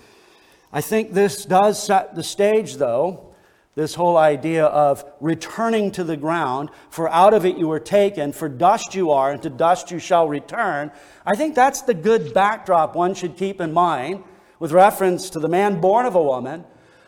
I 0.74 0.82
think 0.82 1.14
this 1.14 1.46
does 1.46 1.82
set 1.82 2.16
the 2.16 2.24
stage, 2.24 2.78
though, 2.78 3.30
This 3.76 3.96
whole 3.96 4.18
idea 4.18 4.66
of 4.66 5.04
returning 5.20 5.92
to 5.92 6.04
the 6.04 6.18
ground, 6.18 6.70
for 6.90 7.10
out 7.10 7.34
of 7.34 7.46
it 7.46 7.58
you 7.58 7.68
were 7.68 7.80
taken, 7.80 8.32
for 8.32 8.48
dust 8.50 8.94
you 8.94 9.10
are, 9.12 9.32
and 9.32 9.42
to 9.44 9.50
dust 9.50 9.90
you 9.90 9.98
shall 10.00 10.28
return. 10.28 10.92
I 11.26 11.36
think 11.36 11.56
that's 11.56 11.82
the 11.82 11.94
good 11.94 12.34
backdrop 12.34 12.96
one 12.96 13.16
should 13.16 13.36
keep 13.38 13.62
in 13.62 13.74
mind 13.74 14.24
with 14.60 14.72
reference 14.72 15.30
to 15.32 15.40
the 15.40 15.48
man 15.48 15.82
born 15.82 16.06
of 16.06 16.16
a 16.16 16.22
woman 16.22 16.66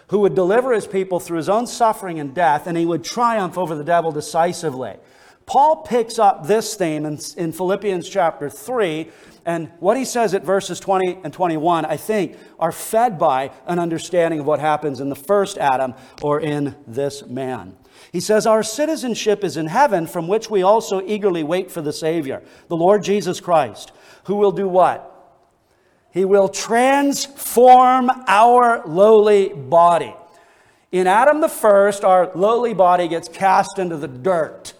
who 0.07 0.19
would 0.19 0.35
deliver 0.35 0.73
his 0.73 0.87
people 0.87 1.19
through 1.19 1.37
his 1.37 1.49
own 1.49 1.67
suffering 1.67 2.19
and 2.19 2.33
death, 2.33 2.67
and 2.67 2.77
he 2.77 2.85
would 2.85 3.03
triumph 3.03 3.57
over 3.57 3.75
the 3.75 3.83
devil 3.83 4.11
decisively. 4.11 4.95
Paul 5.45 5.83
picks 5.83 6.17
up 6.17 6.47
this 6.47 6.75
theme 6.75 7.05
in, 7.05 7.19
in, 7.37 7.51
Philippians 7.51 8.09
chapter 8.09 8.49
3, 8.49 9.11
and 9.45 9.71
what 9.79 9.95
he 9.95 10.05
says 10.05 10.33
at 10.33 10.43
verses 10.43 10.79
20 10.79 11.19
and 11.23 11.31
21, 11.31 11.85
I 11.85 11.97
think, 11.97 12.35
are 12.59 12.71
fed 12.71 13.19
by 13.19 13.51
an 13.67 13.77
understanding 13.77 14.39
of 14.39 14.47
what 14.47 14.59
happens 14.59 14.99
in 14.99 15.09
the 15.09 15.15
first 15.15 15.59
Adam 15.59 15.93
or 16.23 16.41
in 16.41 16.75
this 16.87 17.25
man. 17.27 17.77
He 18.11 18.19
says, 18.19 18.47
Our 18.47 18.63
citizenship 18.63 19.43
is 19.43 19.55
in 19.55 19.67
heaven, 19.67 20.07
from 20.07 20.27
which 20.27 20.49
we 20.49 20.63
also 20.63 20.99
eagerly 21.05 21.43
wait 21.43 21.69
for 21.69 21.81
the 21.81 21.93
Savior, 21.93 22.41
the 22.69 22.75
Lord 22.75 23.03
Jesus 23.03 23.39
Christ, 23.39 23.91
who 24.23 24.35
will 24.35 24.51
do 24.51 24.67
what? 24.67 25.11
He 26.11 26.25
will 26.25 26.49
transform 26.49 28.09
our 28.27 28.81
lowly 28.87 29.49
body. 29.49 30.15
In 30.91 31.05
Adam 31.05 31.41
the 31.41 31.49
first, 31.49 32.03
our 32.03 32.31
lowly 32.33 32.73
body 32.73 33.07
gets 33.07 33.27
cast 33.27 33.77
into 33.77 33.97
the 33.97 34.07
dirt. 34.07 34.73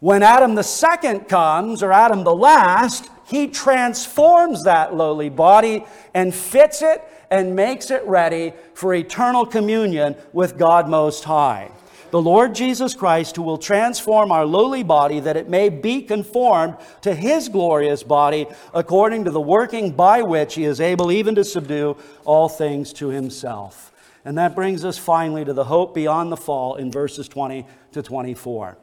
When 0.00 0.22
Adam 0.22 0.56
the 0.56 0.62
second 0.62 1.28
comes, 1.28 1.82
or 1.82 1.92
Adam 1.92 2.24
the 2.24 2.34
last, 2.34 3.08
he 3.28 3.46
transforms 3.46 4.64
that 4.64 4.94
lowly 4.94 5.28
body 5.28 5.84
and 6.14 6.34
fits 6.34 6.80
it 6.80 7.02
and 7.30 7.54
makes 7.54 7.90
it 7.90 8.02
ready 8.06 8.54
for 8.72 8.94
eternal 8.94 9.44
communion 9.44 10.16
with 10.32 10.56
God 10.56 10.88
Most 10.88 11.24
High. 11.24 11.70
The 12.10 12.22
Lord 12.22 12.54
Jesus 12.54 12.94
Christ, 12.94 13.36
who 13.36 13.42
will 13.42 13.58
transform 13.58 14.32
our 14.32 14.46
lowly 14.46 14.82
body 14.82 15.20
that 15.20 15.36
it 15.36 15.46
may 15.46 15.68
be 15.68 16.00
conformed 16.00 16.78
to 17.02 17.14
his 17.14 17.50
glorious 17.50 18.02
body, 18.02 18.46
according 18.72 19.24
to 19.24 19.30
the 19.30 19.42
working 19.42 19.92
by 19.92 20.22
which 20.22 20.54
he 20.54 20.64
is 20.64 20.80
able 20.80 21.12
even 21.12 21.34
to 21.34 21.44
subdue 21.44 21.98
all 22.24 22.48
things 22.48 22.94
to 22.94 23.08
himself. 23.08 23.92
And 24.24 24.38
that 24.38 24.54
brings 24.54 24.86
us 24.86 24.96
finally 24.96 25.44
to 25.44 25.52
the 25.52 25.64
hope 25.64 25.94
beyond 25.94 26.32
the 26.32 26.36
fall 26.38 26.76
in 26.76 26.90
verses 26.90 27.28
20 27.28 27.66
to 27.92 28.02
24. 28.02 28.78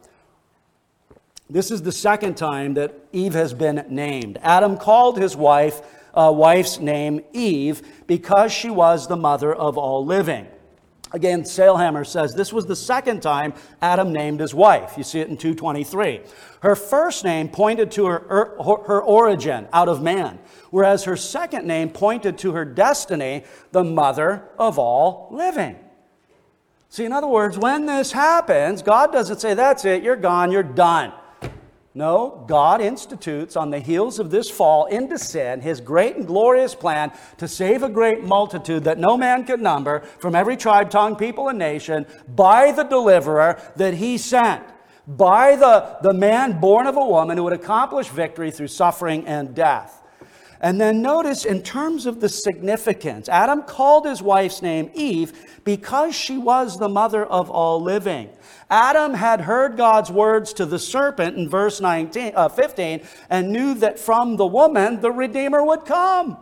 This 1.50 1.70
is 1.70 1.84
the 1.84 1.92
second 1.92 2.38
time 2.38 2.74
that 2.74 2.96
Eve 3.12 3.34
has 3.34 3.54
been 3.54 3.86
named. 3.90 4.40
Adam 4.42 4.78
called 4.78 5.20
his 5.20 5.36
wife, 5.36 5.82
uh, 6.14 6.32
wife's 6.36 6.80
name 6.80 7.22
Eve 7.34 7.84
because 8.08 8.52
she 8.52 8.70
was 8.70 9.08
the 9.08 9.16
mother 9.16 9.54
of 9.54 9.78
all 9.78 10.04
living. 10.04 10.48
Again, 11.12 11.44
Sailhamer 11.44 12.06
says 12.06 12.34
this 12.34 12.52
was 12.52 12.66
the 12.66 12.76
second 12.76 13.22
time 13.22 13.54
Adam 13.80 14.12
named 14.12 14.40
his 14.40 14.56
wife. 14.56 14.96
You 14.98 15.04
see 15.04 15.20
it 15.20 15.30
in 15.30 15.38
223. 15.38 16.22
Her 16.62 16.76
first 16.76 17.24
name 17.24 17.48
pointed 17.48 17.92
to 17.92 18.08
her, 18.08 18.20
her, 18.28 18.84
her 18.88 19.02
origin 19.02 19.68
out 19.72 19.88
of 19.88 20.02
man, 20.02 20.40
whereas 20.72 21.04
her 21.04 21.16
second 21.16 21.68
name 21.68 21.90
pointed 21.90 22.40
to 22.40 22.54
her 22.54 22.66
destiny, 22.66 23.44
the 23.72 23.84
mother 23.84 24.50
of 24.58 24.80
all 24.80 25.30
living. 25.32 25.78
See, 26.90 27.06
in 27.06 27.14
other 27.14 27.28
words, 27.28 27.58
when 27.58 27.86
this 27.86 28.12
happens, 28.12 28.82
God 28.82 29.12
doesn't 29.12 29.40
say, 29.40 29.54
That's 29.54 29.86
it, 29.86 30.02
you're 30.02 30.16
gone, 30.16 30.52
you're 30.52 30.64
done. 30.64 31.14
No, 31.98 32.44
God 32.46 32.82
institutes 32.82 33.56
on 33.56 33.70
the 33.70 33.80
heels 33.80 34.20
of 34.20 34.30
this 34.30 34.50
fall 34.50 34.86
into 34.88 35.18
sin 35.18 35.62
his 35.62 35.80
great 35.80 36.18
and 36.18 36.28
glorious 36.28 36.76
plan 36.76 37.14
to 37.38 37.48
save 37.48 37.84
a 37.84 37.90
great 37.90 38.22
multitude 38.22 38.84
that 38.84 39.00
no 39.00 39.16
man 39.16 39.46
could 39.46 39.62
number 39.62 40.02
from 40.20 40.36
every 40.36 40.58
tribe, 40.58 40.90
tongue, 40.90 41.16
people, 41.16 41.48
and 41.48 41.58
nation 41.58 42.06
by 42.28 42.74
the 42.74 42.84
deliverer 42.84 43.58
that 43.78 43.94
he 43.94 44.18
sent, 44.18 44.62
by 45.08 45.56
the, 45.56 45.98
the 46.02 46.14
man 46.14 46.60
born 46.60 46.86
of 46.86 46.98
a 46.98 47.06
woman 47.06 47.38
who 47.38 47.46
would 47.46 47.54
accomplish 47.54 48.10
victory 48.10 48.52
through 48.52 48.68
suffering 48.68 49.26
and 49.26 49.56
death. 49.56 50.02
And 50.62 50.80
then 50.80 51.02
notice 51.02 51.46
in 51.46 51.62
terms 51.62 52.06
of 52.06 52.22
the 52.22 52.30
significance, 52.30 53.28
Adam 53.30 53.64
called 53.64 54.06
his 54.06 54.22
wife's 54.22 54.62
name 54.62 54.90
Eve 54.94 55.60
because 55.64 56.16
she 56.16 56.38
was 56.38 56.80
the 56.80 56.90
mother 56.90 57.26
of 57.26 57.50
all 57.50 57.82
living. 57.82 58.30
Adam 58.70 59.14
had 59.14 59.42
heard 59.42 59.78
God's 59.78 60.12
words 60.12 60.54
to 60.54 60.66
the 60.66 60.80
serpent 60.80 61.38
in 61.38 61.50
verse 61.50 61.82
19, 61.82 62.34
uh, 62.36 62.50
15 62.50 63.02
and 63.30 63.52
knew 63.52 63.74
that 63.76 64.00
from 64.00 64.38
the 64.38 64.46
woman 64.46 65.02
the 65.02 65.12
Redeemer 65.12 65.64
would 65.64 65.86
come. 65.86 66.38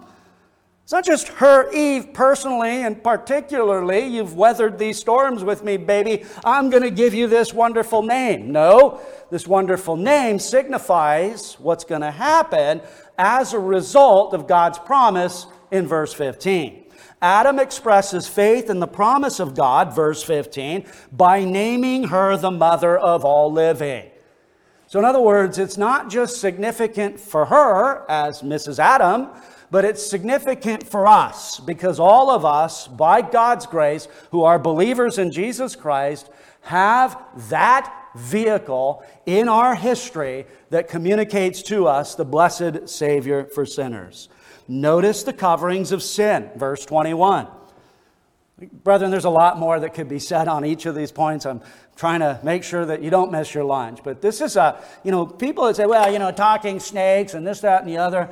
It's 0.84 0.92
not 0.92 1.06
just 1.06 1.30
her, 1.30 1.72
Eve, 1.72 2.14
personally 2.14 2.84
and 2.84 3.02
particularly. 3.02 4.06
You've 4.06 4.36
weathered 4.36 4.78
these 4.78 5.00
storms 5.00 5.42
with 5.42 5.64
me, 5.64 5.78
baby. 5.78 6.26
I'm 6.44 6.70
going 6.70 6.84
to 6.84 6.92
give 6.92 7.14
you 7.14 7.28
this 7.28 7.54
wonderful 7.54 8.02
name. 8.02 8.52
No, 8.52 9.00
this 9.32 9.48
wonderful 9.48 9.96
name 9.96 10.40
signifies 10.40 11.54
what's 11.54 11.86
going 11.86 12.02
to 12.02 12.12
happen 12.12 12.82
as 13.18 13.54
a 13.54 13.60
result 13.60 14.34
of 14.34 14.48
God's 14.48 14.80
promise 14.80 15.48
in 15.72 15.88
verse 15.88 16.14
15. 16.14 16.84
Adam 17.22 17.58
expresses 17.58 18.28
faith 18.28 18.70
in 18.70 18.80
the 18.80 18.88
promise 18.88 19.40
of 19.40 19.56
God, 19.56 19.96
verse 19.96 20.22
15, 20.24 20.86
by 21.12 21.44
naming 21.46 22.06
her 22.06 22.36
the 22.36 22.52
mother 22.52 22.98
of 22.98 23.24
all 23.24 23.52
living. 23.52 24.10
So, 24.88 25.00
in 25.00 25.06
other 25.06 25.22
words, 25.22 25.58
it's 25.58 25.78
not 25.78 26.10
just 26.10 26.42
significant 26.42 27.20
for 27.20 27.46
her 27.46 28.06
as 28.12 28.42
Mrs. 28.42 28.78
Adam, 28.78 29.30
but 29.72 29.86
it's 29.86 30.06
significant 30.06 30.88
for 30.88 31.08
us 31.08 31.60
because 31.60 32.00
all 32.00 32.30
of 32.30 32.46
us, 32.46 32.88
by 32.88 33.22
God's 33.22 33.66
grace, 33.66 34.08
who 34.30 34.44
are 34.44 34.60
believers 34.60 35.18
in 35.18 35.32
Jesus 35.32 35.76
Christ, 35.76 36.30
have 36.62 37.18
that 37.50 38.03
vehicle 38.16 39.04
in 39.26 39.50
our 39.50 39.76
history 39.76 40.46
that 40.70 40.88
communicates 40.88 41.62
to 41.64 41.88
us 41.88 42.16
the 42.16 42.26
blessed 42.26 42.88
Savior 42.90 43.46
for 43.46 43.66
sinners. 43.66 44.30
Notice 44.68 45.24
the 45.24 45.34
coverings 45.34 45.92
of 45.92 46.02
sin, 46.02 46.50
verse 46.56 46.86
21. 46.86 47.48
Brethren, 48.72 49.12
there's 49.12 49.26
a 49.26 49.30
lot 49.30 49.58
more 49.58 49.80
that 49.80 49.94
could 49.94 50.08
be 50.08 50.20
said 50.20 50.48
on 50.48 50.64
each 50.64 50.86
of 50.86 50.96
these 50.96 51.12
points. 51.12 51.46
I'm 51.46 51.62
trying 51.96 52.22
to 52.22 52.40
make 52.44 52.64
sure 52.64 52.86
that 52.86 53.02
you 53.02 53.10
don't 53.10 53.32
miss 53.32 53.54
your 53.54 53.66
lunch. 53.66 54.00
But 54.04 54.22
this 54.22 54.42
is 54.42 54.56
a, 54.56 54.82
you 55.04 55.12
know, 55.12 55.26
people 55.26 55.66
that 55.66 55.76
say, 55.76 55.86
well, 55.86 56.12
you 56.12 56.20
know, 56.20 56.32
talking 56.32 56.80
snakes 56.80 57.34
and 57.34 57.46
this, 57.46 57.62
that, 57.62 57.82
and 57.82 57.90
the 57.90 57.98
other. 57.98 58.30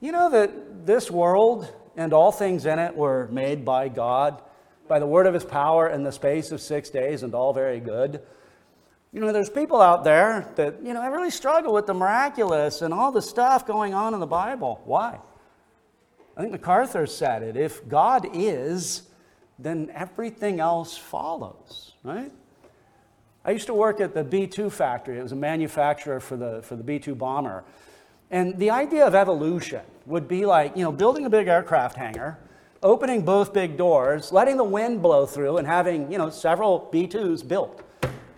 You 0.00 0.12
know 0.12 0.30
that 0.30 0.86
this 0.86 1.10
world 1.10 1.70
and 1.96 2.12
all 2.12 2.32
things 2.32 2.66
in 2.66 2.78
it 2.78 2.96
were 2.96 3.28
made 3.30 3.64
by 3.64 3.88
God, 3.88 4.42
by 4.88 4.98
the 4.98 5.06
word 5.06 5.26
of 5.26 5.34
his 5.34 5.44
power 5.44 5.88
in 5.88 6.02
the 6.02 6.12
space 6.12 6.50
of 6.52 6.60
six 6.60 6.88
days, 6.88 7.22
and 7.22 7.34
all 7.34 7.52
very 7.52 7.80
good. 7.80 8.22
You 9.14 9.20
know, 9.20 9.32
there's 9.32 9.48
people 9.48 9.80
out 9.80 10.02
there 10.02 10.52
that, 10.56 10.82
you 10.82 10.92
know, 10.92 11.08
really 11.08 11.30
struggle 11.30 11.72
with 11.72 11.86
the 11.86 11.94
miraculous 11.94 12.82
and 12.82 12.92
all 12.92 13.12
the 13.12 13.22
stuff 13.22 13.64
going 13.64 13.94
on 13.94 14.12
in 14.12 14.18
the 14.18 14.26
Bible. 14.26 14.82
Why? 14.84 15.20
I 16.36 16.40
think 16.40 16.50
MacArthur 16.50 17.06
said 17.06 17.44
it 17.44 17.56
if 17.56 17.88
God 17.88 18.26
is, 18.32 19.02
then 19.56 19.88
everything 19.94 20.58
else 20.58 20.98
follows, 20.98 21.92
right? 22.02 22.32
I 23.44 23.52
used 23.52 23.66
to 23.66 23.74
work 23.74 24.00
at 24.00 24.14
the 24.14 24.24
B 24.24 24.48
2 24.48 24.68
factory. 24.68 25.20
It 25.20 25.22
was 25.22 25.30
a 25.30 25.36
manufacturer 25.36 26.18
for 26.18 26.36
the, 26.36 26.62
for 26.62 26.74
the 26.74 26.82
B 26.82 26.98
2 26.98 27.14
bomber. 27.14 27.62
And 28.32 28.58
the 28.58 28.70
idea 28.70 29.06
of 29.06 29.14
evolution 29.14 29.82
would 30.06 30.26
be 30.26 30.44
like, 30.44 30.76
you 30.76 30.82
know, 30.82 30.90
building 30.90 31.24
a 31.24 31.30
big 31.30 31.46
aircraft 31.46 31.94
hangar, 31.94 32.40
opening 32.82 33.24
both 33.24 33.52
big 33.52 33.76
doors, 33.76 34.32
letting 34.32 34.56
the 34.56 34.64
wind 34.64 35.02
blow 35.02 35.24
through, 35.24 35.58
and 35.58 35.68
having, 35.68 36.10
you 36.10 36.18
know, 36.18 36.30
several 36.30 36.88
B 36.90 37.06
2s 37.06 37.46
built 37.46 37.83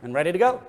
and 0.07 0.15
ready 0.15 0.31
to 0.31 0.39
go. 0.39 0.63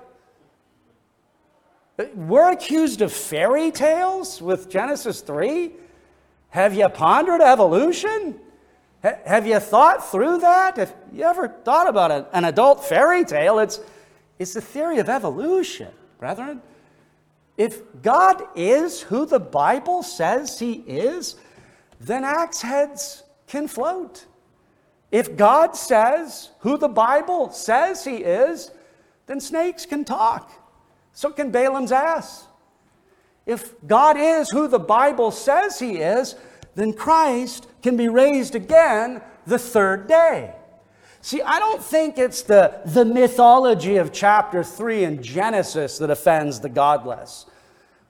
We're 2.14 2.50
accused 2.50 3.02
of 3.02 3.12
fairy 3.12 3.70
tales 3.70 4.42
with 4.42 4.68
Genesis 4.68 5.20
3 5.20 5.72
have 6.50 6.74
you 6.74 6.88
pondered 6.88 7.40
evolution? 7.40 8.40
have 9.02 9.46
you 9.46 9.60
thought 9.60 10.10
through 10.10 10.38
that? 10.38 10.76
Have 10.76 10.94
you 11.12 11.22
ever 11.22 11.46
thought 11.48 11.88
about 11.88 12.30
an 12.32 12.44
adult 12.44 12.84
fairy 12.84 13.24
tale, 13.24 13.58
it's, 13.60 13.80
it's 14.38 14.54
the 14.54 14.60
theory 14.60 14.98
of 14.98 15.08
evolution, 15.08 15.88
brethren. 16.18 16.60
If 17.56 17.82
God 18.02 18.42
is 18.56 19.02
who 19.02 19.24
the 19.24 19.38
Bible 19.38 20.02
says 20.02 20.58
he 20.58 20.82
is, 20.86 21.36
then 22.00 22.24
axe 22.24 22.62
heads 22.62 23.22
can 23.46 23.68
float. 23.68 24.26
If 25.12 25.36
God 25.36 25.76
says 25.76 26.50
who 26.60 26.76
the 26.76 26.88
Bible 26.88 27.50
says 27.50 28.04
he 28.04 28.16
is, 28.16 28.72
then 29.28 29.40
snakes 29.40 29.86
can 29.86 30.04
talk. 30.04 30.50
So 31.12 31.30
can 31.30 31.52
Balaam's 31.52 31.92
ass. 31.92 32.46
If 33.46 33.74
God 33.86 34.16
is 34.18 34.50
who 34.50 34.66
the 34.68 34.78
Bible 34.78 35.30
says 35.30 35.78
he 35.78 35.98
is, 35.98 36.34
then 36.74 36.92
Christ 36.92 37.66
can 37.82 37.96
be 37.96 38.08
raised 38.08 38.54
again 38.54 39.22
the 39.46 39.58
third 39.58 40.06
day. 40.06 40.54
See, 41.20 41.42
I 41.42 41.58
don't 41.58 41.82
think 41.82 42.18
it's 42.18 42.42
the, 42.42 42.80
the 42.84 43.04
mythology 43.04 43.96
of 43.96 44.12
chapter 44.12 44.62
3 44.62 45.04
in 45.04 45.22
Genesis 45.22 45.98
that 45.98 46.10
offends 46.10 46.60
the 46.60 46.68
godless. 46.68 47.46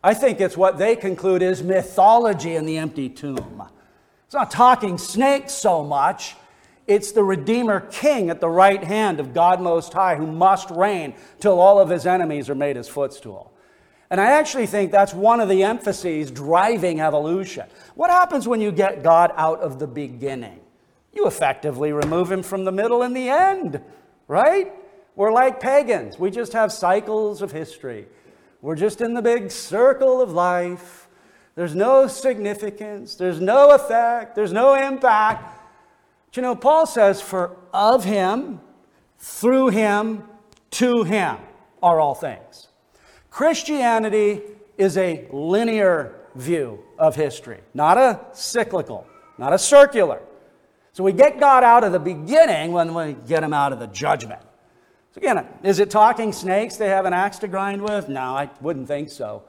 I 0.05 0.15
think 0.15 0.41
it's 0.41 0.57
what 0.57 0.79
they 0.79 0.95
conclude 0.95 1.43
is 1.43 1.63
mythology 1.63 2.55
in 2.55 2.67
the 2.67 2.79
empty 2.79 3.09
tomb. 3.09 3.63
It's 4.27 4.35
not 4.35 4.51
talking 4.51 4.99
snakes 4.99 5.53
so 5.53 5.83
much, 5.83 6.37
It's 6.89 7.13
the 7.13 7.23
Redeemer 7.23 7.81
King 7.81 8.31
at 8.31 8.41
the 8.41 8.49
right 8.49 8.83
hand 8.83 9.21
of 9.21 9.35
God 9.35 9.61
Most 9.61 9.93
High 9.93 10.17
who 10.17 10.27
must 10.27 10.71
reign 10.71 11.15
till 11.39 11.61
all 11.61 11.79
of 11.79 11.91
his 11.91 12.07
enemies 12.07 12.49
are 12.49 12.55
made 12.55 12.77
his 12.77 12.89
footstool. 12.89 13.53
And 14.11 14.19
I 14.19 14.31
actually 14.31 14.67
think 14.67 14.91
that's 14.91 15.13
one 15.13 15.39
of 15.41 15.51
the 15.51 15.65
emphases 15.65 16.31
driving 16.31 17.03
evolution. 17.03 17.67
What 17.95 18.11
happens 18.11 18.49
when 18.49 18.63
you 18.63 18.73
get 18.73 19.03
God 19.03 19.33
out 19.37 19.61
of 19.61 19.79
the 19.79 19.87
beginning? 19.87 20.61
You 21.13 21.27
effectively 21.27 21.93
remove 21.93 22.33
him 22.33 22.43
from 22.43 22.65
the 22.65 22.73
middle 22.73 23.03
and 23.03 23.15
the 23.15 23.29
end, 23.29 23.83
right? 24.27 24.73
We're 25.15 25.33
like 25.33 25.61
pagans. 25.61 26.19
We 26.19 26.31
just 26.31 26.55
have 26.55 26.73
cycles 26.73 27.43
of 27.43 27.53
history. 27.53 28.07
We're 28.63 28.77
just 28.77 29.03
in 29.03 29.13
the 29.13 29.21
big 29.21 29.51
circle 29.51 30.23
of 30.23 30.33
life. 30.33 31.07
There's 31.55 31.75
no 31.75 32.07
significance, 32.07 33.15
there's 33.17 33.41
no 33.41 33.73
effect, 33.73 34.37
there's 34.37 34.53
no 34.53 34.75
impact. 34.75 35.58
You 36.35 36.43
know, 36.43 36.55
Paul 36.55 36.87
says, 36.87 37.21
For 37.21 37.57
of 37.73 38.05
him, 38.05 38.61
through 39.19 39.71
him, 39.71 40.23
to 40.71 41.03
him 41.03 41.39
are 41.83 41.99
all 41.99 42.15
things. 42.15 42.69
Christianity 43.31 44.43
is 44.77 44.97
a 44.97 45.27
linear 45.33 46.15
view 46.37 46.85
of 46.97 47.17
history, 47.17 47.59
not 47.75 47.99
a 47.99 48.21
cyclical, 48.33 49.05
not 49.37 49.53
a 49.53 49.59
circular. 49.59 50.23
So 50.93 51.03
we 51.03 51.13
get 51.13 51.41
God 51.41 51.65
out 51.65 51.83
of 51.83 51.93
the 51.93 51.99
beginning 51.99 52.73
when 52.73 52.95
we 52.95 53.17
get 53.27 53.43
him 53.43 53.53
out 53.53 53.73
of 53.73 53.81
the 53.81 53.87
judgment. 53.89 54.43
So 55.13 55.19
again, 55.19 55.47
is 55.63 55.81
it 55.81 55.91
talking 55.91 56.33
snakes 56.33 56.77
they 56.77 56.89
have 56.89 57.05
an 57.05 57.13
axe 57.13 57.39
to 57.39 57.49
grind 57.49 57.83
with? 57.83 58.09
No, 58.09 58.21
I 58.21 58.51
wouldn't 58.61 58.87
think 58.87 59.11
so. 59.11 59.43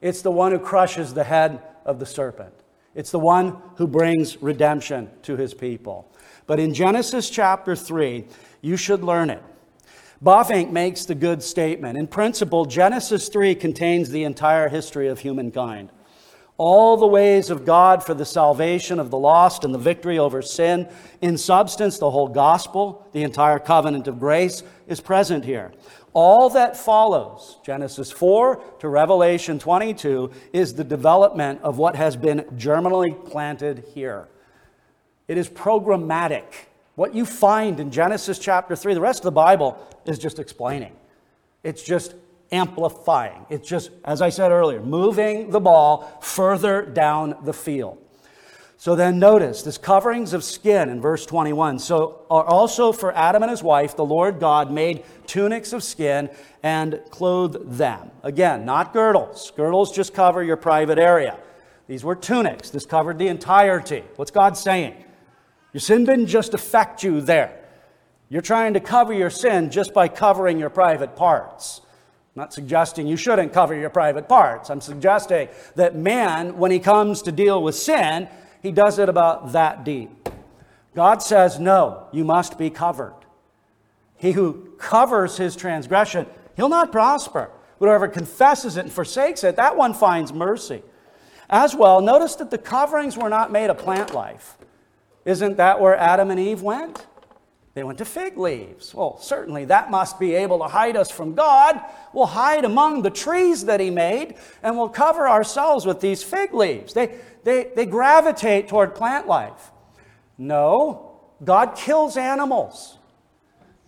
It's 0.00 0.22
the 0.22 0.30
one 0.30 0.52
who 0.52 0.58
crushes 0.58 1.14
the 1.14 1.24
head 1.24 1.60
of 1.84 1.98
the 1.98 2.06
serpent. 2.06 2.54
It's 2.96 3.10
the 3.10 3.20
one 3.20 3.58
who 3.76 3.86
brings 3.86 4.42
redemption 4.42 5.10
to 5.22 5.36
his 5.36 5.52
people. 5.52 6.10
But 6.46 6.58
in 6.58 6.72
Genesis 6.72 7.28
chapter 7.28 7.76
3, 7.76 8.24
you 8.62 8.76
should 8.78 9.04
learn 9.04 9.28
it. 9.28 9.42
Bavinck 10.24 10.70
makes 10.70 11.04
the 11.04 11.14
good 11.14 11.42
statement. 11.42 11.98
In 11.98 12.06
principle, 12.06 12.64
Genesis 12.64 13.28
3 13.28 13.54
contains 13.54 14.08
the 14.08 14.24
entire 14.24 14.70
history 14.70 15.08
of 15.08 15.18
humankind. 15.18 15.90
All 16.56 16.96
the 16.96 17.06
ways 17.06 17.50
of 17.50 17.66
God 17.66 18.02
for 18.02 18.14
the 18.14 18.24
salvation 18.24 18.98
of 18.98 19.10
the 19.10 19.18
lost 19.18 19.62
and 19.62 19.74
the 19.74 19.78
victory 19.78 20.18
over 20.18 20.40
sin. 20.40 20.88
In 21.20 21.36
substance, 21.36 21.98
the 21.98 22.10
whole 22.10 22.28
gospel, 22.28 23.06
the 23.12 23.24
entire 23.24 23.58
covenant 23.58 24.08
of 24.08 24.18
grace, 24.18 24.62
is 24.86 25.02
present 25.02 25.44
here. 25.44 25.72
All 26.16 26.48
that 26.48 26.78
follows, 26.78 27.58
Genesis 27.62 28.10
4 28.10 28.56
to 28.78 28.88
Revelation 28.88 29.58
22, 29.58 30.30
is 30.54 30.72
the 30.72 30.82
development 30.82 31.60
of 31.60 31.76
what 31.76 31.94
has 31.94 32.16
been 32.16 32.46
germinally 32.56 33.12
planted 33.12 33.84
here. 33.92 34.26
It 35.28 35.36
is 35.36 35.46
programmatic. 35.50 36.44
What 36.94 37.14
you 37.14 37.26
find 37.26 37.78
in 37.80 37.90
Genesis 37.90 38.38
chapter 38.38 38.74
3, 38.74 38.94
the 38.94 39.00
rest 39.02 39.18
of 39.18 39.24
the 39.24 39.32
Bible 39.32 39.76
is 40.06 40.18
just 40.18 40.38
explaining. 40.38 40.96
It's 41.62 41.82
just 41.82 42.14
amplifying. 42.50 43.44
It's 43.50 43.68
just, 43.68 43.90
as 44.02 44.22
I 44.22 44.30
said 44.30 44.52
earlier, 44.52 44.80
moving 44.80 45.50
the 45.50 45.60
ball 45.60 46.18
further 46.22 46.80
down 46.86 47.36
the 47.42 47.52
field. 47.52 47.98
So 48.78 48.94
then 48.94 49.18
notice 49.18 49.62
this 49.62 49.78
coverings 49.78 50.32
of 50.32 50.44
skin 50.44 50.90
in 50.90 51.00
verse 51.00 51.24
21. 51.24 51.78
So 51.78 52.26
are 52.30 52.44
also 52.44 52.92
for 52.92 53.14
Adam 53.16 53.42
and 53.42 53.50
his 53.50 53.62
wife, 53.62 53.96
the 53.96 54.04
Lord 54.04 54.38
God 54.38 54.70
made 54.70 55.04
tunics 55.26 55.72
of 55.72 55.82
skin 55.82 56.28
and 56.62 57.00
clothed 57.10 57.78
them. 57.78 58.10
Again, 58.22 58.64
not 58.66 58.92
girdles. 58.92 59.50
Girdles 59.56 59.92
just 59.92 60.12
cover 60.12 60.42
your 60.42 60.56
private 60.56 60.98
area. 60.98 61.38
These 61.88 62.04
were 62.04 62.16
tunics. 62.16 62.70
This 62.70 62.84
covered 62.84 63.18
the 63.18 63.28
entirety. 63.28 64.04
What's 64.16 64.30
God 64.30 64.56
saying? 64.56 65.04
Your 65.72 65.80
sin 65.80 66.04
didn't 66.04 66.26
just 66.26 66.52
affect 66.52 67.02
you 67.02 67.20
there. 67.20 67.62
You're 68.28 68.42
trying 68.42 68.74
to 68.74 68.80
cover 68.80 69.12
your 69.12 69.30
sin 69.30 69.70
just 69.70 69.94
by 69.94 70.08
covering 70.08 70.58
your 70.58 70.70
private 70.70 71.16
parts. 71.16 71.80
I'm 71.84 72.42
not 72.42 72.52
suggesting 72.52 73.06
you 73.06 73.16
shouldn't 73.16 73.52
cover 73.52 73.74
your 73.74 73.88
private 73.88 74.28
parts. 74.28 74.68
I'm 74.68 74.80
suggesting 74.80 75.48
that 75.76 75.94
man, 75.94 76.58
when 76.58 76.70
he 76.70 76.78
comes 76.78 77.22
to 77.22 77.32
deal 77.32 77.62
with 77.62 77.76
sin, 77.76 78.28
he 78.66 78.72
does 78.72 78.98
it 78.98 79.08
about 79.08 79.52
that 79.52 79.84
deep. 79.84 80.28
God 80.96 81.22
says, 81.22 81.60
no, 81.60 82.08
you 82.10 82.24
must 82.24 82.58
be 82.58 82.68
covered. 82.68 83.14
He 84.16 84.32
who 84.32 84.72
covers 84.76 85.36
his 85.36 85.54
transgression, 85.54 86.26
he'll 86.56 86.68
not 86.68 86.90
prosper. 86.90 87.48
Whoever 87.78 88.08
confesses 88.08 88.76
it 88.76 88.80
and 88.80 88.92
forsakes 88.92 89.44
it, 89.44 89.54
that 89.54 89.76
one 89.76 89.94
finds 89.94 90.32
mercy. 90.32 90.82
As 91.48 91.76
well, 91.76 92.00
notice 92.00 92.34
that 92.36 92.50
the 92.50 92.58
coverings 92.58 93.16
were 93.16 93.28
not 93.28 93.52
made 93.52 93.70
of 93.70 93.78
plant 93.78 94.12
life. 94.12 94.56
Isn't 95.24 95.58
that 95.58 95.80
where 95.80 95.96
Adam 95.96 96.32
and 96.32 96.40
Eve 96.40 96.60
went? 96.60 97.06
They 97.76 97.84
went 97.84 97.98
to 97.98 98.06
fig 98.06 98.38
leaves. 98.38 98.94
Well, 98.94 99.18
certainly 99.18 99.66
that 99.66 99.90
must 99.90 100.18
be 100.18 100.34
able 100.34 100.60
to 100.60 100.64
hide 100.64 100.96
us 100.96 101.10
from 101.10 101.34
God. 101.34 101.78
We'll 102.14 102.24
hide 102.24 102.64
among 102.64 103.02
the 103.02 103.10
trees 103.10 103.66
that 103.66 103.80
He 103.80 103.90
made 103.90 104.36
and 104.62 104.78
we'll 104.78 104.88
cover 104.88 105.28
ourselves 105.28 105.84
with 105.84 106.00
these 106.00 106.22
fig 106.22 106.54
leaves. 106.54 106.94
They, 106.94 107.18
they, 107.44 107.70
they 107.76 107.84
gravitate 107.84 108.68
toward 108.68 108.94
plant 108.94 109.26
life. 109.26 109.72
No, 110.38 111.20
God 111.44 111.76
kills 111.76 112.16
animals. 112.16 112.96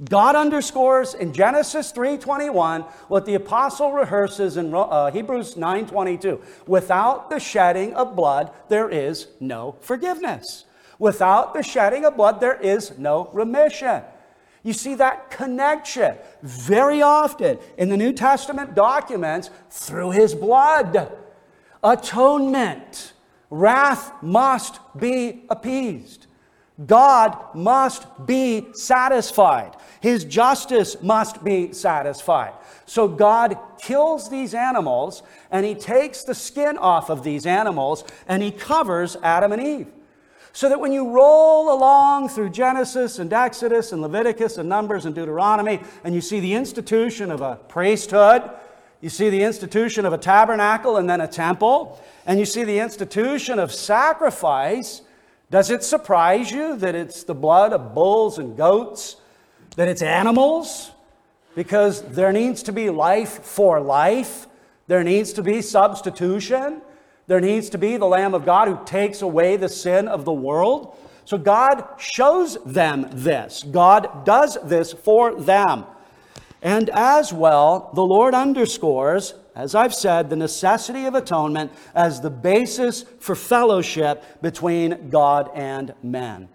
God 0.05 0.37
underscores 0.37 1.15
in 1.15 1.33
Genesis 1.33 1.91
3:21 1.91 2.85
what 3.09 3.25
the 3.25 3.37
apostle 3.37 3.93
rehearses 3.93 4.59
in 4.59 4.75
uh, 4.75 5.11
Hebrews 5.11 5.55
9:22. 5.55 6.43
Without 6.67 7.31
the 7.31 7.41
shedding 7.41 7.95
of 7.95 8.15
blood 8.15 8.51
there 8.69 8.91
is 8.91 9.29
no 9.41 9.77
forgiveness. 9.81 10.67
Without 10.99 11.55
the 11.55 11.63
shedding 11.63 12.05
of 12.05 12.17
blood, 12.17 12.41
there 12.41 12.61
is 12.61 12.99
no 12.99 13.31
remission. 13.33 14.03
You 14.63 14.73
see 14.73 14.95
that 14.97 15.31
connection 15.31 16.17
very 16.43 17.01
often 17.01 17.59
in 17.77 17.89
the 17.89 17.97
New 17.97 18.13
Testament 18.13 18.75
documents 18.75 19.51
through 19.71 20.11
his 20.11 20.35
blood. 20.35 21.13
Atonement. 21.83 23.13
Wrath 23.51 24.13
must 24.23 24.81
be 24.99 25.45
appeased. 25.49 26.27
God 26.85 27.37
must 27.55 28.07
be 28.27 28.69
satisfied. 28.73 29.75
His 30.01 30.25
justice 30.25 31.01
must 31.03 31.43
be 31.43 31.73
satisfied. 31.73 32.53
So 32.85 33.09
God 33.09 33.59
kills 33.79 34.29
these 34.29 34.55
animals 34.55 35.23
and 35.51 35.65
he 35.65 35.75
takes 35.75 36.23
the 36.23 36.35
skin 36.35 36.79
off 36.79 37.11
of 37.11 37.25
these 37.25 37.47
animals 37.47 38.05
and 38.29 38.43
he 38.43 38.51
covers 38.51 39.17
Adam 39.23 39.53
and 39.53 39.63
Eve. 39.63 39.93
So 40.59 40.69
that 40.69 40.81
when 40.81 40.91
you 40.91 41.09
roll 41.09 41.73
along 41.73 42.31
through 42.31 42.51
Genesis 42.51 43.21
and 43.21 43.33
Exodus 43.33 43.93
and 43.93 44.03
Leviticus 44.03 44.59
and 44.59 44.69
Numbers 44.69 45.05
and 45.07 45.15
Deuteronomy, 45.15 45.79
and 46.03 46.17
you 46.17 46.21
see 46.21 46.41
the 46.41 46.55
institution 46.55 47.31
of 47.31 47.43
a 47.43 47.61
priesthood, 47.69 48.43
you 49.01 49.09
see 49.09 49.31
the 49.31 49.45
institution 49.45 50.05
of 50.05 50.13
a 50.13 50.19
tabernacle 50.19 50.97
and 50.97 51.09
then 51.09 51.21
a 51.21 51.29
temple, 51.29 52.03
and 52.27 52.41
you 52.41 52.45
see 52.45 52.65
the 52.65 52.81
institution 52.81 53.61
of 53.61 53.73
sacrifice, 53.73 55.03
does 55.49 55.71
it 55.71 55.85
surprise 55.85 56.51
you 56.51 56.75
that 56.79 56.97
it's 56.97 57.23
the 57.23 57.37
blood 57.37 57.73
of 57.73 57.95
bulls 57.95 58.41
and 58.41 58.57
goats, 58.57 59.15
that 59.77 59.87
it's 59.87 60.03
animals? 60.03 60.91
Because 61.55 62.03
there 62.03 62.33
needs 62.33 62.65
to 62.65 62.73
be 62.73 62.91
life 62.91 63.45
for 63.45 63.81
life, 63.81 64.49
there 64.89 65.05
needs 65.05 65.33
to 65.35 65.43
be 65.45 65.63
substitution. 65.63 66.83
There 67.29 67.41
needs 67.41 67.69
to 67.71 67.79
be 67.79 67.99
the 67.99 68.07
Lamb 68.07 68.35
of 68.35 68.47
God 68.47 68.69
who 68.69 68.85
takes 68.87 69.21
away 69.23 69.57
the 69.57 69.69
sin 69.69 70.09
of 70.09 70.25
the 70.25 70.33
world. 70.33 70.97
So 71.27 71.37
God 71.37 71.85
shows 71.99 72.57
them 72.65 73.07
this. 73.13 73.63
God 73.63 74.25
does 74.25 74.57
this 74.65 74.95
for 74.95 75.35
them. 75.35 75.85
And 76.63 76.89
as 76.89 77.31
well, 77.31 77.91
the 77.95 78.05
Lord 78.05 78.35
underscores, 78.35 79.35
as 79.55 79.75
I've 79.75 79.95
said, 79.95 80.31
the 80.31 80.37
necessity 80.37 81.05
of 81.05 81.15
atonement 81.15 81.71
as 81.95 82.23
the 82.23 82.31
basis 82.31 83.05
for 83.21 83.35
fellowship 83.35 84.25
between 84.41 85.11
God 85.11 85.51
and 85.55 85.95
men. 86.03 86.49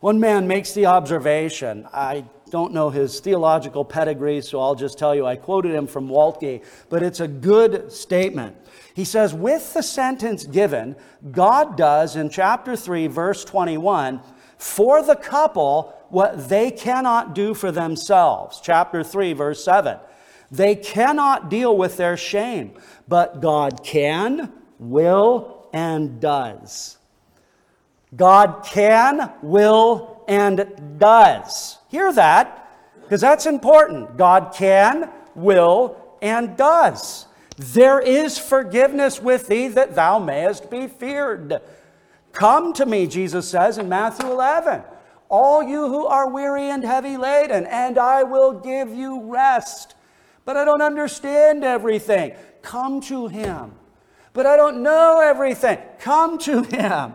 One 0.00 0.18
man 0.18 0.48
makes 0.48 0.72
the 0.72 0.86
observation, 0.86 1.86
I 1.92 2.24
don't 2.50 2.72
know 2.72 2.90
his 2.90 3.20
theological 3.20 3.84
pedigree, 3.84 4.40
so 4.40 4.60
I'll 4.60 4.74
just 4.74 4.98
tell 4.98 5.14
you 5.14 5.26
I 5.26 5.36
quoted 5.36 5.74
him 5.74 5.86
from 5.86 6.08
Waltke, 6.08 6.64
but 6.88 7.02
it's 7.02 7.20
a 7.20 7.28
good 7.28 7.92
statement. 7.92 8.56
He 8.98 9.04
says, 9.04 9.32
with 9.32 9.74
the 9.74 9.82
sentence 9.84 10.42
given, 10.42 10.96
God 11.30 11.76
does 11.76 12.16
in 12.16 12.30
chapter 12.30 12.74
3, 12.74 13.06
verse 13.06 13.44
21, 13.44 14.20
for 14.56 15.04
the 15.04 15.14
couple 15.14 15.94
what 16.08 16.48
they 16.48 16.72
cannot 16.72 17.32
do 17.32 17.54
for 17.54 17.70
themselves. 17.70 18.60
Chapter 18.60 19.04
3, 19.04 19.34
verse 19.34 19.64
7. 19.64 19.98
They 20.50 20.74
cannot 20.74 21.48
deal 21.48 21.76
with 21.76 21.96
their 21.96 22.16
shame, 22.16 22.72
but 23.06 23.40
God 23.40 23.84
can, 23.84 24.52
will, 24.80 25.68
and 25.72 26.20
does. 26.20 26.98
God 28.16 28.64
can, 28.66 29.32
will, 29.42 30.24
and 30.26 30.98
does. 30.98 31.78
Hear 31.86 32.12
that, 32.14 32.68
because 33.02 33.20
that's 33.20 33.46
important. 33.46 34.16
God 34.16 34.52
can, 34.56 35.08
will, 35.36 36.16
and 36.20 36.56
does. 36.56 37.27
There 37.58 37.98
is 37.98 38.38
forgiveness 38.38 39.20
with 39.20 39.48
thee 39.48 39.68
that 39.68 39.94
thou 39.94 40.18
mayest 40.18 40.70
be 40.70 40.86
feared. 40.86 41.60
Come 42.32 42.72
to 42.74 42.86
me, 42.86 43.06
Jesus 43.08 43.48
says 43.48 43.78
in 43.78 43.88
Matthew 43.88 44.30
11. 44.30 44.82
all 45.28 45.62
you 45.62 45.88
who 45.88 46.06
are 46.06 46.30
weary 46.30 46.70
and 46.70 46.82
heavy 46.84 47.16
laden, 47.16 47.66
and 47.66 47.98
I 47.98 48.22
will 48.22 48.52
give 48.52 48.94
you 48.94 49.22
rest. 49.24 49.94
But 50.44 50.56
I 50.56 50.64
don't 50.64 50.82
understand 50.82 51.64
everything. 51.64 52.34
Come 52.62 53.00
to 53.02 53.28
Him. 53.28 53.72
But 54.32 54.46
I 54.46 54.56
don't 54.56 54.82
know 54.82 55.20
everything. 55.20 55.78
Come 55.98 56.38
to 56.38 56.62
Him. 56.62 57.12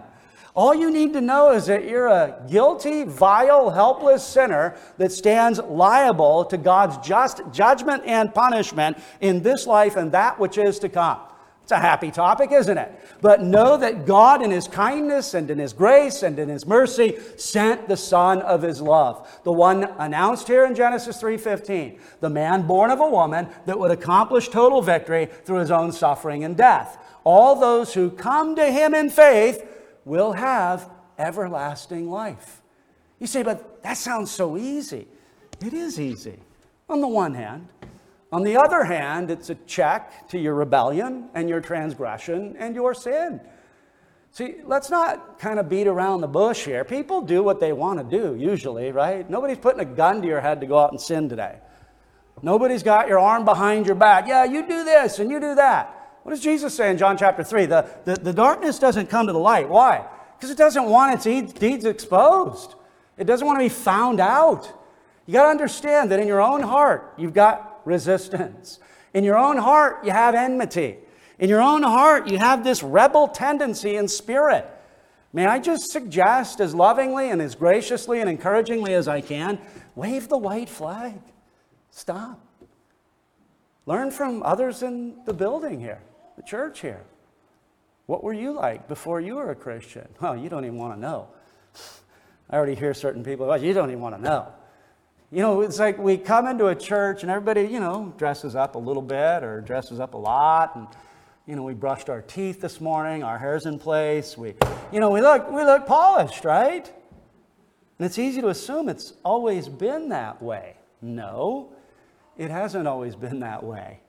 All 0.56 0.76
you 0.76 0.92
need 0.92 1.14
to 1.14 1.22
know 1.22 1.52
is 1.52 1.66
that 1.66 1.86
you're 1.86 2.08
a 2.08 2.36
guilty, 2.48 3.04
vile, 3.04 3.72
helpless 3.72 4.24
sinner 4.24 4.76
that 4.98 5.12
stands 5.12 5.60
liable 5.60 6.46
to 6.46 6.58
God's 6.58 6.98
just 6.98 7.42
judgment 7.52 8.04
and 8.06 8.34
punishment 8.34 8.98
in 9.20 9.42
this 9.42 9.66
life 9.66 9.96
and 9.96 10.12
that 10.12 10.40
which 10.40 10.60
is 10.60 10.78
to 10.80 10.90
come. 10.90 11.18
It's 11.64 11.72
a 11.72 11.80
happy 11.80 12.12
topic, 12.12 12.52
isn't 12.52 12.78
it? 12.78 12.92
But 13.22 13.42
know 13.42 13.78
that 13.78 14.06
God, 14.06 14.44
in 14.44 14.52
His 14.52 14.68
kindness 14.68 15.34
and 15.34 15.50
in 15.50 15.58
His 15.58 15.72
grace 15.72 16.22
and 16.22 16.38
in 16.38 16.50
His 16.50 16.68
mercy, 16.68 17.18
sent 17.38 17.88
the 17.88 17.96
Son 17.96 18.42
of 18.42 18.62
His 18.62 18.82
love, 18.82 19.40
the 19.46 19.54
one 19.54 19.86
announced 19.98 20.48
here 20.48 20.66
in 20.66 20.76
Genesis 20.76 21.22
3:15, 21.22 21.98
the 22.20 22.30
man 22.30 22.68
born 22.68 22.92
of 22.92 23.00
a 23.00 23.08
woman 23.08 23.48
that 23.66 23.80
would 23.80 23.92
accomplish 23.92 24.50
total 24.50 24.82
victory 24.82 25.30
through 25.46 25.60
His 25.60 25.72
own 25.72 25.94
suffering 25.94 26.44
and 26.44 26.58
death. 26.58 26.98
All 27.24 27.56
those 27.56 27.94
who 27.94 28.12
come 28.12 28.58
to 28.58 28.66
Him 28.66 28.94
in 28.94 29.10
faith 29.10 29.66
will 30.06 30.34
have 30.34 30.90
everlasting 31.18 32.10
life. 32.10 32.62
You 33.20 33.28
say, 33.28 33.44
but 33.44 33.82
that 33.84 33.98
sounds 33.98 34.32
so 34.32 34.58
easy. 34.58 35.08
It 35.64 35.74
is 35.74 36.00
easy, 36.00 36.40
on 36.90 37.02
the 37.02 37.08
one 37.08 37.34
hand. 37.34 37.70
On 38.32 38.44
the 38.44 38.58
other 38.58 38.84
hand, 38.84 39.30
it's 39.30 39.50
a 39.50 39.56
check 39.68 40.28
to 40.30 40.40
your 40.40 40.56
rebellion 40.56 41.30
and 41.36 41.48
your 41.48 41.62
transgression 41.62 42.56
and 42.58 42.74
your 42.74 42.94
sin. 42.94 43.40
See, 44.32 44.56
let's 44.66 44.90
not 44.90 45.38
kind 45.38 45.60
of 45.60 45.70
beat 45.70 45.86
around 45.86 46.22
the 46.22 46.28
bush 46.28 46.66
here. 46.66 46.84
People 46.84 47.22
do 47.22 47.44
what 47.44 47.60
they 47.60 47.72
want 47.72 48.00
to 48.00 48.04
do, 48.04 48.36
usually, 48.36 48.92
right? 48.92 49.30
Nobody's 49.30 49.60
putting 49.60 49.82
a 49.82 49.86
gun 49.86 50.24
to 50.24 50.28
your 50.28 50.42
head 50.42 50.60
to 50.62 50.66
go 50.66 50.80
out 50.80 50.92
and 50.92 51.00
sin 51.00 51.30
today. 51.30 51.60
Nobody's 52.42 52.82
got 52.82 53.08
your 53.08 53.20
arm 53.20 53.46
behind 53.46 53.86
your 53.86 53.96
back. 53.96 54.28
Yeah, 54.28 54.44
you 54.44 54.68
do 54.68 54.84
this 54.84 55.20
and 55.20 55.30
you 55.30 55.40
do 55.40 55.54
that. 55.56 56.03
What 56.24 56.32
does 56.32 56.42
Jesus 56.42 56.74
say 56.74 56.90
in 56.90 56.98
John 56.98 57.18
chapter 57.18 57.44
3? 57.44 57.66
The, 57.66 57.90
the, 58.06 58.16
the 58.16 58.34
darkness 58.34 58.80
doesn't 58.80 59.10
come 59.10 59.28
to 59.28 59.34
the 59.34 59.40
light. 59.40 59.70
Why? 59.70 60.06
Because 60.36 60.50
it 60.50 60.58
doesn't 60.58 60.86
want 60.86 61.26
its 61.26 61.54
deeds 61.54 61.86
exposed, 61.86 62.76
it 63.18 63.26
doesn't 63.26 63.46
want 63.46 63.60
to 63.60 63.66
be 63.66 63.70
found 63.70 64.20
out. 64.20 64.72
You 65.26 65.34
got 65.34 65.44
to 65.44 65.50
understand 65.50 66.12
that 66.12 66.20
in 66.20 66.28
your 66.28 66.42
own 66.42 66.62
heart, 66.62 67.14
you've 67.18 67.34
got 67.34 67.80
resistance. 67.86 68.80
In 69.14 69.24
your 69.24 69.38
own 69.38 69.58
heart, 69.58 70.04
you 70.04 70.12
have 70.12 70.36
enmity. 70.36 70.98
In 71.40 71.50
your 71.50 71.62
own 71.62 71.84
heart, 71.84 72.28
you 72.28 72.38
have 72.38 72.64
this 72.64 72.84
rebel 72.84 73.28
tendency 73.28 73.96
in 73.96 74.08
spirit. 74.08 74.68
May 75.34 75.46
I 75.46 75.60
just 75.60 75.92
suggest, 75.92 76.60
as 76.60 76.76
lovingly 76.76 77.30
and 77.30 77.42
as 77.42 77.56
graciously 77.56 78.22
and 78.22 78.30
encouragingly 78.30 78.94
as 78.94 79.08
I 79.08 79.22
can, 79.22 79.60
wave 79.96 80.30
the 80.30 80.38
white 80.38 80.70
flag. 80.70 81.20
Stop. 81.90 82.40
Learn 83.86 84.12
from 84.12 84.44
others 84.44 84.84
in 84.84 85.16
the 85.26 85.34
building 85.34 85.80
here, 85.80 86.02
the 86.36 86.44
church 86.44 86.82
here. 86.82 87.02
What 88.06 88.24
were 88.24 88.34
you 88.34 88.52
like 88.52 88.88
before 88.88 89.22
you 89.22 89.36
were 89.36 89.52
a 89.52 89.56
Christian? 89.56 90.08
Well, 90.22 90.36
you 90.36 90.50
don't 90.50 90.66
even 90.66 90.78
want 90.78 90.94
to 90.96 91.00
know. 91.00 91.28
I 92.50 92.58
already 92.58 92.76
hear 92.76 92.94
certain 92.94 93.24
people, 93.24 93.48
well, 93.48 93.62
you 93.62 93.74
don't 93.74 93.90
even 93.90 94.02
want 94.02 94.16
to 94.16 94.22
know. 94.22 94.48
You 95.32 95.42
know, 95.42 95.62
it's 95.62 95.80
like 95.80 95.98
we 95.98 96.18
come 96.18 96.48
into 96.48 96.68
a 96.68 96.76
church 96.76 97.24
and 97.24 97.32
everybody, 97.32 97.64
you 97.64 97.80
know, 97.80 98.14
dresses 98.18 98.56
up 98.56 98.76
a 98.76 98.78
little 98.78 99.02
bit 99.02 99.44
or 99.44 99.62
dresses 99.62 100.00
up 100.00 100.14
a 100.14 100.18
lot. 100.18 100.76
And, 100.76 100.88
you 101.48 101.56
know, 101.56 101.64
we 101.64 101.74
brushed 101.74 102.10
our 102.10 102.22
teeth 102.22 102.62
this 102.62 102.80
morning, 102.80 103.24
our 103.24 103.40
hair's 103.40 103.66
in 103.66 103.80
place. 103.80 104.38
We, 104.38 104.54
you 104.92 105.00
know, 105.00 105.10
we 105.10 105.22
look, 105.22 105.50
we 105.50 105.64
look 105.64 105.88
polished, 105.88 106.46
right? 106.46 106.86
And 107.98 108.06
it's 108.06 108.20
easy 108.20 108.42
to 108.42 108.50
assume 108.50 108.90
it's 108.90 109.14
always 109.24 109.68
been 109.68 110.10
that 110.10 110.42
way. 110.42 110.76
No, 111.02 111.74
it 112.38 112.52
hasn't 112.52 112.88
always 112.88 113.16
been 113.16 113.40
that 113.40 113.64
way. 113.64 114.02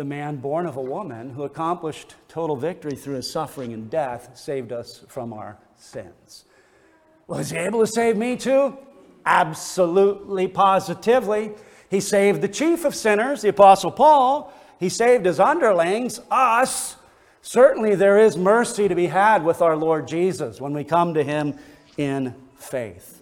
The 0.00 0.04
man 0.06 0.36
born 0.36 0.64
of 0.64 0.78
a 0.78 0.80
woman 0.80 1.28
who 1.28 1.42
accomplished 1.42 2.14
total 2.26 2.56
victory 2.56 2.96
through 2.96 3.16
his 3.16 3.30
suffering 3.30 3.74
and 3.74 3.90
death 3.90 4.30
saved 4.34 4.72
us 4.72 5.04
from 5.08 5.34
our 5.34 5.58
sins. 5.76 6.46
Was 7.26 7.50
he 7.50 7.58
able 7.58 7.80
to 7.80 7.86
save 7.86 8.16
me 8.16 8.38
too? 8.38 8.78
Absolutely, 9.26 10.48
positively. 10.48 11.52
He 11.90 12.00
saved 12.00 12.40
the 12.40 12.48
chief 12.48 12.86
of 12.86 12.94
sinners, 12.94 13.42
the 13.42 13.50
Apostle 13.50 13.90
Paul. 13.90 14.50
He 14.78 14.88
saved 14.88 15.26
his 15.26 15.38
underlings, 15.38 16.18
us. 16.30 16.96
Certainly, 17.42 17.96
there 17.96 18.18
is 18.18 18.38
mercy 18.38 18.88
to 18.88 18.94
be 18.94 19.08
had 19.08 19.44
with 19.44 19.60
our 19.60 19.76
Lord 19.76 20.08
Jesus 20.08 20.62
when 20.62 20.72
we 20.72 20.82
come 20.82 21.12
to 21.12 21.22
him 21.22 21.58
in 21.98 22.34
faith. 22.56 23.19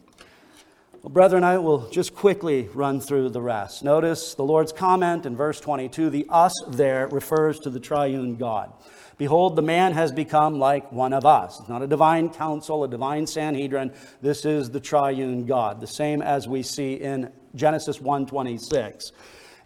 Well, 1.01 1.11
brethren, 1.11 1.45
I 1.45 1.59
will 1.59 1.89
just 1.91 2.13
quickly 2.13 2.69
run 2.75 2.99
through 3.01 3.29
the 3.29 3.41
rest. 3.41 3.85
Notice 3.85 4.35
the 4.35 4.43
Lord's 4.43 4.73
comment 4.73 5.27
in 5.27 5.37
verse 5.37 5.61
22 5.61 6.11
the 6.11 6.27
us 6.29 6.53
there 6.67 7.07
refers 7.07 7.61
to 7.61 7.71
the 7.71 7.79
triune 7.79 8.35
God. 8.35 8.73
Behold, 9.17 9.55
the 9.55 9.63
man 9.63 9.93
has 9.93 10.11
become 10.11 10.59
like 10.59 10.91
one 10.91 11.13
of 11.13 11.25
us. 11.25 11.61
It's 11.61 11.69
not 11.69 11.83
a 11.83 11.87
divine 11.87 12.31
council, 12.31 12.83
a 12.83 12.89
divine 12.89 13.29
Sanhedrin. 13.29 13.93
This 14.23 14.45
is 14.45 14.71
the 14.71 14.81
triune 14.81 15.47
God, 15.47 15.81
the 15.81 15.87
same 15.87 16.21
as 16.21 16.49
we 16.49 16.65
see 16.65 16.95
in 16.95 17.31
Genesis 17.55 18.01
1:26. 18.01 19.13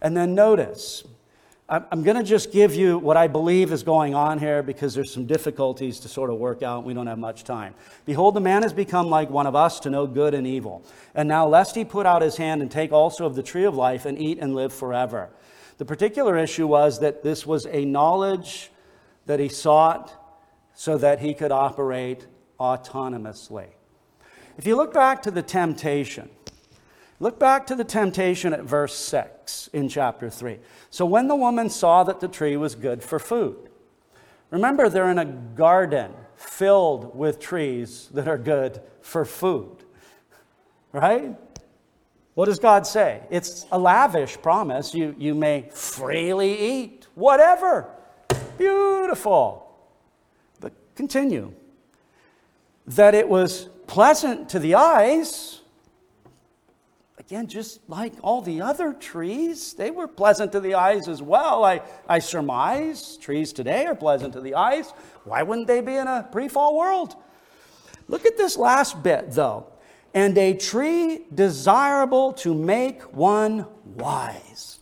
And 0.02 0.14
then 0.14 0.34
notice, 0.34 1.02
I'm 1.72 2.02
going 2.02 2.18
to 2.18 2.22
just 2.22 2.52
give 2.52 2.74
you 2.74 2.98
what 2.98 3.16
I 3.16 3.28
believe 3.28 3.72
is 3.72 3.82
going 3.82 4.14
on 4.14 4.38
here 4.38 4.62
because 4.62 4.94
there's 4.94 5.10
some 5.10 5.24
difficulties 5.24 6.00
to 6.00 6.08
sort 6.08 6.28
of 6.28 6.36
work 6.36 6.62
out. 6.62 6.84
We 6.84 6.92
don't 6.92 7.06
have 7.06 7.18
much 7.18 7.44
time. 7.44 7.74
Behold, 8.04 8.34
the 8.34 8.42
man 8.42 8.60
has 8.60 8.74
become 8.74 9.08
like 9.08 9.30
one 9.30 9.46
of 9.46 9.56
us 9.56 9.80
to 9.80 9.88
know 9.88 10.06
good 10.06 10.34
and 10.34 10.46
evil. 10.46 10.84
And 11.14 11.30
now, 11.30 11.48
lest 11.48 11.74
he 11.74 11.86
put 11.86 12.04
out 12.04 12.20
his 12.20 12.36
hand 12.36 12.60
and 12.60 12.70
take 12.70 12.92
also 12.92 13.24
of 13.24 13.36
the 13.36 13.42
tree 13.42 13.64
of 13.64 13.74
life 13.74 14.04
and 14.04 14.20
eat 14.20 14.38
and 14.38 14.54
live 14.54 14.70
forever. 14.70 15.30
The 15.78 15.86
particular 15.86 16.36
issue 16.36 16.66
was 16.66 17.00
that 17.00 17.22
this 17.22 17.46
was 17.46 17.64
a 17.64 17.86
knowledge 17.86 18.70
that 19.24 19.40
he 19.40 19.48
sought 19.48 20.12
so 20.74 20.98
that 20.98 21.20
he 21.20 21.32
could 21.32 21.52
operate 21.52 22.26
autonomously. 22.60 23.68
If 24.58 24.66
you 24.66 24.76
look 24.76 24.92
back 24.92 25.22
to 25.22 25.30
the 25.30 25.42
temptation, 25.42 26.28
look 27.22 27.38
back 27.38 27.66
to 27.68 27.74
the 27.74 27.84
temptation 27.84 28.52
at 28.52 28.62
verse 28.62 28.94
6 28.94 29.70
in 29.72 29.88
chapter 29.88 30.28
3. 30.28 30.58
So 30.90 31.06
when 31.06 31.28
the 31.28 31.36
woman 31.36 31.70
saw 31.70 32.04
that 32.04 32.20
the 32.20 32.28
tree 32.28 32.56
was 32.56 32.74
good 32.74 33.02
for 33.02 33.18
food, 33.18 33.70
remember 34.50 34.88
they're 34.88 35.10
in 35.10 35.18
a 35.18 35.24
garden 35.24 36.12
filled 36.36 37.16
with 37.16 37.40
trees 37.40 38.08
that 38.12 38.28
are 38.28 38.38
good 38.38 38.80
for 39.00 39.24
food, 39.24 39.84
right? 40.92 41.34
What 42.34 42.46
does 42.46 42.58
God 42.58 42.86
say? 42.86 43.22
It's 43.30 43.66
a 43.72 43.78
lavish 43.78 44.36
promise. 44.42 44.94
You, 44.94 45.14
you 45.18 45.34
may 45.34 45.68
freely 45.70 46.58
eat 46.58 47.06
whatever 47.14 47.88
Beautiful. 48.58 49.74
But 50.60 50.72
continue. 50.94 51.52
That 52.86 53.14
it 53.14 53.28
was 53.28 53.68
pleasant 53.86 54.48
to 54.50 54.58
the 54.58 54.74
eyes. 54.74 55.61
Again, 57.26 57.46
just 57.46 57.88
like 57.88 58.14
all 58.20 58.42
the 58.42 58.60
other 58.60 58.92
trees, 58.92 59.74
they 59.74 59.92
were 59.92 60.08
pleasant 60.08 60.50
to 60.52 60.60
the 60.60 60.74
eyes 60.74 61.06
as 61.06 61.22
well. 61.22 61.64
I, 61.64 61.80
I 62.08 62.18
surmise 62.18 63.16
trees 63.16 63.52
today 63.52 63.86
are 63.86 63.94
pleasant 63.94 64.32
to 64.32 64.40
the 64.40 64.56
eyes. 64.56 64.90
Why 65.22 65.44
wouldn't 65.44 65.68
they 65.68 65.80
be 65.82 65.94
in 65.94 66.08
a 66.08 66.28
pre 66.32 66.48
fall 66.48 66.76
world? 66.76 67.14
Look 68.08 68.26
at 68.26 68.36
this 68.36 68.56
last 68.56 69.04
bit, 69.04 69.30
though. 69.30 69.68
And 70.12 70.36
a 70.36 70.54
tree 70.54 71.20
desirable 71.32 72.32
to 72.34 72.54
make 72.54 73.02
one 73.14 73.66
wise. 73.84 74.80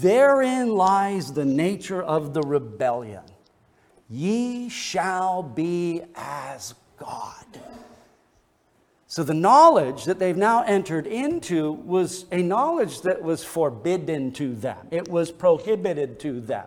Therein 0.00 0.74
lies 0.74 1.32
the 1.32 1.46
nature 1.46 2.02
of 2.02 2.34
the 2.34 2.42
rebellion. 2.42 3.24
Ye 4.10 4.68
shall 4.68 5.42
be 5.42 6.02
as 6.14 6.74
God. 6.98 7.46
So 9.10 9.24
the 9.24 9.32
knowledge 9.32 10.04
that 10.04 10.18
they've 10.18 10.36
now 10.36 10.64
entered 10.64 11.06
into 11.06 11.72
was 11.72 12.26
a 12.30 12.42
knowledge 12.42 13.00
that 13.00 13.22
was 13.22 13.42
forbidden 13.42 14.32
to 14.32 14.54
them, 14.54 14.86
it 14.90 15.08
was 15.08 15.30
prohibited 15.32 16.20
to 16.20 16.40
them. 16.40 16.66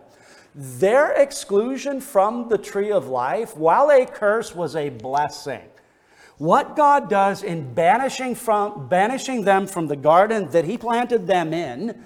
Their 0.54 1.12
exclusion 1.12 2.00
from 2.00 2.48
the 2.48 2.58
tree 2.58 2.90
of 2.90 3.06
life, 3.06 3.56
while 3.56 3.90
a 3.90 4.04
curse, 4.04 4.54
was 4.54 4.76
a 4.76 4.90
blessing. 4.90 5.62
What 6.36 6.74
God 6.74 7.08
does 7.08 7.44
in 7.44 7.72
banishing, 7.74 8.34
from, 8.34 8.88
banishing 8.88 9.44
them 9.44 9.68
from 9.68 9.86
the 9.86 9.96
garden 9.96 10.50
that 10.50 10.64
He 10.64 10.76
planted 10.76 11.28
them 11.28 11.54
in 11.54 12.02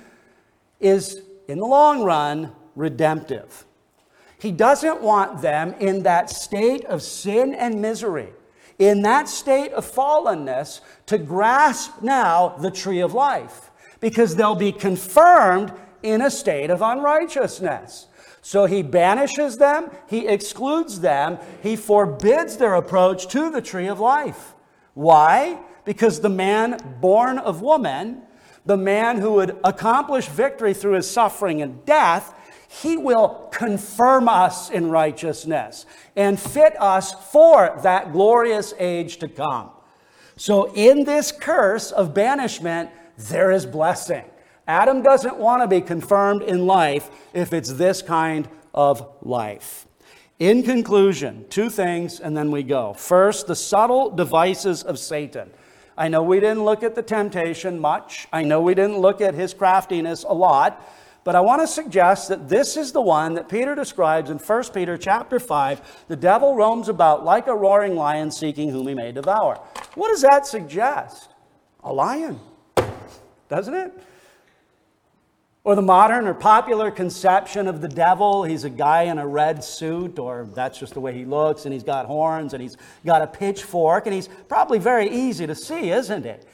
is, 0.78 1.22
in 1.48 1.58
the 1.58 1.66
long 1.66 2.04
run, 2.04 2.52
redemptive. 2.76 3.64
He 4.38 4.52
doesn't 4.52 5.00
want 5.00 5.40
them 5.40 5.72
in 5.80 6.02
that 6.02 6.28
state 6.28 6.84
of 6.84 7.00
sin 7.00 7.54
and 7.54 7.80
misery, 7.80 8.28
in 8.78 9.02
that 9.02 9.28
state 9.28 9.72
of 9.72 9.90
fallenness, 9.90 10.80
to 11.06 11.18
grasp 11.18 12.02
now 12.02 12.56
the 12.60 12.70
tree 12.70 13.00
of 13.00 13.14
life, 13.14 13.70
because 14.00 14.36
they'll 14.36 14.54
be 14.54 14.72
confirmed 14.72 15.72
in 16.02 16.20
a 16.20 16.30
state 16.30 16.70
of 16.70 16.82
unrighteousness. 16.82 18.06
So 18.42 18.66
he 18.66 18.82
banishes 18.82 19.58
them, 19.58 19.90
he 20.08 20.28
excludes 20.28 21.00
them, 21.00 21.38
he 21.62 21.74
forbids 21.74 22.58
their 22.58 22.74
approach 22.74 23.26
to 23.28 23.50
the 23.50 23.60
tree 23.60 23.88
of 23.88 23.98
life. 23.98 24.54
Why? 24.94 25.58
Because 25.84 26.20
the 26.20 26.28
man 26.28 26.96
born 27.00 27.38
of 27.38 27.60
woman, 27.62 28.22
the 28.64 28.76
man 28.76 29.18
who 29.18 29.32
would 29.32 29.58
accomplish 29.64 30.28
victory 30.28 30.74
through 30.74 30.92
his 30.92 31.10
suffering 31.10 31.62
and 31.62 31.84
death, 31.84 32.34
he 32.68 32.96
will 32.96 33.48
confirm 33.52 34.28
us 34.28 34.70
in 34.70 34.90
righteousness 34.90 35.86
and 36.14 36.38
fit 36.38 36.80
us 36.80 37.12
for 37.32 37.78
that 37.82 38.12
glorious 38.12 38.74
age 38.78 39.18
to 39.18 39.28
come. 39.28 39.70
So, 40.36 40.72
in 40.74 41.04
this 41.04 41.32
curse 41.32 41.92
of 41.92 42.12
banishment, 42.12 42.90
there 43.16 43.50
is 43.50 43.64
blessing. 43.64 44.24
Adam 44.68 45.02
doesn't 45.02 45.36
want 45.36 45.62
to 45.62 45.68
be 45.68 45.80
confirmed 45.80 46.42
in 46.42 46.66
life 46.66 47.08
if 47.32 47.52
it's 47.52 47.72
this 47.72 48.02
kind 48.02 48.48
of 48.74 49.08
life. 49.22 49.86
In 50.38 50.62
conclusion, 50.62 51.46
two 51.48 51.70
things 51.70 52.20
and 52.20 52.36
then 52.36 52.50
we 52.50 52.62
go. 52.62 52.92
First, 52.92 53.46
the 53.46 53.56
subtle 53.56 54.10
devices 54.10 54.82
of 54.82 54.98
Satan. 54.98 55.50
I 55.96 56.08
know 56.08 56.22
we 56.22 56.40
didn't 56.40 56.64
look 56.64 56.82
at 56.82 56.94
the 56.94 57.02
temptation 57.02 57.80
much. 57.80 58.28
I 58.30 58.42
know 58.42 58.60
we 58.60 58.74
didn't 58.74 58.98
look 58.98 59.22
at 59.22 59.32
his 59.32 59.54
craftiness 59.54 60.24
a 60.24 60.34
lot. 60.34 60.86
But 61.26 61.34
I 61.34 61.40
want 61.40 61.60
to 61.60 61.66
suggest 61.66 62.28
that 62.28 62.48
this 62.48 62.76
is 62.76 62.92
the 62.92 63.00
one 63.00 63.34
that 63.34 63.48
Peter 63.48 63.74
describes 63.74 64.30
in 64.30 64.38
1 64.38 64.62
Peter 64.72 64.96
chapter 64.96 65.40
5. 65.40 66.04
The 66.06 66.14
devil 66.14 66.54
roams 66.54 66.88
about 66.88 67.24
like 67.24 67.48
a 67.48 67.54
roaring 67.54 67.96
lion 67.96 68.30
seeking 68.30 68.70
whom 68.70 68.86
he 68.86 68.94
may 68.94 69.10
devour. 69.10 69.56
What 69.96 70.10
does 70.10 70.22
that 70.22 70.46
suggest? 70.46 71.30
A 71.82 71.92
lion, 71.92 72.38
doesn't 73.48 73.74
it? 73.74 73.92
Or 75.64 75.74
the 75.74 75.82
modern 75.82 76.28
or 76.28 76.34
popular 76.34 76.92
conception 76.92 77.66
of 77.66 77.80
the 77.80 77.88
devil, 77.88 78.44
he's 78.44 78.62
a 78.62 78.70
guy 78.70 79.02
in 79.02 79.18
a 79.18 79.26
red 79.26 79.64
suit, 79.64 80.20
or 80.20 80.48
that's 80.54 80.78
just 80.78 80.94
the 80.94 81.00
way 81.00 81.12
he 81.12 81.24
looks, 81.24 81.64
and 81.64 81.74
he's 81.74 81.82
got 81.82 82.06
horns, 82.06 82.52
and 82.54 82.62
he's 82.62 82.76
got 83.04 83.20
a 83.20 83.26
pitchfork, 83.26 84.06
and 84.06 84.14
he's 84.14 84.28
probably 84.46 84.78
very 84.78 85.10
easy 85.10 85.44
to 85.44 85.56
see, 85.56 85.90
isn't 85.90 86.24
it? 86.24 86.46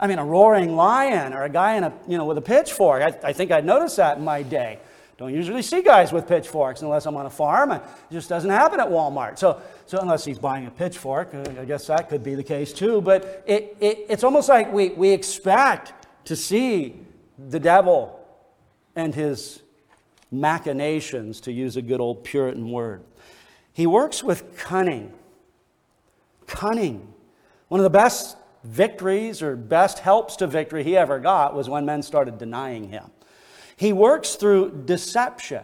I 0.00 0.06
mean, 0.06 0.18
a 0.18 0.24
roaring 0.24 0.74
lion 0.74 1.34
or 1.34 1.44
a 1.44 1.50
guy 1.50 1.76
in 1.76 1.84
a, 1.84 1.92
you 2.08 2.16
know, 2.16 2.24
with 2.24 2.38
a 2.38 2.42
pitchfork. 2.42 3.02
I, 3.02 3.28
I 3.28 3.32
think 3.34 3.50
I'd 3.52 3.66
notice 3.66 3.96
that 3.96 4.16
in 4.16 4.24
my 4.24 4.42
day. 4.42 4.80
Don't 5.18 5.34
usually 5.34 5.60
see 5.60 5.82
guys 5.82 6.10
with 6.10 6.26
pitchforks 6.26 6.80
unless 6.80 7.04
I'm 7.04 7.14
on 7.14 7.26
a 7.26 7.30
farm. 7.30 7.72
It 7.72 7.82
just 8.10 8.30
doesn't 8.30 8.48
happen 8.48 8.80
at 8.80 8.88
Walmart. 8.88 9.38
So, 9.38 9.60
so 9.84 9.98
unless 9.98 10.24
he's 10.24 10.38
buying 10.38 10.66
a 10.66 10.70
pitchfork, 10.70 11.34
uh, 11.34 11.44
I 11.60 11.66
guess 11.66 11.86
that 11.88 12.08
could 12.08 12.24
be 12.24 12.34
the 12.34 12.42
case 12.42 12.72
too. 12.72 13.02
But 13.02 13.44
it, 13.46 13.76
it, 13.80 14.06
it's 14.08 14.24
almost 14.24 14.48
like 14.48 14.72
we, 14.72 14.88
we 14.88 15.10
expect 15.10 15.92
to 16.24 16.34
see 16.34 16.96
the 17.38 17.60
devil 17.60 18.18
and 18.96 19.14
his 19.14 19.60
machinations, 20.30 21.42
to 21.42 21.52
use 21.52 21.76
a 21.76 21.82
good 21.82 22.00
old 22.00 22.24
Puritan 22.24 22.70
word. 22.70 23.02
He 23.74 23.86
works 23.86 24.22
with 24.22 24.56
cunning. 24.56 25.12
Cunning. 26.46 27.12
One 27.68 27.80
of 27.80 27.84
the 27.84 27.90
best 27.90 28.36
victories 28.64 29.42
or 29.42 29.56
best 29.56 30.00
helps 30.00 30.36
to 30.36 30.46
victory 30.46 30.84
he 30.84 30.96
ever 30.96 31.18
got 31.18 31.54
was 31.54 31.68
when 31.68 31.84
men 31.86 32.02
started 32.02 32.38
denying 32.38 32.88
him. 32.88 33.10
He 33.76 33.92
works 33.92 34.34
through 34.34 34.82
deception. 34.84 35.62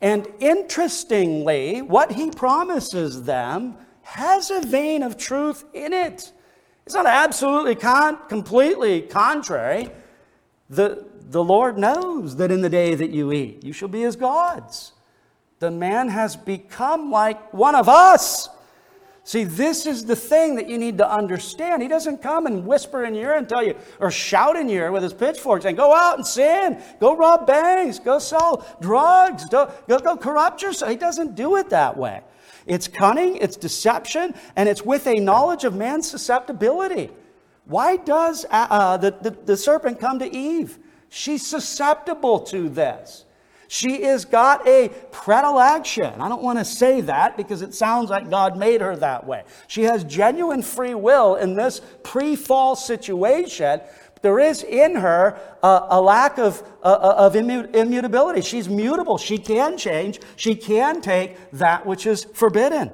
And 0.00 0.26
interestingly, 0.40 1.82
what 1.82 2.12
he 2.12 2.30
promises 2.30 3.24
them 3.24 3.76
has 4.02 4.50
a 4.50 4.60
vein 4.60 5.02
of 5.02 5.16
truth 5.16 5.64
in 5.72 5.92
it. 5.92 6.32
It's 6.86 6.94
not 6.94 7.06
absolutely 7.06 7.76
con- 7.76 8.18
completely 8.28 9.02
contrary. 9.02 9.90
The, 10.68 11.06
the 11.30 11.42
Lord 11.42 11.78
knows 11.78 12.36
that 12.36 12.50
in 12.50 12.62
the 12.62 12.68
day 12.68 12.94
that 12.94 13.10
you 13.10 13.32
eat, 13.32 13.64
you 13.64 13.72
shall 13.72 13.88
be 13.88 14.04
as 14.04 14.16
gods. 14.16 14.92
The 15.60 15.70
man 15.70 16.08
has 16.08 16.34
become 16.34 17.10
like 17.10 17.52
one 17.54 17.76
of 17.76 17.88
us. 17.88 18.48
See, 19.24 19.44
this 19.44 19.86
is 19.86 20.04
the 20.04 20.16
thing 20.16 20.56
that 20.56 20.68
you 20.68 20.78
need 20.78 20.98
to 20.98 21.08
understand. 21.08 21.80
He 21.80 21.88
doesn't 21.88 22.22
come 22.22 22.46
and 22.46 22.66
whisper 22.66 23.04
in 23.04 23.14
your 23.14 23.30
ear 23.30 23.38
and 23.38 23.48
tell 23.48 23.64
you, 23.64 23.76
or 24.00 24.10
shout 24.10 24.56
in 24.56 24.68
your 24.68 24.84
ear 24.84 24.92
with 24.92 25.04
his 25.04 25.14
pitchfork 25.14 25.62
saying, 25.62 25.76
go 25.76 25.94
out 25.94 26.16
and 26.16 26.26
sin, 26.26 26.82
go 26.98 27.16
rob 27.16 27.46
banks, 27.46 28.00
go 28.00 28.18
sell 28.18 28.66
drugs, 28.80 29.44
go, 29.44 29.72
go 29.86 30.16
corrupt 30.16 30.62
yourself. 30.62 30.90
He 30.90 30.96
doesn't 30.96 31.36
do 31.36 31.56
it 31.56 31.70
that 31.70 31.96
way. 31.96 32.22
It's 32.66 32.88
cunning, 32.88 33.36
it's 33.36 33.56
deception, 33.56 34.34
and 34.56 34.68
it's 34.68 34.82
with 34.82 35.06
a 35.06 35.20
knowledge 35.20 35.64
of 35.64 35.74
man's 35.74 36.10
susceptibility. 36.10 37.10
Why 37.66 37.96
does 37.98 38.44
uh, 38.46 38.66
uh 38.70 38.96
the, 38.96 39.12
the, 39.20 39.30
the 39.30 39.56
serpent 39.56 40.00
come 40.00 40.18
to 40.18 40.36
Eve? 40.36 40.78
She's 41.08 41.46
susceptible 41.46 42.40
to 42.40 42.68
this. 42.68 43.24
She 43.72 44.02
has 44.02 44.26
got 44.26 44.68
a 44.68 44.90
predilection. 45.12 46.20
I 46.20 46.28
don't 46.28 46.42
want 46.42 46.58
to 46.58 46.64
say 46.64 47.00
that 47.00 47.38
because 47.38 47.62
it 47.62 47.72
sounds 47.72 48.10
like 48.10 48.28
God 48.28 48.58
made 48.58 48.82
her 48.82 48.94
that 48.96 49.26
way. 49.26 49.44
She 49.66 49.84
has 49.84 50.04
genuine 50.04 50.60
free 50.60 50.94
will 50.94 51.36
in 51.36 51.54
this 51.54 51.80
pre 52.02 52.36
fall 52.36 52.76
situation. 52.76 53.80
There 54.20 54.38
is 54.38 54.62
in 54.62 54.96
her 54.96 55.40
a, 55.62 55.86
a 55.88 56.00
lack 56.02 56.36
of, 56.36 56.62
of 56.82 57.34
immutability. 57.34 58.42
She's 58.42 58.68
mutable. 58.68 59.16
She 59.16 59.38
can 59.38 59.78
change. 59.78 60.20
She 60.36 60.54
can 60.54 61.00
take 61.00 61.38
that 61.52 61.86
which 61.86 62.04
is 62.04 62.24
forbidden. 62.24 62.92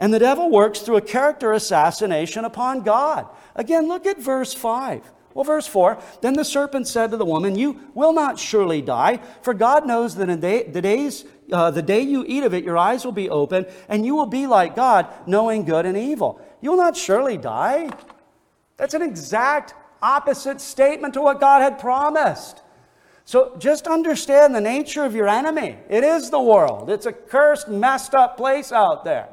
And 0.00 0.14
the 0.14 0.18
devil 0.18 0.48
works 0.48 0.78
through 0.78 0.96
a 0.96 1.02
character 1.02 1.52
assassination 1.52 2.46
upon 2.46 2.80
God. 2.80 3.26
Again, 3.54 3.88
look 3.88 4.06
at 4.06 4.18
verse 4.18 4.54
5. 4.54 5.02
Well, 5.38 5.44
verse 5.44 5.68
4 5.68 6.02
Then 6.20 6.34
the 6.34 6.44
serpent 6.44 6.88
said 6.88 7.12
to 7.12 7.16
the 7.16 7.24
woman, 7.24 7.54
You 7.54 7.78
will 7.94 8.12
not 8.12 8.40
surely 8.40 8.82
die, 8.82 9.20
for 9.40 9.54
God 9.54 9.86
knows 9.86 10.16
that 10.16 10.28
in 10.28 10.40
day, 10.40 10.64
the, 10.64 10.82
days, 10.82 11.24
uh, 11.52 11.70
the 11.70 11.80
day 11.80 12.00
you 12.00 12.24
eat 12.26 12.42
of 12.42 12.54
it, 12.54 12.64
your 12.64 12.76
eyes 12.76 13.04
will 13.04 13.12
be 13.12 13.30
open, 13.30 13.64
and 13.88 14.04
you 14.04 14.16
will 14.16 14.26
be 14.26 14.48
like 14.48 14.74
God, 14.74 15.06
knowing 15.28 15.64
good 15.64 15.86
and 15.86 15.96
evil. 15.96 16.44
You 16.60 16.70
will 16.70 16.78
not 16.78 16.96
surely 16.96 17.36
die. 17.36 17.88
That's 18.78 18.94
an 18.94 19.02
exact 19.02 19.74
opposite 20.02 20.60
statement 20.60 21.14
to 21.14 21.20
what 21.20 21.38
God 21.38 21.62
had 21.62 21.78
promised. 21.78 22.60
So 23.24 23.54
just 23.60 23.86
understand 23.86 24.56
the 24.56 24.60
nature 24.60 25.04
of 25.04 25.14
your 25.14 25.28
enemy. 25.28 25.76
It 25.88 26.02
is 26.02 26.30
the 26.30 26.42
world, 26.42 26.90
it's 26.90 27.06
a 27.06 27.12
cursed, 27.12 27.68
messed 27.68 28.12
up 28.12 28.36
place 28.36 28.72
out 28.72 29.04
there. 29.04 29.28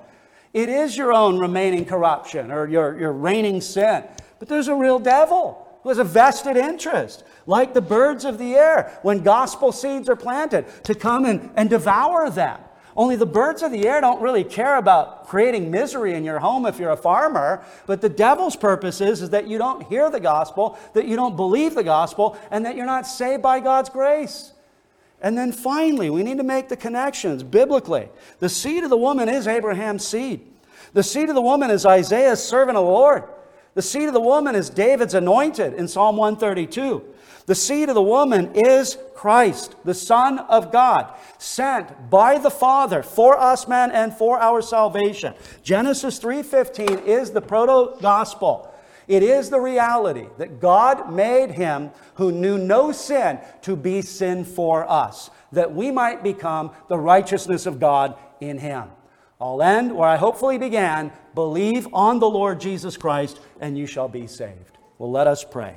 It 0.54 0.70
is 0.70 0.96
your 0.96 1.14
own 1.14 1.40
remaining 1.40 1.84
corruption 1.84 2.52
or 2.52 2.68
your, 2.68 2.96
your 2.96 3.12
reigning 3.12 3.60
sin. 3.60 4.04
But 4.38 4.50
there's 4.50 4.68
a 4.68 4.76
real 4.76 5.00
devil 5.00 5.65
who 5.86 5.90
has 5.90 6.00
a 6.00 6.04
vested 6.04 6.58
interest, 6.58 7.24
like 7.46 7.76
the 7.76 7.82
birds 7.82 8.26
of 8.26 8.40
the 8.40 8.56
air, 8.56 8.98
when 9.04 9.22
gospel 9.22 9.72
seeds 9.72 10.10
are 10.10 10.16
planted, 10.16 10.66
to 10.84 10.96
come 10.96 11.26
and, 11.26 11.52
and 11.56 11.70
devour 11.70 12.28
them. 12.32 12.60
Only 12.98 13.16
the 13.16 13.28
birds 13.28 13.62
of 13.62 13.72
the 13.72 13.88
air 13.88 14.02
don't 14.02 14.20
really 14.20 14.44
care 14.44 14.78
about 14.78 15.28
creating 15.28 15.70
misery 15.70 16.16
in 16.16 16.24
your 16.24 16.40
home 16.40 16.66
if 16.66 16.80
you're 16.80 16.90
a 16.90 16.98
farmer. 16.98 17.64
But 17.86 18.02
the 18.02 18.10
devil's 18.10 18.56
purpose 18.56 19.00
is, 19.00 19.22
is 19.22 19.30
that 19.30 19.48
you 19.48 19.60
don't 19.60 19.84
hear 19.84 20.10
the 20.10 20.20
gospel, 20.20 20.76
that 20.94 21.08
you 21.08 21.16
don't 21.16 21.36
believe 21.36 21.76
the 21.76 21.84
gospel, 21.84 22.36
and 22.50 22.66
that 22.66 22.76
you're 22.76 22.88
not 22.88 23.06
saved 23.06 23.44
by 23.44 23.60
God's 23.60 23.90
grace. 23.90 24.54
And 25.22 25.38
then 25.38 25.52
finally, 25.52 26.10
we 26.10 26.24
need 26.24 26.38
to 26.38 26.44
make 26.44 26.68
the 26.68 26.78
connections 26.78 27.44
biblically. 27.44 28.10
The 28.40 28.50
seed 28.50 28.84
of 28.84 28.90
the 28.90 28.98
woman 28.98 29.30
is 29.30 29.48
Abraham's 29.48 30.08
seed. 30.08 30.42
The 30.94 31.04
seed 31.04 31.30
of 31.30 31.36
the 31.36 31.42
woman 31.42 31.70
is 31.70 31.86
Isaiah's 31.86 32.44
servant 32.44 32.76
of 32.76 32.86
the 32.86 32.90
Lord. 32.90 33.26
The 33.76 33.82
seed 33.82 34.08
of 34.08 34.14
the 34.14 34.22
woman 34.22 34.56
is 34.56 34.70
David's 34.70 35.14
anointed 35.14 35.74
in 35.74 35.90
Psalm 35.90 36.16
132. 36.16 37.04
The 37.46 37.56
seed 37.56 37.90
of 37.90 37.96
the 37.96 38.02
woman 38.02 38.52
is 38.56 38.98
Christ, 39.14 39.76
the 39.84 39.94
Son 39.94 40.40
of 40.40 40.72
God, 40.72 41.14
sent 41.38 42.10
by 42.10 42.38
the 42.38 42.50
Father 42.50 43.04
for 43.04 43.38
us 43.38 43.68
men 43.68 43.92
and 43.92 44.14
for 44.14 44.40
our 44.40 44.62
salvation. 44.62 45.34
Genesis 45.62 46.20
3:15 46.20 47.00
is 47.06 47.32
the 47.32 47.42
proto-gospel. 47.42 48.72
It 49.10 49.22
is 49.22 49.50
the 49.50 49.60
reality 49.60 50.28
that 50.38 50.62
God 50.62 51.12
made 51.12 51.52
him 51.52 51.92
who 52.16 52.32
knew 52.32 52.58
no 52.58 52.94
sin 52.94 53.40
to 53.64 53.76
be 53.76 54.02
sin 54.02 54.46
for 54.46 54.90
us, 54.90 55.30
that 55.52 55.76
we 55.76 55.92
might 55.92 56.24
become 56.24 56.72
the 56.88 56.98
righteousness 56.98 57.66
of 57.66 57.80
God 57.80 58.16
in 58.40 58.58
him. 58.58 58.86
I'll 59.40 59.62
end 59.62 59.96
where 59.96 60.08
I 60.08 60.16
hopefully 60.16 60.58
began 60.58 61.12
believe 61.36 61.88
on 61.94 62.20
the 62.20 62.30
Lord 62.30 62.60
Jesus 62.60 62.98
Christ, 62.98 63.40
and 63.60 63.78
you 63.78 63.86
shall 63.86 64.08
be 64.08 64.26
saved. 64.26 64.78
Well, 64.98 65.12
let 65.12 65.28
us 65.28 65.44
pray. 65.44 65.76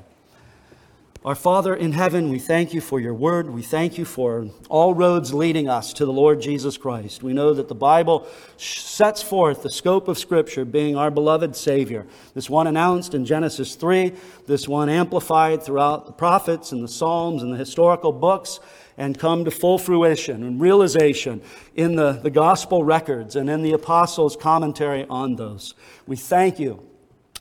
Our 1.25 1.35
Father 1.35 1.75
in 1.75 1.93
heaven, 1.93 2.31
we 2.31 2.39
thank 2.39 2.73
you 2.73 2.81
for 2.81 3.01
your 3.01 3.13
word. 3.13 3.51
We 3.51 3.63
thank 3.63 3.99
you 3.99 4.05
for 4.05 4.47
all 4.71 4.95
roads 4.95 5.35
leading 5.35 5.69
us 5.69 5.93
to 5.95 6.07
the 6.07 6.13
Lord 6.13 6.41
Jesus 6.41 6.79
Christ. 6.79 7.25
We 7.25 7.33
know 7.33 7.53
that 7.55 7.67
the 7.67 7.75
Bible 7.75 8.29
sets 8.57 9.21
forth 9.21 9.65
the 9.65 9.71
scope 9.71 10.07
of 10.07 10.17
Scripture 10.17 10.65
being 10.65 10.97
our 10.97 11.11
beloved 11.11 11.57
Savior. 11.57 12.07
This 12.35 12.49
one 12.49 12.69
announced 12.69 13.15
in 13.15 13.25
Genesis 13.25 13.75
3, 13.75 14.13
this 14.47 14.69
one 14.69 14.89
amplified 14.89 15.65
throughout 15.65 16.07
the 16.07 16.13
prophets 16.13 16.71
and 16.71 16.85
the 16.85 16.89
Psalms 16.89 17.43
and 17.43 17.53
the 17.53 17.59
historical 17.59 18.13
books, 18.13 18.61
and 18.99 19.19
come 19.19 19.45
to 19.45 19.51
full 19.51 19.79
fruition 19.79 20.43
and 20.43 20.61
realization 20.61 21.41
in 21.75 21.95
the, 21.95 22.13
the 22.13 22.31
gospel 22.31 22.85
records 22.85 23.37
and 23.37 23.49
in 23.49 23.63
the 23.63 23.73
apostles' 23.73 24.37
commentary 24.37 25.07
on 25.09 25.37
those. 25.37 25.75
We 26.07 26.17
thank 26.17 26.59
you 26.59 26.85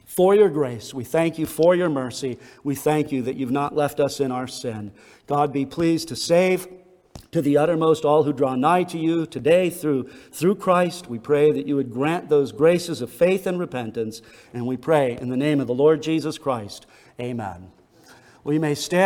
for 0.06 0.36
your 0.36 0.50
grace. 0.50 0.94
We 0.94 1.04
thank 1.04 1.38
you 1.38 1.48
for 1.48 1.76
your 1.76 1.90
mercy. 1.90 2.38
We 2.64 2.76
thank 2.76 3.12
you 3.12 3.24
that 3.24 3.36
you've 3.36 3.52
not 3.52 3.76
left 3.76 4.00
us 4.00 4.20
in 4.20 4.32
our 4.32 4.48
sin. 4.48 4.92
God, 5.26 5.52
be 5.52 5.66
pleased 5.66 6.08
to 6.10 6.16
save 6.16 6.68
to 7.32 7.42
the 7.42 7.58
uttermost 7.58 8.06
all 8.06 8.24
who 8.24 8.34
draw 8.34 8.56
nigh 8.56 8.84
to 8.84 8.98
you 8.98 9.26
today 9.26 9.70
through, 9.70 10.10
through 10.32 10.56
Christ. 10.56 11.08
We 11.08 11.20
pray 11.20 11.52
that 11.52 11.68
you 11.68 11.76
would 11.76 11.92
grant 11.92 12.30
those 12.30 12.52
graces 12.52 13.02
of 13.02 13.12
faith 13.12 13.46
and 13.48 13.60
repentance. 13.60 14.22
And 14.54 14.66
we 14.66 14.78
pray 14.78 15.18
in 15.20 15.30
the 15.30 15.38
name 15.38 15.60
of 15.60 15.68
the 15.68 15.74
Lord 15.74 16.02
Jesus 16.02 16.38
Christ. 16.38 16.86
Amen. 17.20 17.72
We 18.44 18.60
may 18.60 18.76
stand. 18.76 19.06